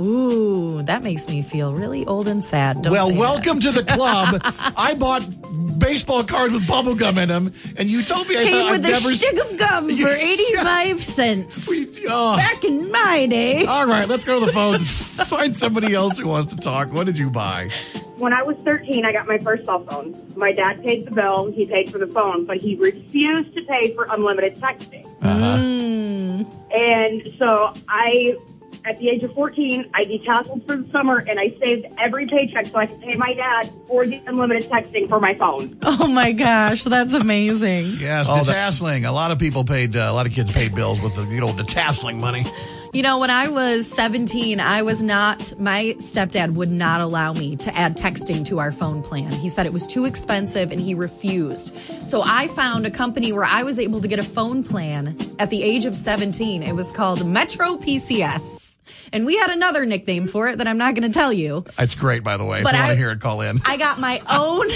Ooh, 0.00 0.82
that 0.82 1.02
makes 1.02 1.28
me 1.28 1.42
feel 1.42 1.72
really 1.72 2.04
old 2.06 2.28
and 2.28 2.42
sad. 2.42 2.82
Don't 2.82 2.92
well, 2.92 3.08
say 3.08 3.12
that. 3.14 3.18
welcome 3.20 3.60
to 3.60 3.70
the 3.70 3.84
club. 3.84 4.40
I 4.76 4.94
bought 4.94 5.22
baseball 5.78 6.24
cards 6.24 6.52
with 6.52 6.66
bubble 6.66 6.94
gum 6.94 7.18
in 7.18 7.28
them, 7.28 7.52
and 7.76 7.90
you 7.90 8.02
told 8.04 8.28
me 8.28 8.36
I 8.36 8.44
said 8.44 8.50
Came 8.52 8.66
I've 8.66 8.72
with 8.78 8.86
a 8.86 8.90
never 8.90 9.14
stick 9.14 9.38
of 9.50 9.56
gum 9.58 9.84
for 9.84 9.90
Yes. 9.90 10.40
85 10.50 11.04
cents. 11.04 11.68
We- 11.68 11.88
oh. 12.08 12.36
Back 12.36 12.64
in 12.64 12.90
my 12.90 13.26
day. 13.26 13.64
All 13.66 13.86
right, 13.86 14.08
let's 14.08 14.24
go 14.24 14.40
to 14.40 14.46
the 14.46 14.52
phones. 14.52 15.02
Find 15.28 15.56
somebody 15.56 15.94
else 15.94 16.18
who 16.18 16.28
wants 16.28 16.54
to 16.54 16.60
talk. 16.60 16.92
What 16.92 17.06
did 17.06 17.18
you 17.18 17.30
buy? 17.30 17.68
When 18.16 18.32
I 18.32 18.42
was 18.42 18.56
13, 18.58 19.04
I 19.04 19.12
got 19.12 19.26
my 19.26 19.38
first 19.38 19.64
cell 19.64 19.84
phone. 19.84 20.14
My 20.36 20.52
dad 20.52 20.82
paid 20.82 21.04
the 21.06 21.10
bill, 21.10 21.50
he 21.50 21.66
paid 21.66 21.90
for 21.90 21.98
the 21.98 22.06
phone, 22.06 22.44
but 22.44 22.60
he 22.60 22.76
refused 22.76 23.54
to 23.56 23.62
pay 23.64 23.92
for 23.94 24.06
unlimited 24.10 24.54
texting. 24.54 25.04
Uh-huh. 25.22 25.56
And 26.76 27.34
so 27.38 27.72
I 27.88 28.36
at 28.84 28.96
the 28.98 29.08
age 29.08 29.22
of 29.22 29.32
14, 29.34 29.90
I 29.94 30.04
detasseled 30.04 30.66
for 30.66 30.76
the 30.76 30.90
summer 30.90 31.18
and 31.28 31.38
I 31.38 31.54
saved 31.64 31.86
every 31.98 32.26
paycheck 32.26 32.66
so 32.66 32.78
I 32.78 32.86
could 32.86 33.00
pay 33.00 33.14
my 33.14 33.32
dad 33.34 33.70
for 33.86 34.06
the 34.06 34.20
unlimited 34.26 34.70
texting 34.70 35.08
for 35.08 35.20
my 35.20 35.32
phone. 35.34 35.78
Oh 35.82 36.06
my 36.08 36.32
gosh, 36.32 36.84
that's 36.84 37.12
amazing. 37.12 37.86
Yes, 37.98 38.26
Oh, 38.28 38.42
that- 38.44 38.46
detasseling. 38.56 39.06
A 39.06 39.12
lot 39.12 39.30
of 39.30 39.38
people 39.38 39.64
paid, 39.64 39.94
uh, 39.96 40.00
a 40.00 40.12
lot 40.12 40.26
of 40.26 40.32
kids 40.32 40.52
paid 40.52 40.74
bills 40.74 41.00
with 41.00 41.14
the, 41.14 41.22
you 41.26 41.40
know, 41.40 41.48
detasseling 41.48 42.20
money. 42.20 42.44
You 42.94 43.02
know, 43.02 43.18
when 43.20 43.30
I 43.30 43.48
was 43.48 43.86
17, 43.90 44.60
I 44.60 44.82
was 44.82 45.02
not, 45.02 45.58
my 45.58 45.94
stepdad 45.98 46.52
would 46.54 46.70
not 46.70 47.00
allow 47.00 47.32
me 47.32 47.56
to 47.56 47.74
add 47.74 47.96
texting 47.96 48.44
to 48.48 48.58
our 48.58 48.70
phone 48.70 49.02
plan. 49.02 49.32
He 49.32 49.48
said 49.48 49.64
it 49.64 49.72
was 49.72 49.86
too 49.86 50.04
expensive 50.04 50.70
and 50.72 50.78
he 50.78 50.92
refused. 50.92 51.74
So 52.02 52.22
I 52.22 52.48
found 52.48 52.84
a 52.84 52.90
company 52.90 53.32
where 53.32 53.44
I 53.46 53.62
was 53.62 53.78
able 53.78 54.02
to 54.02 54.08
get 54.08 54.18
a 54.18 54.22
phone 54.22 54.62
plan 54.62 55.16
at 55.38 55.48
the 55.48 55.62
age 55.62 55.86
of 55.86 55.96
17. 55.96 56.62
It 56.62 56.74
was 56.74 56.92
called 56.92 57.24
Metro 57.26 57.76
PCS. 57.78 58.71
And 59.12 59.26
we 59.26 59.36
had 59.36 59.50
another 59.50 59.84
nickname 59.84 60.26
for 60.26 60.48
it 60.48 60.58
that 60.58 60.66
I'm 60.66 60.78
not 60.78 60.94
going 60.94 61.10
to 61.10 61.14
tell 61.16 61.32
you. 61.32 61.64
That's 61.76 61.94
great, 61.94 62.24
by 62.24 62.36
the 62.36 62.44
way. 62.44 62.62
But 62.62 62.74
if 62.74 62.80
you 62.80 62.84
want 62.86 62.92
to 62.92 62.96
hear 62.96 63.10
it, 63.12 63.20
call 63.20 63.40
in. 63.40 63.58
I 63.64 63.76
got 63.76 63.98
my 64.00 64.20
own. 64.30 64.68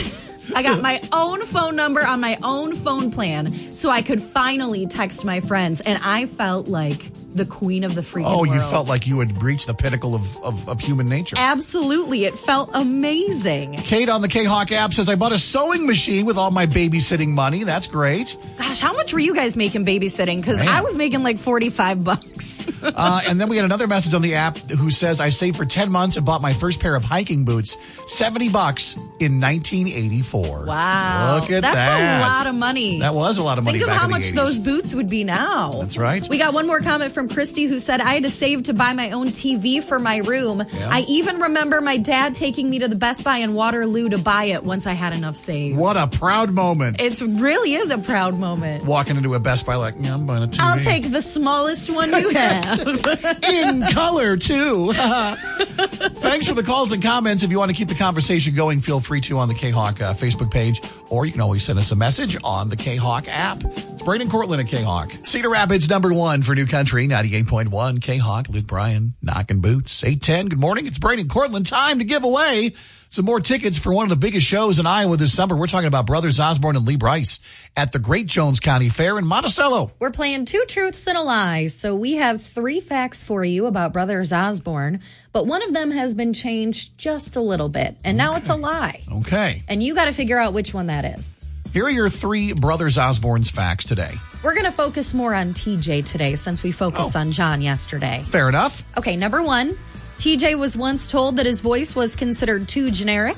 I 0.55 0.63
got 0.63 0.81
my 0.81 1.01
own 1.13 1.45
phone 1.45 1.75
number 1.75 2.07
on 2.07 2.21
my 2.21 2.39
own 2.43 2.73
phone 2.73 3.11
plan 3.11 3.73
so 3.73 3.91
I 3.91 4.01
could 4.03 4.23
finally 4.23 4.87
text 4.87 5.25
my 5.25 5.41
friends. 5.41 5.81
And 5.81 6.01
I 6.03 6.27
felt 6.27 6.69
like 6.69 7.11
the 7.37 7.45
queen 7.45 7.85
of 7.85 7.95
the 7.95 8.01
freaking 8.01 8.25
Oh, 8.27 8.45
you 8.45 8.53
world. 8.53 8.71
felt 8.71 8.89
like 8.89 9.07
you 9.07 9.19
had 9.21 9.43
reached 9.43 9.67
the 9.67 9.75
pinnacle 9.75 10.15
of, 10.15 10.37
of, 10.43 10.69
of 10.69 10.81
human 10.81 11.09
nature. 11.09 11.37
Absolutely. 11.39 12.25
It 12.25 12.39
felt 12.39 12.71
amazing. 12.73 13.75
Kate 13.75 14.09
on 14.09 14.23
the 14.23 14.29
K-Hawk 14.29 14.73
app 14.73 14.93
says, 14.93 15.09
I 15.09 15.15
bought 15.15 15.33
a 15.33 15.39
sewing 15.39 15.87
machine 15.87 16.27
with 16.27 16.37
all 16.37 16.51
my 16.51 16.67
babysitting 16.67 17.29
money. 17.29 17.65
That's 17.65 17.87
great. 17.87 18.37
Gosh, 18.59 18.81
how 18.81 18.93
much 18.95 19.13
were 19.13 19.19
you 19.21 19.35
guys 19.35 19.57
making 19.57 19.85
babysitting? 19.85 20.37
Because 20.39 20.59
I 20.59 20.81
was 20.81 20.97
making 20.97 21.23
like 21.23 21.39
45 21.39 22.05
bucks. 22.05 22.55
Uh, 22.83 23.21
and 23.27 23.41
then 23.41 23.49
we 23.49 23.57
had 23.57 23.65
another 23.65 23.87
message 23.87 24.13
on 24.15 24.23
the 24.23 24.35
app 24.35 24.59
who 24.71 24.91
says, 24.91 25.19
I 25.21 25.31
saved 25.31 25.57
for 25.57 25.65
10 25.65 25.91
months 25.91 26.17
and 26.17 26.27
bought 26.27 26.41
my 26.43 26.53
first 26.53 26.79
pair 26.79 26.95
of 26.95 27.03
hiking 27.03 27.45
boots, 27.45 27.77
70 28.07 28.49
bucks 28.51 28.95
in 29.19 29.41
1984. 29.41 30.67
Wow. 30.67 31.37
Look 31.41 31.51
at 31.51 31.63
That's 31.63 31.75
that. 31.75 31.75
That's 31.75 32.23
a 32.25 32.27
lot 32.29 32.47
of 32.47 32.55
money. 32.55 33.01
That 33.01 33.15
was 33.15 33.39
a 33.39 33.43
lot 33.43 33.59
of 33.59 33.65
money 33.65 33.79
Think 33.79 33.91
of 33.91 33.97
how 33.97 34.07
much 34.09 34.23
80s. 34.25 34.35
those 34.35 34.59
boots 34.59 34.95
would 34.95 35.09
be 35.09 35.25
now. 35.25 35.73
That's 35.73 35.97
right. 35.97 36.29
We 36.29 36.39
got 36.39 36.55
one 36.55 36.67
more 36.67 36.81
comment 36.81 37.13
from 37.13 37.26
Christy 37.29 37.65
who 37.65 37.79
said, 37.79 38.01
I 38.01 38.15
had 38.15 38.23
to 38.23 38.31
save 38.31 38.65
to 38.65 38.75
buy 38.75 38.93
my 38.93 39.11
own 39.11 39.29
TV 39.29 39.83
for 39.83 39.99
my 39.99 40.19
room. 40.19 40.65
Yeah. 40.73 40.89
I 40.91 41.01
even 41.03 41.41
remember 41.41 41.81
my 41.81 41.97
dad 41.97 42.35
taking 42.35 42.69
me 42.71 42.79
to 42.81 42.89
the 42.89 42.97
Best 42.97 43.25
Buy 43.25 43.39
in 43.39 43.55
Waterloo 43.55 44.09
to 44.11 44.19
buy 44.19 44.45
it 44.45 44.65
once 44.65 44.87
I 44.87 44.93
had 44.93 45.13
enough 45.13 45.37
saved. 45.37 45.77
What 45.77 45.97
a 45.97 46.07
proud 46.07 46.53
moment. 46.53 47.01
It 47.01 47.21
really 47.21 47.75
is 47.75 47.91
a 47.91 47.99
proud 47.99 48.39
moment. 48.39 48.85
Walking 48.85 49.17
into 49.17 49.35
a 49.35 49.41
Best 49.41 49.67
Buy 49.67 49.77
like, 49.77 49.95
yeah, 49.99 50.15
I'm 50.15 50.27
buying 50.27 50.43
a 50.43 50.47
TV. 50.47 50.61
I'll 50.61 50.79
take 50.83 51.11
the 51.11 51.23
smallest 51.23 51.91
one 51.91 52.13
you 52.13 52.31
have. 52.31 52.81
in 53.45 53.83
color 53.93 54.37
too. 54.37 54.93
Thanks 54.93 56.49
for 56.49 56.55
the 56.55 56.63
calls 56.65 56.93
and 56.93 57.03
comments. 57.03 57.43
If 57.43 57.51
you 57.51 57.59
want 57.59 57.71
to 57.71 57.77
keep 57.77 57.89
the 57.89 57.95
conversation 57.95 58.55
going, 58.55 58.81
feel 58.81 59.01
free 59.01 59.21
to 59.23 59.39
on 59.39 59.49
the 59.49 59.55
K-Hawk 59.55 60.01
uh, 60.01 60.15
Facebook 60.15 60.51
page, 60.51 60.81
or 61.11 61.27
you 61.27 61.33
can 61.33 61.41
always 61.41 61.65
send 61.65 61.79
us 61.79 61.93
a 61.93 61.97
message 61.97 62.37
on 62.45 62.69
the 62.69 62.77
K-Hawk 62.77 63.27
app. 63.29 63.63
It's 63.65 64.03
Brian 64.03 64.23
and 64.23 64.31
Cortland 64.31 64.61
at 64.61 64.69
K-Hawk. 64.69 65.13
Cedar 65.23 65.51
Rapids 65.51 65.89
number 65.89 66.13
one 66.13 66.43
for 66.43 66.55
New 66.55 66.67
Country, 66.67 67.07
98.1 67.17 68.03
K-Hawk. 68.03 68.51
Luke 68.51 68.67
Bryan, 68.67 69.15
knocking 69.23 69.61
boots. 69.61 70.05
810, 70.05 70.49
good 70.49 70.59
morning. 70.59 70.87
It's 70.87 70.99
Brian 70.99 71.19
and 71.19 71.31
Cortland. 71.31 71.65
Time 71.65 71.99
to 71.99 72.05
give 72.05 72.25
away 72.25 72.75
some 73.09 73.25
more 73.25 73.41
tickets 73.41 73.79
for 73.79 73.91
one 73.91 74.03
of 74.03 74.11
the 74.11 74.17
biggest 74.17 74.47
shows 74.47 74.79
in 74.79 74.87
Iowa 74.87 75.17
this 75.17 75.33
summer. 75.33 75.57
We're 75.57 75.67
talking 75.67 75.87
about 75.87 76.05
Brothers 76.05 76.39
Osborne 76.39 76.77
and 76.77 76.85
Lee 76.85 76.97
Brice 76.97 77.41
at 77.75 77.93
the 77.93 77.99
Great 77.99 78.27
Jones 78.27 78.61
County 78.61 78.91
Fair 78.91 79.19
in 79.19 79.27
Monticello. 79.27 79.93
We're 79.99 80.11
playing 80.11 80.45
two 80.45 80.63
truths 80.69 81.07
and 81.07 81.17
a 81.17 81.23
lie. 81.23 81.69
So 81.69 81.97
we 81.97 82.17
have 82.17 82.43
three 82.43 82.81
facts 82.81 83.25
for 83.25 83.43
you 83.43 83.65
about 83.65 83.95
Brothers 83.95 84.31
Osborne, 84.31 85.01
but 85.33 85.47
one 85.47 85.63
of 85.63 85.73
them 85.73 85.93
has 85.93 86.15
been 86.15 86.35
changed 86.35 86.99
just 86.99 87.35
a 87.35 87.41
little 87.41 87.71
bit, 87.71 87.97
and 88.05 88.19
now 88.19 88.37
it's 88.37 88.51
a 88.51 88.57
lie. 88.57 89.03
Okay. 89.11 89.63
And 89.69 89.83
you 89.83 89.95
got 89.95 90.05
to 90.05 90.13
figure 90.13 90.39
out 90.39 90.53
which 90.53 90.75
one 90.75 90.89
that 90.89 91.07
is. 91.07 91.36
Here 91.77 91.85
are 91.85 91.91
your 91.91 92.09
three 92.09 92.55
Brothers 92.55 92.97
Osborne's 92.97 93.51
facts 93.51 93.85
today. 93.85 94.15
We're 94.43 94.55
going 94.55 94.65
to 94.65 94.73
focus 94.73 95.13
more 95.13 95.35
on 95.35 95.53
TJ 95.53 96.07
today 96.07 96.35
since 96.35 96.63
we 96.63 96.73
focused 96.73 97.15
Oh. 97.15 97.21
on 97.21 97.33
John 97.33 97.61
yesterday. 97.61 98.25
Fair 98.31 98.49
enough. 98.49 98.83
Okay, 98.97 99.15
number 99.15 99.43
one, 99.43 99.77
TJ 100.19 100.55
was 100.59 100.75
once 100.75 101.11
told 101.11 101.37
that 101.37 101.45
his 101.45 101.61
voice 101.61 101.95
was 101.95 102.17
considered 102.17 102.67
too 102.67 102.91
generic. 102.91 103.37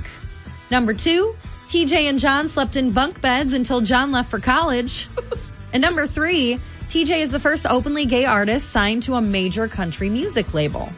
Number 0.70 0.94
two, 0.94 1.34
TJ 1.66 2.08
and 2.08 2.20
John 2.20 2.48
slept 2.48 2.76
in 2.76 2.92
bunk 2.92 3.20
beds 3.20 3.54
until 3.54 3.80
John 3.80 4.12
left 4.12 4.30
for 4.30 4.38
college. 4.38 5.08
and 5.72 5.80
number 5.80 6.06
three, 6.06 6.60
TJ 6.90 7.18
is 7.22 7.32
the 7.32 7.40
first 7.40 7.66
openly 7.66 8.06
gay 8.06 8.24
artist 8.24 8.70
signed 8.70 9.02
to 9.02 9.16
a 9.16 9.20
major 9.20 9.66
country 9.66 10.08
music 10.08 10.54
label. 10.54 10.92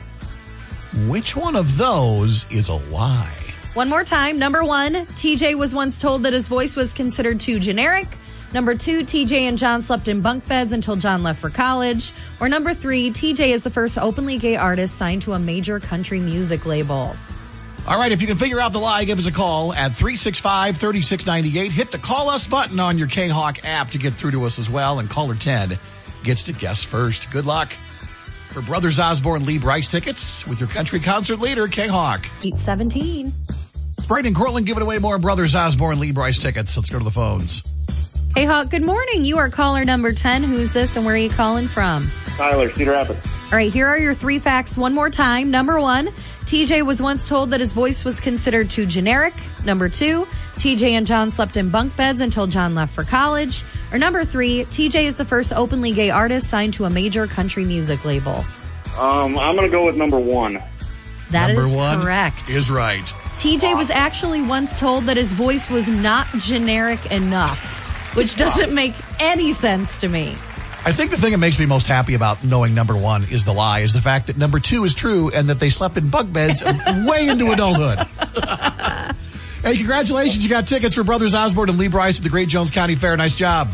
Which 1.07 1.35
one 1.35 1.57
of 1.57 1.79
those 1.79 2.45
is 2.51 2.69
a 2.69 2.75
lie? 2.75 3.33
One 3.75 3.89
more 3.89 4.03
time. 4.03 4.39
Number 4.39 4.65
one, 4.65 4.95
TJ 4.95 5.55
was 5.55 5.75
once 5.75 6.01
told 6.01 6.25
that 6.25 6.33
his 6.33 6.49
voice 6.49 6.75
was 6.75 6.93
considered 6.93 7.39
too 7.39 7.61
generic. 7.61 8.09
Number 8.53 8.75
two, 8.75 9.05
TJ 9.05 9.43
and 9.43 9.57
John 9.57 9.81
slept 9.81 10.09
in 10.09 10.23
bunk 10.23 10.47
beds 10.49 10.73
until 10.73 10.97
John 10.97 11.23
left 11.23 11.41
for 11.41 11.51
college. 11.51 12.13
Or 12.41 12.49
number 12.49 12.75
three, 12.75 13.13
TJ 13.13 13.51
is 13.51 13.63
the 13.63 13.71
first 13.71 13.97
openly 13.97 14.39
gay 14.39 14.57
artist 14.57 14.97
signed 14.97 15.23
to 15.23 15.35
a 15.35 15.39
major 15.39 15.79
country 15.79 16.19
music 16.19 16.67
label. 16.67 17.15
All 17.87 17.97
right, 17.97 18.11
if 18.11 18.21
you 18.21 18.27
can 18.27 18.37
figure 18.37 18.59
out 18.59 18.73
the 18.73 18.81
lie, 18.81 19.05
give 19.05 19.21
us 19.21 19.27
a 19.27 19.33
call 19.33 19.73
at 19.73 19.95
365 19.95 20.77
3698. 20.77 21.71
Hit 21.71 21.93
the 21.93 21.99
call 21.99 22.29
us 22.29 22.49
button 22.49 22.81
on 22.81 22.99
your 22.99 23.07
K-Hawk 23.07 23.65
app 23.65 23.91
to 23.91 23.99
get 23.99 24.15
through 24.15 24.33
to 24.33 24.45
us 24.45 24.59
as 24.59 24.69
well. 24.69 24.99
And 24.99 25.09
caller 25.09 25.37
10 25.37 25.79
gets 26.25 26.43
to 26.45 26.53
guess 26.53 26.83
first. 26.83 27.31
Good 27.31 27.47
luck. 27.47 27.73
For 28.51 28.63
Brothers 28.63 28.99
Osborne 28.99 29.47
Lee 29.47 29.59
Brice 29.59 29.89
tickets 29.89 30.45
with 30.45 30.59
your 30.59 30.69
country 30.69 30.99
concert 30.99 31.39
leader, 31.39 31.69
K 31.69 31.87
Hawk. 31.87 32.27
Eat 32.43 32.59
17. 32.59 33.33
Brian 34.11 34.27
and 34.27 34.35
Cortland 34.35 34.67
giving 34.67 34.83
away 34.83 34.99
more 34.99 35.21
Brothers 35.21 35.55
Osborne 35.55 36.01
Lee 36.01 36.11
Brice 36.11 36.37
tickets. 36.37 36.77
Let's 36.77 36.91
go 36.91 36.99
to 36.99 37.05
the 37.05 37.13
phones. 37.13 37.63
Hey, 38.35 38.45
Hawk, 38.45 38.69
good 38.69 38.83
morning. 38.83 39.25
You 39.25 39.39
are 39.39 39.49
caller 39.49 39.85
number 39.85 40.13
10. 40.13 40.43
Who's 40.43 40.73
this 40.73 40.97
and 40.97 41.07
where 41.07 41.15
are 41.15 41.17
you 41.17 41.31
calling 41.31 41.69
from? 41.69 42.11
Tyler, 42.37 42.73
Cedar 42.73 42.91
Rapids. 42.91 43.25
All 43.25 43.51
right, 43.53 43.73
here 43.73 43.87
are 43.87 43.97
your 43.97 44.15
three 44.15 44.41
facts 44.41 44.77
one 44.77 44.95
more 44.95 45.11
time. 45.11 45.53
Number 45.53 45.81
one, 45.81 46.09
TJ 46.47 46.85
was 46.85 47.01
once 47.01 47.29
told 47.29 47.53
that 47.53 47.61
his 47.61 47.73
voice 47.73 48.05
was 48.05 48.19
considered 48.19 48.69
too 48.69 48.85
generic. 48.85 49.33
Number 49.65 49.89
two, 49.89 50.27
TJ 50.57 50.91
and 50.91 51.07
John 51.07 51.31
slept 51.31 51.57
in 51.57 51.71
bunk 51.71 51.95
beds 51.95 52.21
until 52.21 52.49
John 52.49 52.75
left 52.75 52.93
for 52.93 53.05
college. 53.05 53.63
Or 53.93 53.99
number 53.99 54.25
three, 54.25 54.65
TJ 54.65 55.05
is 55.05 55.15
the 55.15 55.25
first 55.25 55.53
openly 55.53 55.93
gay 55.93 56.11
artist 56.11 56.51
signed 56.51 56.75
to 56.75 56.85
a 56.85 56.91
major 56.91 57.29
country 57.29 57.65
music 57.65 58.05
label. 58.05 58.45
Um, 58.99 59.39
I'm 59.39 59.55
going 59.55 59.71
to 59.71 59.73
go 59.73 59.87
with 59.87 59.97
number 59.97 60.19
one. 60.19 60.55
That 61.31 61.47
number 61.47 61.61
is 61.61 61.77
one 61.77 62.03
correct. 62.03 62.51
Is 62.51 62.73
right. 62.73 63.15
TJ 63.41 63.75
was 63.75 63.89
actually 63.89 64.43
once 64.43 64.79
told 64.79 65.05
that 65.05 65.17
his 65.17 65.33
voice 65.33 65.71
was 65.71 65.91
not 65.91 66.29
generic 66.41 67.11
enough, 67.11 67.59
which 68.15 68.37
doesn't 68.37 68.75
make 68.75 68.93
any 69.19 69.55
sense 69.55 69.97
to 69.97 70.11
me. 70.11 70.37
I 70.85 70.93
think 70.93 71.11
the 71.11 71.17
thing 71.17 71.33
that 71.33 71.39
makes 71.39 71.59
me 71.59 71.65
most 71.65 71.87
happy 71.87 72.13
about 72.13 72.45
knowing 72.45 72.75
number 72.75 72.95
one 72.95 73.25
is 73.25 73.47
the 73.47 73.55
lie 73.55 73.79
is 73.81 73.95
the 73.95 74.01
fact 74.03 74.27
that 74.27 74.37
number 74.37 74.61
two 74.61 74.85
is 74.85 74.95
true 74.95 75.31
and 75.31 75.49
that 75.49 75.59
they 75.59 75.71
slept 75.71 75.97
in 75.97 76.11
bunk 76.11 76.35
beds 76.35 76.63
way 77.07 77.29
into 77.29 77.51
adulthood. 77.51 78.01
hey, 79.65 79.75
congratulations. 79.75 80.45
You 80.45 80.51
got 80.51 80.69
tickets 80.69 80.95
for 80.95 81.03
Brothers 81.03 81.35
Osborne 81.35 81.71
and 81.71 81.79
Lee 81.79 81.89
Brice 81.89 82.19
at 82.19 82.23
the 82.23 82.29
Great 82.29 82.51
Jones 82.51 82.71
County 82.71 82.95
Fair. 82.95 83.17
Nice 83.17 83.35
job. 83.35 83.71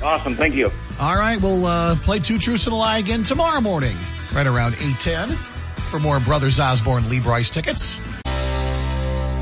Awesome. 0.00 0.36
Thank 0.36 0.54
you. 0.54 0.70
All 1.00 1.16
right, 1.16 1.40
we'll 1.40 1.66
uh, 1.66 1.96
play 1.96 2.20
Two 2.20 2.38
Truths 2.38 2.66
and 2.66 2.74
a 2.74 2.76
Lie 2.76 2.98
again 2.98 3.24
tomorrow 3.24 3.60
morning, 3.60 3.96
right 4.32 4.46
around 4.46 4.74
810 4.74 5.30
for 5.90 5.98
more 5.98 6.20
Brothers 6.20 6.60
Osborne 6.60 7.08
Lee 7.08 7.18
Brice 7.18 7.50
tickets. 7.50 7.98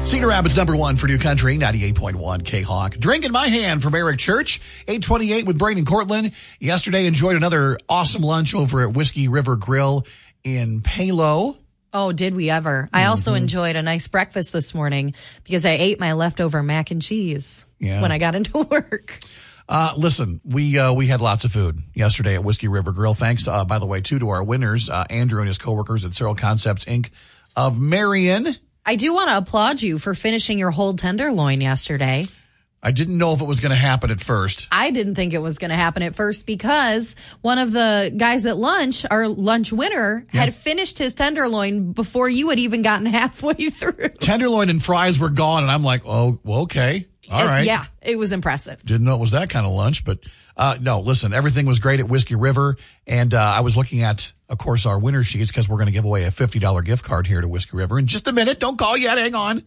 Cedar 0.08 0.26
Rapids 0.28 0.56
number 0.56 0.74
one 0.74 0.96
for 0.96 1.06
New 1.06 1.18
Country, 1.18 1.58
98.1 1.58 2.42
K-Hawk. 2.44 2.94
Drink 2.96 3.26
in 3.26 3.32
my 3.32 3.48
hand 3.48 3.82
from 3.82 3.94
Eric 3.94 4.18
Church, 4.18 4.58
828 4.88 5.46
with 5.46 5.58
Brian 5.58 5.76
and 5.76 5.86
Cortland. 5.86 6.32
Yesterday 6.60 7.04
enjoyed 7.04 7.36
another 7.36 7.76
awesome 7.90 8.22
lunch 8.22 8.54
over 8.54 8.80
at 8.80 8.94
Whiskey 8.94 9.28
River 9.28 9.56
Grill 9.56 10.06
in 10.44 10.80
Palo. 10.80 11.58
Oh, 11.92 12.12
did 12.12 12.34
we 12.34 12.48
ever? 12.48 12.88
I 12.90 13.04
also 13.04 13.34
enjoyed 13.34 13.76
a 13.76 13.82
nice 13.82 14.08
breakfast 14.08 14.50
this 14.50 14.74
morning 14.74 15.12
because 15.44 15.66
I 15.66 15.72
ate 15.72 16.00
my 16.00 16.14
leftover 16.14 16.62
mac 16.62 16.90
and 16.90 17.02
cheese 17.02 17.66
Yeah. 17.78 18.00
when 18.00 18.10
I 18.10 18.16
got 18.16 18.34
into 18.34 18.58
work. 18.70 19.18
Uh, 19.68 19.92
listen, 19.98 20.40
we 20.42 20.78
uh, 20.78 20.94
we 20.94 21.06
had 21.08 21.20
lots 21.20 21.44
of 21.44 21.52
food 21.52 21.80
yesterday 21.92 22.34
at 22.34 22.42
Whiskey 22.44 22.68
River 22.68 22.92
Grill. 22.92 23.12
Thanks, 23.12 23.46
uh, 23.46 23.66
by 23.66 23.78
the 23.78 23.86
way, 23.86 24.00
too, 24.00 24.18
to 24.20 24.30
our 24.30 24.42
winners, 24.42 24.88
uh, 24.88 25.04
Andrew 25.10 25.40
and 25.40 25.48
his 25.48 25.58
coworkers 25.58 26.06
at 26.06 26.14
Cyril 26.14 26.34
Concepts 26.34 26.86
Inc. 26.86 27.10
of 27.54 27.78
Marion. 27.78 28.56
I 28.88 28.96
do 28.96 29.12
want 29.12 29.28
to 29.28 29.36
applaud 29.36 29.82
you 29.82 29.98
for 29.98 30.14
finishing 30.14 30.58
your 30.58 30.70
whole 30.70 30.94
tenderloin 30.94 31.60
yesterday. 31.60 32.24
I 32.82 32.90
didn't 32.90 33.18
know 33.18 33.34
if 33.34 33.42
it 33.42 33.44
was 33.44 33.60
going 33.60 33.68
to 33.68 33.76
happen 33.76 34.10
at 34.10 34.18
first. 34.18 34.66
I 34.72 34.92
didn't 34.92 35.14
think 35.14 35.34
it 35.34 35.40
was 35.40 35.58
going 35.58 35.68
to 35.68 35.76
happen 35.76 36.02
at 36.02 36.16
first 36.16 36.46
because 36.46 37.14
one 37.42 37.58
of 37.58 37.72
the 37.72 38.10
guys 38.16 38.46
at 38.46 38.56
lunch, 38.56 39.04
our 39.10 39.28
lunch 39.28 39.74
winner, 39.74 40.24
had 40.28 40.54
finished 40.54 40.96
his 40.96 41.14
tenderloin 41.14 41.92
before 41.92 42.30
you 42.30 42.48
had 42.48 42.58
even 42.60 42.80
gotten 42.80 43.04
halfway 43.20 43.68
through. 43.68 44.08
Tenderloin 44.20 44.70
and 44.70 44.82
fries 44.82 45.18
were 45.18 45.28
gone, 45.28 45.64
and 45.64 45.70
I'm 45.70 45.84
like, 45.84 46.06
oh, 46.06 46.40
well, 46.42 46.60
okay. 46.60 47.08
All 47.30 47.44
right. 47.44 47.64
yeah, 47.64 47.86
it 48.02 48.16
was 48.18 48.32
impressive. 48.32 48.80
Didn't 48.84 49.04
know 49.04 49.14
it 49.14 49.20
was 49.20 49.32
that 49.32 49.50
kind 49.50 49.66
of 49.66 49.72
lunch, 49.72 50.04
but 50.04 50.18
uh, 50.56 50.76
no, 50.80 51.00
listen, 51.00 51.32
everything 51.32 51.66
was 51.66 51.78
great 51.78 52.00
at 52.00 52.08
Whiskey 52.08 52.34
River. 52.34 52.76
And 53.06 53.32
uh, 53.34 53.38
I 53.40 53.60
was 53.60 53.76
looking 53.76 54.02
at, 54.02 54.32
of 54.48 54.58
course, 54.58 54.86
our 54.86 54.98
winner 54.98 55.22
sheets 55.22 55.50
because 55.50 55.68
we're 55.68 55.76
going 55.76 55.86
to 55.86 55.92
give 55.92 56.04
away 56.04 56.24
a 56.24 56.30
$50 56.30 56.84
gift 56.84 57.04
card 57.04 57.26
here 57.26 57.40
to 57.40 57.48
Whiskey 57.48 57.76
River 57.76 57.98
in 57.98 58.06
just 58.06 58.26
a 58.28 58.32
minute. 58.32 58.58
Don't 58.60 58.78
call 58.78 58.96
yet. 58.96 59.18
Hang 59.18 59.34
on. 59.34 59.62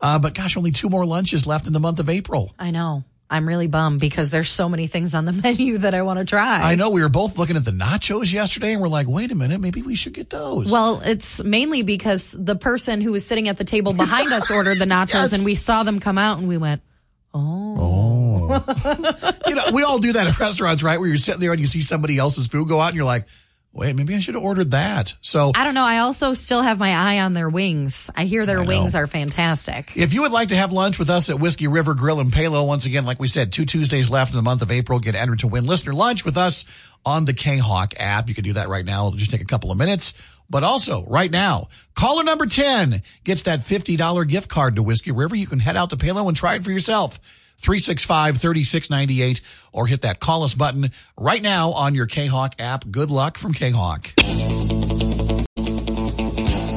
Uh, 0.00 0.18
but 0.18 0.34
gosh, 0.34 0.56
only 0.56 0.70
two 0.72 0.88
more 0.88 1.06
lunches 1.06 1.46
left 1.46 1.66
in 1.66 1.72
the 1.72 1.80
month 1.80 1.98
of 2.00 2.08
April. 2.08 2.52
I 2.58 2.70
know. 2.72 3.04
I'm 3.30 3.48
really 3.48 3.68
bummed 3.68 4.00
because 4.00 4.30
there's 4.30 4.50
so 4.50 4.68
many 4.68 4.86
things 4.86 5.14
on 5.14 5.24
the 5.24 5.32
menu 5.42 5.78
that 5.78 5.94
I 5.94 6.02
want 6.02 6.18
to 6.18 6.24
try. 6.24 6.60
I 6.60 6.74
know 6.74 6.90
we 6.90 7.00
were 7.00 7.08
both 7.08 7.38
looking 7.38 7.56
at 7.56 7.64
the 7.64 7.70
nachos 7.70 8.32
yesterday 8.32 8.72
and 8.74 8.82
we're 8.82 8.88
like, 8.88 9.08
wait 9.08 9.32
a 9.32 9.34
minute, 9.34 9.60
maybe 9.60 9.80
we 9.82 9.94
should 9.94 10.12
get 10.12 10.28
those. 10.30 10.70
Well, 10.70 11.00
it's 11.00 11.42
mainly 11.42 11.82
because 11.82 12.36
the 12.38 12.54
person 12.54 13.00
who 13.00 13.12
was 13.12 13.24
sitting 13.24 13.48
at 13.48 13.56
the 13.56 13.64
table 13.64 13.92
behind 13.94 14.30
us 14.32 14.50
ordered 14.50 14.78
the 14.78 14.84
nachos 14.84 15.14
Yes. 15.14 15.32
and 15.32 15.44
we 15.44 15.54
saw 15.54 15.84
them 15.84 16.00
come 16.00 16.18
out 16.18 16.38
and 16.38 16.48
we 16.48 16.58
went, 16.58 16.82
Oh. 17.34 19.32
you 19.46 19.54
know, 19.54 19.64
we 19.72 19.82
all 19.82 19.98
do 19.98 20.12
that 20.12 20.26
at 20.26 20.38
restaurants, 20.38 20.82
right? 20.82 20.98
Where 20.98 21.08
you're 21.08 21.18
sitting 21.18 21.40
there 21.40 21.52
and 21.52 21.60
you 21.60 21.66
see 21.66 21.82
somebody 21.82 22.18
else's 22.18 22.46
food 22.46 22.68
go 22.68 22.80
out 22.80 22.88
and 22.88 22.96
you're 22.96 23.04
like, 23.04 23.26
wait, 23.74 23.96
maybe 23.96 24.14
I 24.14 24.20
should 24.20 24.36
have 24.36 24.44
ordered 24.44 24.70
that. 24.70 25.14
So 25.20 25.50
I 25.54 25.64
don't 25.64 25.74
know. 25.74 25.84
I 25.84 25.98
also 25.98 26.32
still 26.32 26.62
have 26.62 26.78
my 26.78 26.92
eye 26.94 27.20
on 27.20 27.34
their 27.34 27.48
wings. 27.48 28.08
I 28.16 28.24
hear 28.24 28.46
their 28.46 28.60
I 28.60 28.66
wings 28.66 28.94
are 28.94 29.06
fantastic. 29.06 29.92
If 29.96 30.14
you 30.14 30.22
would 30.22 30.30
like 30.32 30.48
to 30.48 30.56
have 30.56 30.72
lunch 30.72 30.98
with 30.98 31.10
us 31.10 31.28
at 31.28 31.40
Whiskey 31.40 31.66
River 31.66 31.94
Grill 31.94 32.20
and 32.20 32.32
Palo, 32.32 32.62
once 32.64 32.86
again, 32.86 33.04
like 33.04 33.18
we 33.18 33.28
said, 33.28 33.52
two 33.52 33.66
Tuesdays 33.66 34.08
left 34.08 34.30
in 34.30 34.36
the 34.36 34.42
month 34.42 34.62
of 34.62 34.70
April, 34.70 35.00
get 35.00 35.16
entered 35.16 35.40
to 35.40 35.48
win 35.48 35.66
listener 35.66 35.92
lunch 35.92 36.24
with 36.24 36.36
us 36.36 36.64
on 37.04 37.24
the 37.24 37.34
K-Hawk 37.34 37.94
app. 37.98 38.28
You 38.28 38.34
can 38.34 38.44
do 38.44 38.54
that 38.54 38.68
right 38.68 38.84
now. 38.84 39.08
It'll 39.08 39.18
just 39.18 39.30
take 39.30 39.42
a 39.42 39.46
couple 39.46 39.72
of 39.72 39.76
minutes. 39.76 40.14
But 40.50 40.62
also, 40.62 41.04
right 41.06 41.30
now, 41.30 41.68
caller 41.94 42.22
number 42.22 42.46
10 42.46 43.02
gets 43.24 43.42
that 43.42 43.60
$50 43.60 44.28
gift 44.28 44.48
card 44.48 44.76
to 44.76 44.82
Whiskey 44.82 45.12
River. 45.12 45.34
You 45.34 45.46
can 45.46 45.58
head 45.58 45.76
out 45.76 45.90
to 45.90 45.96
Palo 45.96 46.28
and 46.28 46.36
try 46.36 46.56
it 46.56 46.64
for 46.64 46.70
yourself. 46.70 47.18
365-3698 47.62 49.40
or 49.72 49.86
hit 49.86 50.02
that 50.02 50.20
call 50.20 50.42
us 50.42 50.54
button 50.54 50.90
right 51.18 51.40
now 51.40 51.72
on 51.72 51.94
your 51.94 52.06
K-Hawk 52.06 52.54
app. 52.58 52.84
Good 52.90 53.10
luck 53.10 53.38
from 53.38 53.54
K-Hawk. 53.54 54.12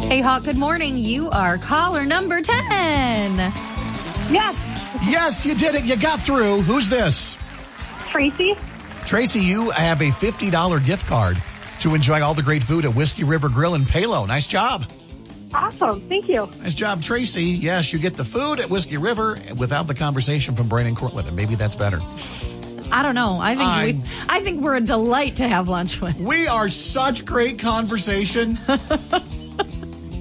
Hey, 0.08 0.22
Hawk, 0.22 0.44
good 0.44 0.58
morning. 0.58 0.98
You 0.98 1.30
are 1.30 1.58
caller 1.58 2.06
number 2.06 2.42
10. 2.42 3.38
Yes, 4.32 4.78
Yes, 5.06 5.46
you 5.46 5.56
did 5.56 5.76
it. 5.76 5.86
You 5.86 5.96
got 5.96 6.22
through. 6.22 6.62
Who's 6.62 6.90
this? 6.90 7.38
Tracy. 8.10 8.56
Tracy, 9.06 9.40
you 9.40 9.70
have 9.72 10.02
a 10.02 10.10
$50 10.10 10.86
gift 10.86 11.06
card 11.08 11.38
to 11.82 11.96
enjoy 11.96 12.22
all 12.22 12.34
the 12.34 12.44
great 12.44 12.64
food 12.64 12.86
at 12.86 12.94
Whiskey 12.96 13.24
River 13.24 13.50
Grill 13.50 13.76
in 13.76 13.86
Palo. 13.86 14.26
Nice 14.26 14.48
job. 14.48 14.90
Awesome. 15.54 16.02
Thank 16.10 16.28
you. 16.28 16.50
Nice 16.62 16.74
job, 16.76 17.02
Tracy. 17.02 17.44
Yes, 17.44 17.94
you 17.94 18.00
get 18.00 18.16
the 18.16 18.26
food 18.26 18.60
at 18.60 18.70
Whiskey 18.70 18.98
River 18.98 19.38
without 19.56 19.88
the 19.88 19.94
conversation 19.96 20.56
from 20.56 20.68
Brian 20.68 20.88
and 20.88 20.98
Cortland, 20.98 21.28
and 21.28 21.36
maybe 21.38 21.56
that's 21.56 21.76
better. 21.76 22.02
I 22.92 23.04
don't 23.04 23.16
know. 23.16 23.40
I 23.40 23.56
think 23.56 23.70
I- 23.70 23.86
we, 23.86 24.02
I 24.30 24.40
think 24.42 24.62
we're 24.62 24.76
a 24.76 24.82
delight 24.82 25.38
to 25.38 25.48
have 25.48 25.68
lunch 25.70 26.02
with. 26.02 26.16
We 26.18 26.48
are 26.48 26.70
such 26.70 27.26
great 27.26 27.60
conversation. 27.60 28.58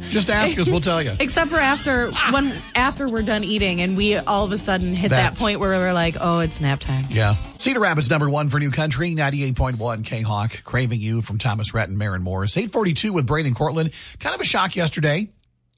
Just 0.08 0.30
ask 0.30 0.58
us, 0.58 0.68
we'll 0.68 0.80
tell 0.80 1.02
you. 1.02 1.14
Except 1.20 1.50
for 1.50 1.58
after 1.58 2.10
ah. 2.12 2.30
when 2.32 2.56
after 2.74 3.08
we're 3.08 3.22
done 3.22 3.44
eating 3.44 3.80
and 3.80 3.96
we 3.96 4.16
all 4.16 4.44
of 4.44 4.52
a 4.52 4.58
sudden 4.58 4.94
hit 4.94 5.10
that, 5.10 5.34
That- 5.34 5.38
point 5.38 5.60
where 5.60 5.78
we're 5.78 5.92
like, 5.92 6.16
oh, 6.20 6.40
it's 6.40 6.60
nap 6.60 6.80
time. 6.80 7.06
Yeah. 7.10 7.36
Cedar 7.58 7.80
Rapids 7.80 8.08
number 8.08 8.30
one 8.30 8.48
for 8.48 8.58
New 8.60 8.70
Country, 8.70 9.14
98.1 9.14 10.04
K-Hawk, 10.04 10.62
Craving 10.64 11.00
You 11.00 11.22
from 11.22 11.38
Thomas 11.38 11.74
Rhett 11.74 11.88
and 11.88 11.98
Maren 11.98 12.22
Morris. 12.22 12.56
842 12.56 13.12
with 13.12 13.26
Brian 13.26 13.46
and 13.46 13.56
Cortland. 13.56 13.90
Kind 14.20 14.34
of 14.34 14.40
a 14.40 14.44
shock 14.44 14.76
yesterday 14.76 15.28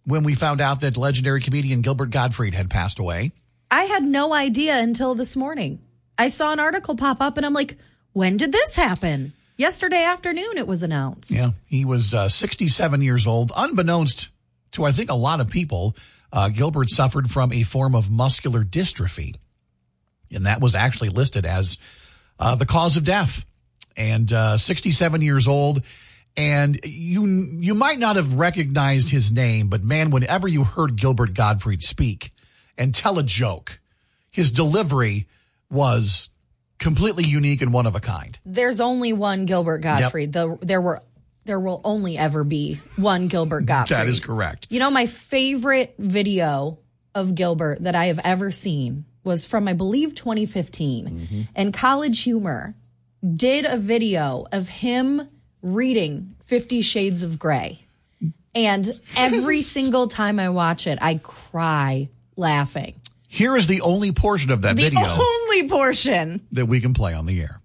when 0.05 0.25
we 0.25 0.35
found 0.35 0.61
out 0.61 0.81
that 0.81 0.97
legendary 0.97 1.41
comedian 1.41 1.83
Gilbert 1.83 2.11
Gottfried 2.11 2.55
had 2.55 2.71
passed 2.71 2.99
away. 2.99 3.33
I 3.71 3.85
had 3.85 4.03
no 4.03 4.33
idea 4.33 4.79
until 4.79 5.15
this 5.15 5.37
morning. 5.37 5.81
I 6.17 6.29
saw 6.29 6.53
an 6.53 6.61
article 6.61 6.97
pop 6.97 7.21
up 7.21 7.37
and 7.37 7.45
I'm 7.45 7.53
like, 7.53 7.77
when 8.13 8.37
did 8.37 8.51
this 8.51 8.75
happen? 8.75 9.33
Yesterday 9.59 10.05
afternoon 10.05 10.57
it 10.57 10.69
was 10.69 10.85
announced. 10.85 11.33
Yeah, 11.33 11.51
he 11.67 11.85
was 11.85 12.15
uh, 12.15 12.29
67 12.29 13.03
years 13.03 13.27
old. 13.27 13.51
Unbeknownst 13.57 14.29
to, 14.73 14.85
I 14.85 14.93
think, 14.93 15.11
a 15.11 15.15
lot 15.15 15.41
of 15.41 15.51
people, 15.51 15.97
uh, 16.33 16.49
Gilbert 16.49 16.91
suffered 16.91 17.29
from 17.29 17.53
a 17.53 17.65
form 17.65 17.97
of 17.97 18.09
muscular 18.09 18.63
dystrophy. 18.63 19.35
And 20.33 20.47
that 20.47 20.61
was 20.61 20.77
actually 20.77 21.09
listed 21.09 21.45
as 21.45 21.77
uh, 22.39 22.55
the 22.55 22.67
cause 22.67 22.97
of 22.97 23.05
death. 23.05 23.45
And 23.97 24.33
uh, 24.33 24.59
67 24.59 25.23
years 25.23 25.49
old. 25.49 25.83
And 26.37 26.79
you 26.85 27.27
you 27.27 27.75
might 27.75 27.99
not 27.99 28.15
have 28.15 28.35
recognized 28.35 29.09
his 29.09 29.33
name, 29.33 29.67
but 29.67 29.83
man, 29.83 30.11
whenever 30.11 30.47
you 30.47 30.63
heard 30.63 30.95
Gilbert 30.95 31.35
Gottfried 31.35 31.83
speak 31.83 32.31
and 32.77 32.95
tell 32.95 33.19
a 33.19 33.25
joke, 33.25 33.81
his 34.31 34.53
delivery 34.53 35.27
was 35.69 36.29
completely 36.79 37.25
unique 37.25 37.63
and 37.63 37.73
one 37.73 37.87
of 37.87 37.95
a 37.95 38.01
kind. 38.01 38.39
There's 38.45 38.81
only 38.81 39.13
one 39.13 39.47
Gilbert 39.47 39.79
Gottfried. 39.79 40.33
The, 40.33 40.59
there 40.63 40.81
were 40.81 41.03
there 41.45 41.59
will 41.59 41.81
only 41.83 42.19
ever 42.19 42.45
be 42.45 42.79
one 42.97 43.29
Gilbert 43.29 43.65
Gottfried. 43.65 43.99
That 43.99 44.07
is 44.07 44.21
correct. 44.21 44.67
You 44.69 44.81
know, 44.81 44.91
my 44.91 45.07
favorite 45.07 45.95
video 45.99 46.79
of 47.15 47.35
Gilbert 47.35 47.83
that 47.85 47.95
I 47.95 48.07
have 48.07 48.21
ever 48.23 48.51
seen 48.51 49.07
was 49.25 49.47
from, 49.47 49.67
I 49.67 49.73
believe, 49.73 50.15
2015. 50.15 51.07
Mm-hmm. 51.07 51.41
And 51.57 51.73
College 51.73 52.23
Humor 52.23 52.75
did 53.35 53.65
a 53.65 53.79
video 53.79 54.47
of 54.53 54.69
him 54.69 55.27
reading 55.63 56.35
Fifty 56.45 56.83
Shades 56.83 57.23
of 57.23 57.39
Grey. 57.39 57.87
And 58.55 59.01
every 59.17 59.63
single 59.77 60.09
time 60.09 60.39
I 60.39 60.51
watch 60.51 60.87
it, 60.87 60.99
I 61.01 61.17
cry 61.17 62.11
laughing. 62.37 63.01
Here 63.27 63.57
is 63.57 63.67
the 63.67 63.81
only 63.83 64.13
portion 64.13 64.51
of 64.51 64.63
that 64.63 64.77
The 64.77 64.83
video 64.83 65.01
only 65.49 65.69
portion. 65.69 66.47
that 66.53 66.67
we 66.67 66.81
can 66.81 66.95
play 66.95 67.15
on 67.15 67.27
the 67.27 67.41
air. 67.41 67.61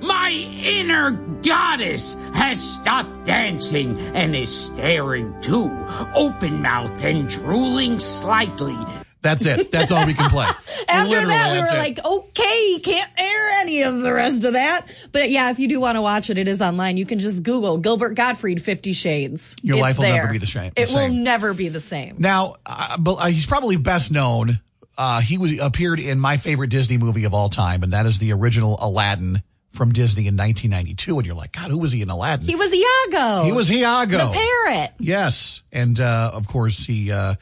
My 0.00 0.30
inner 0.30 1.10
goddess 1.42 2.14
has 2.34 2.62
stopped 2.62 3.24
dancing 3.24 3.98
and 4.14 4.36
is 4.36 4.54
staring 4.54 5.34
too, 5.40 5.70
open 6.14 6.62
mouthed 6.62 7.04
and 7.04 7.28
drooling 7.28 7.98
slightly. 7.98 8.76
That's 9.20 9.44
it. 9.44 9.72
That's 9.72 9.90
all 9.90 10.06
we 10.06 10.14
can 10.14 10.30
play. 10.30 10.46
After 10.88 11.10
Literally, 11.10 11.34
that, 11.34 11.52
we 11.52 11.58
were 11.58 11.66
it. 11.66 11.78
like, 11.78 12.04
okay, 12.04 12.78
can't 12.78 13.10
air 13.18 13.48
any 13.58 13.82
of 13.82 14.00
the 14.00 14.12
rest 14.12 14.44
of 14.44 14.52
that. 14.52 14.86
But 15.10 15.30
yeah, 15.30 15.50
if 15.50 15.58
you 15.58 15.66
do 15.66 15.80
want 15.80 15.96
to 15.96 16.02
watch 16.02 16.30
it, 16.30 16.38
it 16.38 16.46
is 16.46 16.62
online. 16.62 16.96
You 16.96 17.04
can 17.04 17.18
just 17.18 17.42
Google 17.42 17.78
Gilbert 17.78 18.14
Gottfried 18.14 18.62
Fifty 18.62 18.92
Shades. 18.92 19.56
Your 19.62 19.78
It's 19.78 19.80
life 19.82 19.98
will 19.98 20.04
never 20.08 20.28
be 20.30 20.38
the 20.38 20.46
same- 20.46 20.72
It 20.76 20.90
will 20.90 21.08
never 21.12 21.52
be 21.54 21.68
the 21.68 21.80
same. 21.80 22.14
Now, 22.20 22.54
uh, 22.64 22.96
but, 22.98 23.14
uh, 23.14 23.26
he's 23.26 23.46
probably 23.46 23.74
best 23.76 24.12
known. 24.12 24.60
Uh, 24.98 25.20
he 25.20 25.38
was, 25.38 25.58
appeared 25.60 26.00
in 26.00 26.18
my 26.18 26.36
favorite 26.36 26.68
Disney 26.70 26.98
movie 26.98 27.22
of 27.24 27.32
all 27.32 27.48
time, 27.48 27.84
and 27.84 27.92
that 27.92 28.04
is 28.04 28.18
the 28.18 28.32
original 28.32 28.76
Aladdin 28.80 29.42
from 29.70 29.92
Disney 29.92 30.26
in 30.26 30.36
1992. 30.36 31.18
And 31.18 31.24
you're 31.24 31.36
like, 31.36 31.52
God, 31.52 31.70
who 31.70 31.78
was 31.78 31.92
he 31.92 32.02
in 32.02 32.10
Aladdin? 32.10 32.48
He 32.48 32.56
was 32.56 32.72
Iago. 32.74 33.44
He 33.44 33.52
was 33.52 33.70
Iago. 33.70 34.18
the 34.18 34.32
parrot. 34.32 34.90
Yes, 34.98 35.62
and 35.72 36.00
uh, 36.00 36.32
of 36.34 36.48
course 36.48 36.84
he 36.84 37.12
uh, 37.12 37.36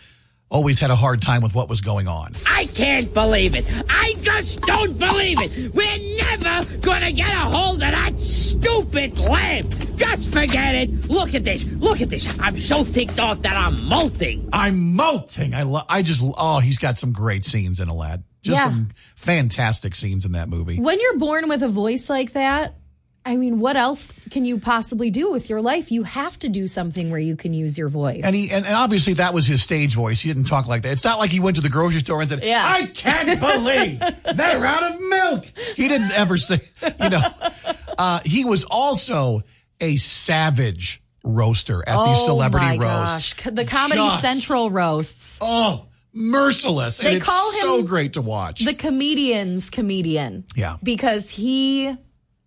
always 0.49 0.79
had 0.81 0.91
a 0.91 0.97
hard 0.97 1.21
time 1.23 1.43
with 1.43 1.55
what 1.55 1.69
was 1.69 1.81
going 1.81 2.09
on. 2.09 2.33
I 2.49 2.67
can't 2.67 3.13
believe 3.13 3.57
it. 3.57 3.65
I 3.89 4.15
just 4.23 4.61
don't 4.63 4.99
believe 4.99 5.39
it. 5.41 5.75
We're 5.75 6.17
never 6.19 6.77
gonna 6.81 7.13
get 7.13 7.33
a 7.35 7.39
hold 7.41 7.77
of 7.77 7.81
that 7.91 8.21
stupid 8.21 9.19
lamp. 9.19 9.75
Just 9.97 10.33
forget 10.33 10.75
it. 10.75 11.09
Look 11.09 11.35
at 11.35 11.45
this. 11.45 11.65
Look 11.65 12.01
at 12.01 12.11
this. 12.11 12.39
I'm 12.39 12.59
so 12.61 12.85
ticked 12.85 13.19
off 13.19 13.43
that 13.43 13.57
I'm 13.57 13.85
molting. 13.87 14.49
I'm 14.53 14.95
molting. 14.95 15.55
I 15.55 15.63
lo- 15.63 15.83
I 15.89 16.03
just 16.03 16.23
oh, 16.25 16.61
he's 16.61 16.79
got 16.79 16.99
some 16.99 17.13
great 17.13 17.45
scenes 17.45 17.81
in 17.81 17.89
Aladdin. 17.89 18.25
Just 18.43 18.59
Yeah. 18.59 18.65
some 18.67 18.89
fantastic 19.17 19.95
scenes 19.97 20.25
in 20.25 20.33
that 20.33 20.49
movie. 20.49 20.79
When 20.79 21.01
you're 21.01 21.19
born 21.19 21.49
with 21.49 21.63
a 21.65 21.69
voice 21.69 22.09
like 22.09 22.35
that, 22.35 22.77
I 23.27 23.37
mean, 23.37 23.59
what 23.59 23.77
else 23.77 24.15
can 24.31 24.45
you 24.45 24.59
possibly 24.59 25.11
do 25.11 25.33
with 25.33 25.51
your 25.51 25.61
life? 25.61 25.91
You 25.91 26.05
have 26.05 26.39
to 26.39 26.49
do 26.49 26.69
something 26.69 27.11
where 27.11 27.19
you 27.21 27.35
can 27.37 27.53
use 27.53 27.77
your 27.77 27.89
voice. 27.89 28.21
And 28.25 28.37
he 28.37 28.51
and, 28.53 28.65
and 28.65 28.75
obviously 28.75 29.15
that 29.15 29.35
was 29.35 29.47
his 29.47 29.63
stage 29.63 29.95
voice. 29.95 30.21
He 30.21 30.29
didn't 30.33 30.45
talk 30.47 30.67
like 30.69 30.83
that. 30.83 30.93
It's 30.93 31.03
not 31.05 31.19
like 31.19 31.31
he 31.31 31.41
went 31.41 31.57
to 31.57 31.63
the 31.63 31.69
grocery 31.69 32.01
store 32.01 32.21
and 32.21 32.31
said, 32.31 32.45
Yeah. 32.45 32.63
"I 32.65 32.87
can't 32.87 33.41
believe 33.41 33.99
they're 34.37 34.65
out 34.65 34.85
of 34.85 35.01
milk." 35.01 35.47
He 35.75 35.89
didn't 35.89 36.13
ever 36.13 36.37
say, 36.39 36.61
you 37.03 37.11
know. 37.11 37.23
Uh, 37.99 38.21
he 38.27 38.45
was 38.45 38.63
also 38.65 39.43
a 39.81 39.97
savage 39.97 41.03
roaster 41.25 41.83
at 41.89 42.05
these 42.05 42.23
celebrity 42.27 42.77
roasts. 42.79 42.83
oh 42.83 42.85
my 42.85 43.01
roasts. 43.01 43.33
gosh. 43.33 43.55
The 43.55 43.65
Comedy 43.65 44.01
Just- 44.03 44.21
Central 44.21 44.71
roasts. 44.71 45.39
Oh, 45.41 45.87
merciless. 46.13 46.99
They 46.99 47.09
and 47.09 47.17
it's 47.17 47.27
call 47.27 47.53
him 47.53 47.61
so 47.61 47.83
great 47.85 48.13
to 48.15 48.23
watch. 48.23 48.65
The 48.67 48.75
comedian's 48.75 49.71
comedian. 49.71 50.45
Yeah. 50.55 50.77
Because 50.83 51.31
he 51.31 51.97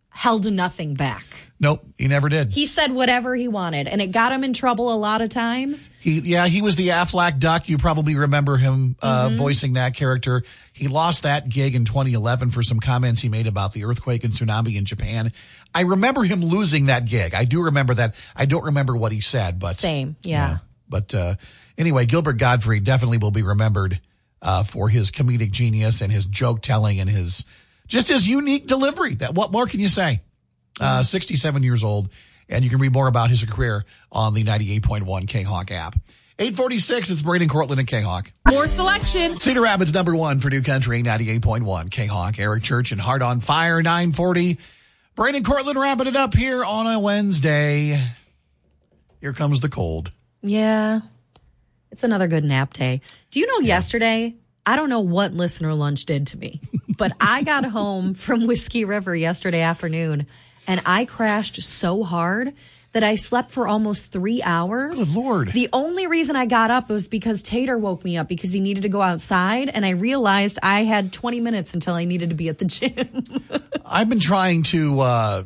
held 0.09 0.51
nothing 0.51 0.93
back. 0.95 1.23
nope, 1.61 1.85
he 1.97 2.07
never 2.07 2.29
did. 2.29 2.51
He 2.53 2.65
said 2.67 2.91
whatever 2.91 3.35
he 3.35 3.47
wanted, 3.47 3.87
and 3.87 4.01
it 4.01 4.07
got 4.11 4.31
him 4.31 4.43
in 4.43 4.53
trouble 4.53 4.91
a 4.93 4.95
lot 4.95 5.21
of 5.21 5.29
times. 5.29 5.89
He, 5.99 6.19
yeah, 6.19 6.47
he 6.47 6.61
was 6.61 6.75
the 6.75 6.89
Aflac 6.89 7.39
Duck. 7.39 7.67
You 7.69 7.77
probably 7.77 8.15
remember 8.15 8.57
him 8.57 8.95
uh, 9.01 9.27
Mm-hmm. 9.27 9.37
voicing 9.37 9.73
that 9.73 9.93
character. 9.95 10.43
He 10.73 10.87
lost 10.87 11.23
that 11.23 11.49
gig 11.49 11.75
in 11.75 11.85
2011 11.85 12.51
for 12.51 12.63
some 12.63 12.79
comments 12.79 13.21
he 13.21 13.29
made 13.29 13.47
about 13.47 13.73
the 13.73 13.83
earthquake 13.85 14.23
and 14.23 14.33
tsunami 14.33 14.75
in 14.75 14.85
Japan. 14.85 15.31
I 15.75 15.81
remember 15.81 16.23
him 16.23 16.41
losing 16.43 16.87
that 16.87 17.05
gig. 17.05 17.33
I 17.33 17.45
do 17.45 17.63
remember 17.63 17.93
that. 17.95 18.15
I 18.35 18.45
don't 18.45 18.63
remember 18.65 18.95
what 18.95 19.11
he 19.11 19.21
said, 19.21 19.59
but 19.59 19.77
Same, 19.77 20.15
yeah. 20.23 20.59
But 20.87 21.13
uh, 21.13 21.35
anyway, 21.77 22.05
Gilbert 22.07 22.37
Gottfried 22.37 22.83
definitely 22.83 23.19
will 23.19 23.31
be 23.31 23.43
remembered 23.43 23.99
uh, 24.41 24.63
for 24.63 24.89
his 24.89 25.11
comedic 25.11 25.51
genius 25.51 26.01
and 26.01 26.11
his 26.11 26.25
joke 26.25 26.61
telling 26.61 26.99
and 26.99 27.09
his 27.09 27.43
just 27.89 28.07
his 28.07 28.27
unique 28.27 28.67
delivery. 28.67 29.15
That 29.15 29.33
what 29.33 29.51
more 29.51 29.67
can 29.67 29.81
you 29.81 29.89
say? 29.89 30.21
Uh, 30.79 31.03
67 31.03 31.61
years 31.61 31.83
old, 31.83 32.09
and 32.47 32.63
you 32.63 32.69
can 32.69 32.79
read 32.79 32.93
more 32.93 33.07
about 33.07 33.29
his 33.29 33.43
career 33.43 33.83
on 34.11 34.33
the 34.33 34.45
98.1 34.45 35.27
K-Hawk 35.27 35.71
app. 35.71 35.95
846, 36.37 37.09
it's 37.09 37.21
Brian 37.21 37.41
and 37.41 37.51
Cortland 37.51 37.79
and 37.79 37.87
K-Hawk. 37.87 38.31
More 38.47 38.65
selection. 38.65 39.41
Cedar 39.41 39.59
Rapids 39.59 39.93
number 39.93 40.15
one 40.15 40.39
for 40.39 40.49
New 40.49 40.61
Country, 40.61 41.03
98.1 41.03 41.91
K-Hawk. 41.91 42.39
Eric 42.39 42.63
Church 42.63 42.93
and 42.93 43.01
Heart 43.01 43.21
on 43.21 43.41
Fire, 43.41 43.81
940. 43.83 44.57
Brian 45.15 45.35
and 45.35 45.43
Cortland 45.45 45.77
wrapping 45.77 46.07
it 46.07 46.15
up 46.15 46.33
here 46.33 46.63
on 46.63 46.87
a 46.87 46.97
Wednesday. 46.97 48.01
Here 49.19 49.33
comes 49.33 49.59
the 49.59 49.67
cold. 49.67 50.13
Yeah. 50.41 51.01
It's 51.91 52.05
another 52.05 52.27
good 52.27 52.45
nap 52.45 52.71
day. 52.71 53.01
Do 53.31 53.41
you 53.41 53.47
know 53.47 53.59
yesterday? 53.59 54.35
I 54.65 54.77
don't 54.77 54.87
know 54.89 55.01
what 55.01 55.33
listener 55.33 55.73
lunch 55.73 56.05
did 56.05 56.27
to 56.27 56.37
me, 56.37 56.61
but 56.99 57.13
I 57.19 57.41
got 57.41 57.65
home 57.65 58.13
from 58.13 58.45
Whiskey 58.45 58.85
River 58.85 59.15
yesterday 59.15 59.61
afternoon 59.61 60.27
and 60.67 60.81
I 60.85 61.05
crashed 61.05 61.59
so 61.63 62.03
hard 62.03 62.53
that 62.91 63.03
I 63.03 63.15
slept 63.15 63.51
for 63.51 63.67
almost 63.67 64.11
three 64.11 64.43
hours. 64.43 64.99
Good 64.99 65.15
Lord. 65.15 65.53
The 65.53 65.69
only 65.71 66.07
reason 66.07 66.35
I 66.35 66.45
got 66.45 66.71
up 66.71 66.89
was 66.89 67.07
because 67.07 67.41
Tater 67.41 67.77
woke 67.77 68.03
me 68.03 68.17
up 68.17 68.27
because 68.27 68.51
he 68.51 68.59
needed 68.59 68.83
to 68.83 68.89
go 68.89 69.01
outside 69.01 69.69
and 69.69 69.85
I 69.85 69.91
realized 69.91 70.59
I 70.61 70.83
had 70.83 71.13
20 71.13 71.39
minutes 71.39 71.73
until 71.73 71.95
I 71.95 72.03
needed 72.03 72.29
to 72.29 72.35
be 72.35 72.49
at 72.49 72.59
the 72.59 72.65
gym. 72.65 73.23
I've 73.85 74.09
been 74.09 74.19
trying 74.19 74.63
to 74.63 74.99
uh, 74.99 75.43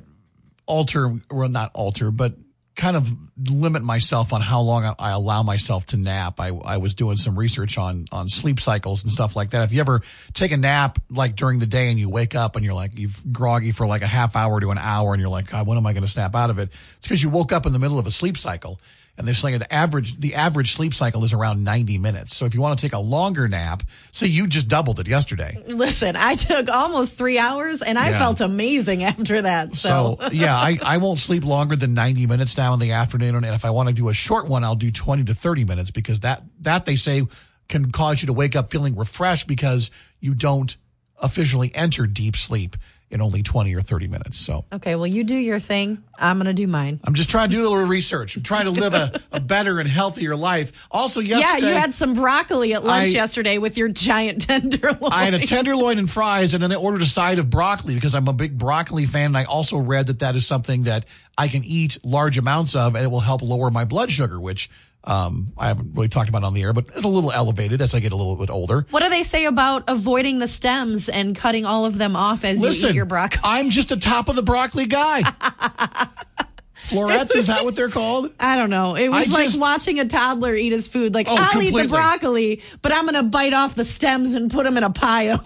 alter, 0.66 1.20
well, 1.30 1.50
not 1.50 1.72
alter, 1.76 2.12
but 2.12 2.34
kind 2.76 2.98
of 2.98 3.12
limit 3.50 3.84
myself 3.84 4.34
on 4.34 4.42
how 4.42 4.62
long 4.62 4.96
I, 4.98 5.12
allow 5.12 5.44
myself 5.44 5.86
to 5.88 5.98
nap. 5.98 6.40
I, 6.40 6.48
I 6.48 6.78
was 6.78 6.94
doing 6.96 7.18
some 7.18 7.38
research 7.38 7.78
on 7.78 8.06
on 8.12 8.30
sleep 8.30 8.60
cycles 8.60 9.04
and 9.04 9.12
stuff 9.12 9.36
like 9.36 9.52
that. 9.52 9.66
If 9.66 9.72
you 9.72 9.80
ever 9.80 10.02
take 10.34 10.52
a 10.52 10.58
nap 10.58 11.00
like 11.10 11.36
during 11.36 11.60
the 11.60 11.66
day 11.66 11.90
and 11.90 12.00
you 12.00 12.10
wake 12.10 12.36
up 12.36 12.56
and 12.56 12.66
you're 12.66 12.74
like 12.74 12.98
you've 12.98 13.32
groggy 13.32 13.72
for 13.72 13.86
like 13.86 14.02
a 14.02 14.08
half 14.08 14.36
hour 14.36 14.60
to 14.60 14.72
an 14.72 14.78
hour 14.78 15.14
and 15.14 15.22
you're 15.22 15.30
like, 15.30 15.52
God, 15.52 15.68
when 15.68 15.78
am 15.78 15.86
I 15.86 15.94
going 15.94 16.04
to 16.04 16.10
snap 16.10 16.36
out 16.36 16.50
of 16.50 16.58
it? 16.58 16.70
It's 16.98 17.08
because 17.08 17.22
you 17.22 17.30
woke 17.30 17.52
up 17.52 17.66
in 17.66 17.74
the 17.74 17.80
middle 17.80 18.00
of 18.00 18.08
a 18.08 18.12
sleep 18.12 18.38
cycle. 18.38 18.80
And 19.16 19.28
they're 19.28 19.36
saying 19.36 19.60
the 19.60 19.72
average 19.72 20.20
the 20.20 20.34
average 20.34 20.74
sleep 20.74 20.94
cycle 20.96 21.24
is 21.24 21.34
around 21.34 21.64
90 21.64 22.00
minutes. 22.00 22.36
So 22.36 22.46
if 22.48 22.56
you 22.56 22.62
want 22.62 22.80
to 22.80 22.84
take 22.84 22.94
a 22.94 23.00
longer 23.00 23.48
nap, 23.48 23.84
say 24.12 24.26
you 24.26 24.48
just 24.48 24.68
doubled 24.68 25.00
it 25.00 25.08
yesterday. 25.08 25.56
Listen, 25.68 26.16
I 26.16 26.34
took 26.34 26.68
almost 26.68 27.16
three 27.16 27.38
hours 27.38 27.84
and 27.84 28.00
I 28.00 28.10
Yeah. 28.10 28.18
felt 28.20 28.42
amazing 28.42 29.04
after 29.04 29.44
that. 29.44 29.76
So, 29.76 30.18
So 30.20 30.30
yeah, 30.32 30.56
I, 30.56 30.80
I 30.82 30.98
won't 30.98 31.20
sleep 31.20 31.46
longer 31.46 31.76
than 31.76 31.94
90 31.94 32.26
minutes 32.26 32.58
now 32.58 32.74
in 32.74 32.80
the 32.80 32.94
afternoon. 32.94 33.36
And 33.36 33.46
if 33.54 33.66
I 33.66 33.70
want 33.70 33.88
to 33.90 33.94
do 33.94 34.10
a 34.10 34.14
short 34.16 34.48
one, 34.48 34.64
I'll 34.64 34.74
do 34.74 34.90
20 34.92 35.26
to 35.26 35.36
30 35.36 35.64
minutes 35.66 35.92
because 35.92 36.22
that, 36.22 36.42
that 36.62 36.86
they 36.86 36.96
say 36.96 37.22
can 37.70 37.92
cause 37.92 38.24
you 38.24 38.26
to 38.28 38.34
wake 38.34 38.56
up 38.56 38.72
feeling 38.72 38.96
refreshed 38.96 39.48
because 39.48 39.92
you 40.22 40.34
don't 40.34 40.76
officially 41.22 41.72
enter 41.76 42.08
deep 42.08 42.36
sleep 42.36 42.76
in 43.14 43.22
only 43.22 43.44
20 43.44 43.76
or 43.76 43.82
30 43.82 44.08
minutes. 44.08 44.40
So 44.40 44.66
okay, 44.74 44.96
well, 44.96 45.06
you 45.06 45.24
do 45.24 45.36
your 45.36 45.60
thing. 45.60 46.04
I'm 46.18 46.38
going 46.38 46.48
to 46.48 46.54
do 46.54 46.68
mine. 46.68 47.00
I'm 47.04 47.14
just 47.14 47.30
trying 47.30 47.50
to 47.52 47.56
do 47.56 47.62
a 47.62 47.70
little 47.70 47.88
research. 47.88 48.36
I'm 48.36 48.44
trying 48.44 48.66
to 48.66 48.72
live 48.72 48.94
a, 48.94 49.22
a 49.32 49.40
better 49.40 49.80
and 49.80 49.88
healthier 49.88 50.36
life. 50.36 50.72
Also, 50.90 51.20
yesterday. 51.20 51.66
Yeah, 51.66 51.74
you 51.74 51.80
had 51.80 51.94
some 51.94 52.16
broccoli 52.16 52.74
at 52.74 52.84
lunch 52.84 53.10
I- 53.10 53.12
yesterday 53.12 53.60
with 53.60 53.78
your 53.78 53.88
giant 53.88 54.42
tenderloin. 54.48 55.14
I 55.14 55.26
had 55.26 55.36
a 55.36 55.46
tenderloin 55.46 56.00
and 56.00 56.10
fries, 56.10 56.54
and 56.56 56.64
then 56.64 56.72
I 56.72 56.76
ordered 56.76 57.02
a 57.04 57.06
side 57.06 57.38
of 57.38 57.50
broccoli 57.50 57.94
because 57.94 58.16
I'm 58.16 58.28
a 58.28 58.34
big 58.34 58.58
broccoli 58.58 59.06
fan. 59.06 59.28
And 59.28 59.38
I 59.38 59.44
also 59.44 59.78
read 59.78 60.08
that 60.08 60.20
that 60.20 60.36
is 60.36 60.48
something 60.48 60.84
that 60.84 61.06
I 61.38 61.48
can 61.48 61.64
eat 61.64 62.00
large 62.04 62.40
amounts 62.40 62.76
of, 62.76 62.96
and 62.96 63.06
it 63.06 63.10
will 63.10 63.20
help 63.20 63.42
lower 63.44 63.70
my 63.70 63.86
blood 63.86 64.12
sugar, 64.12 64.40
which 64.40 64.70
um, 65.06 65.52
I 65.58 65.68
haven't 65.68 65.94
really 65.96 66.08
talked 66.08 66.30
about 66.30 66.44
on 66.44 66.54
the 66.54 66.62
air, 66.62 66.72
but 66.74 66.86
it's 66.96 67.04
a 67.04 67.10
little 67.10 67.32
elevated 67.32 67.82
as 67.82 67.94
I 67.94 68.00
get 68.00 68.12
a 68.14 68.16
little 68.16 68.36
bit 68.36 68.50
older. 68.50 68.86
What 68.90 69.04
do 69.04 69.10
they 69.10 69.24
say 69.24 69.46
about 69.46 69.84
avoiding 69.88 70.40
the 70.40 70.48
stems 70.48 71.10
and 71.10 71.36
cutting 71.36 71.66
all 71.66 71.86
of 71.86 71.98
them 71.98 72.16
off 72.16 72.46
as 72.46 72.62
you 72.62 72.90
eat 72.90 72.96
your 72.96 73.06
broccoli? 73.06 73.42
I'm 73.44 73.70
just 73.70 73.92
a 73.92 73.98
top 73.98 74.30
of 74.30 74.36
the 74.36 74.44
broccoli 74.44 74.86
guy. 74.86 75.24
Florets, 76.76 77.34
is 77.34 77.48
that 77.48 77.64
what 77.64 77.78
they're 77.78 77.90
called? 77.90 78.34
I 78.42 78.58
don't 78.58 78.70
know. 78.70 78.96
It 78.96 79.08
was 79.10 79.32
I 79.34 79.38
like 79.38 79.48
just- 79.48 79.60
watching 79.60 80.00
a 80.00 80.06
toddler 80.06 80.54
eat 80.54 80.74
his 80.74 80.88
food. 80.88 81.14
Like, 81.14 81.28
Oh, 81.30 81.36
I'll 81.40 81.62
eat 81.62 81.74
the 81.74 81.88
broccoli, 81.88 82.62
but 82.82 82.92
I'm 82.92 83.04
going 83.04 83.14
to 83.16 83.24
bite 83.24 83.54
off 83.54 83.76
the 83.76 83.86
stems 83.86 84.34
and 84.34 84.52
put 84.52 84.64
them 84.66 84.76
in 84.78 84.84
a 84.84 84.90
pile. 84.90 85.44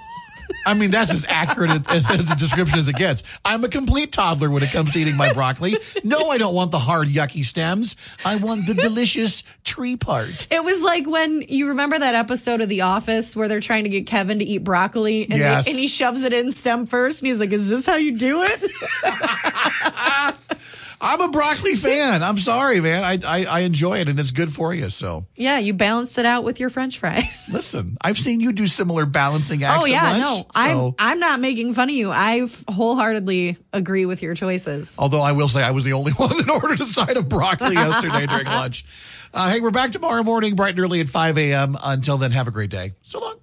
I 0.68 0.74
mean, 0.74 0.92
that's 0.92 1.14
as 1.14 1.26
accurate 1.30 1.72
as, 1.90 2.06
as 2.12 2.30
a 2.30 2.36
description 2.36 2.78
as 2.78 2.88
it 2.88 2.96
gets. 2.98 3.24
I'm 3.46 3.64
a 3.64 3.70
complete 3.70 4.12
toddler 4.12 4.50
when 4.50 4.64
it 4.64 4.72
comes 4.72 4.92
to 4.94 5.00
eating 5.00 5.16
my 5.16 5.32
broccoli. 5.34 5.78
No, 6.04 6.30
I 6.30 6.38
don't 6.38 6.54
want 6.54 6.72
the 6.72 6.80
hard, 6.80 7.08
yucky 7.08 7.46
stems. 7.46 7.96
I 8.26 8.36
want 8.36 8.68
the 8.68 8.74
delicious 8.74 9.44
tree 9.64 9.96
part. 9.96 10.48
It 10.52 10.64
was 10.64 10.82
like 10.82 11.08
when 11.08 11.44
you 11.44 11.70
remember 11.70 11.98
that 11.98 12.16
episode 12.16 12.62
of 12.62 12.70
The 12.70 12.82
Office 12.82 13.36
where 13.36 13.48
they're 13.48 13.60
trying 13.62 13.86
to 13.86 13.90
get 13.90 14.06
Kevin 14.08 14.40
to 14.40 14.46
eat 14.46 14.64
broccoli 14.64 15.24
and, 15.24 15.32
they- 15.34 15.38
Yes. 15.40 15.68
and 15.68 15.78
he 15.78 15.88
shoves 15.88 16.24
it 16.24 16.34
in 16.34 16.52
stem 16.52 16.86
first 16.86 17.22
and 17.22 17.28
he's 17.28 17.40
like, 17.40 17.52
Is 17.54 17.70
this 17.70 17.86
how 17.86 17.96
you 17.96 18.18
do 18.18 18.44
it? 18.44 18.72
I'm 21.00 21.22
a 21.22 21.30
broccoli 21.30 21.76
fan. 21.76 22.24
I'm 22.24 22.38
sorry, 22.38 22.82
man. 22.82 23.04
I, 23.04 23.20
I 23.26 23.46
I 23.46 23.60
enjoy 23.60 24.00
it 24.00 24.10
and 24.10 24.20
it's 24.20 24.32
good 24.32 24.52
for 24.52 24.74
you. 24.74 24.90
So 24.90 25.26
yeah, 25.36 25.60
you 25.60 25.74
balanced 25.74 26.18
it 26.18 26.26
out 26.26 26.44
with 26.44 26.60
your 26.60 26.70
french 26.70 27.00
fries. 27.00 27.48
listen, 27.52 27.98
I've 28.02 28.18
seen 28.18 28.40
you 28.40 28.52
do 28.52 28.66
similar 28.68 29.06
balancing 29.06 29.64
acts. 29.64 29.84
Oh 29.84 29.86
yeah, 29.86 30.04
lunch, 30.04 30.20
no, 30.22 30.48
I'm 30.56 30.96
I'm 30.98 31.20
not 31.20 31.40
making 31.40 31.74
fun 31.74 31.90
of 31.90 31.96
you. 31.96 32.12
I 32.12 32.50
wholeheartedly 32.68 33.58
agree 33.74 34.06
with 34.06 34.22
your 34.22 34.34
choices. 34.34 34.96
Although 34.98 35.22
I 35.22 35.34
will 35.34 35.48
say 35.48 35.62
I 35.62 35.72
was 35.72 35.84
the 35.84 35.94
only 35.94 36.12
one 36.14 36.36
that 36.36 36.50
ordered 36.50 36.82
a 36.82 36.86
side 36.86 37.18
of 37.18 37.30
broccoli 37.30 37.74
yesterday 37.76 38.26
during 38.26 38.48
lunch. 38.48 38.86
Uh, 39.34 39.52
hey, 39.52 39.60
we're 39.60 39.72
back 39.72 39.92
tomorrow 39.92 40.24
morning, 40.24 40.56
bright 40.56 40.72
and 40.72 40.80
early 40.80 41.02
at 41.02 41.10
5 41.10 41.38
a.m. 41.38 41.78
Until 41.84 42.18
then, 42.18 42.32
have 42.32 42.48
a 42.48 42.52
great 42.52 42.70
day. 42.70 42.94
So 43.02 43.20
long. 43.20 43.40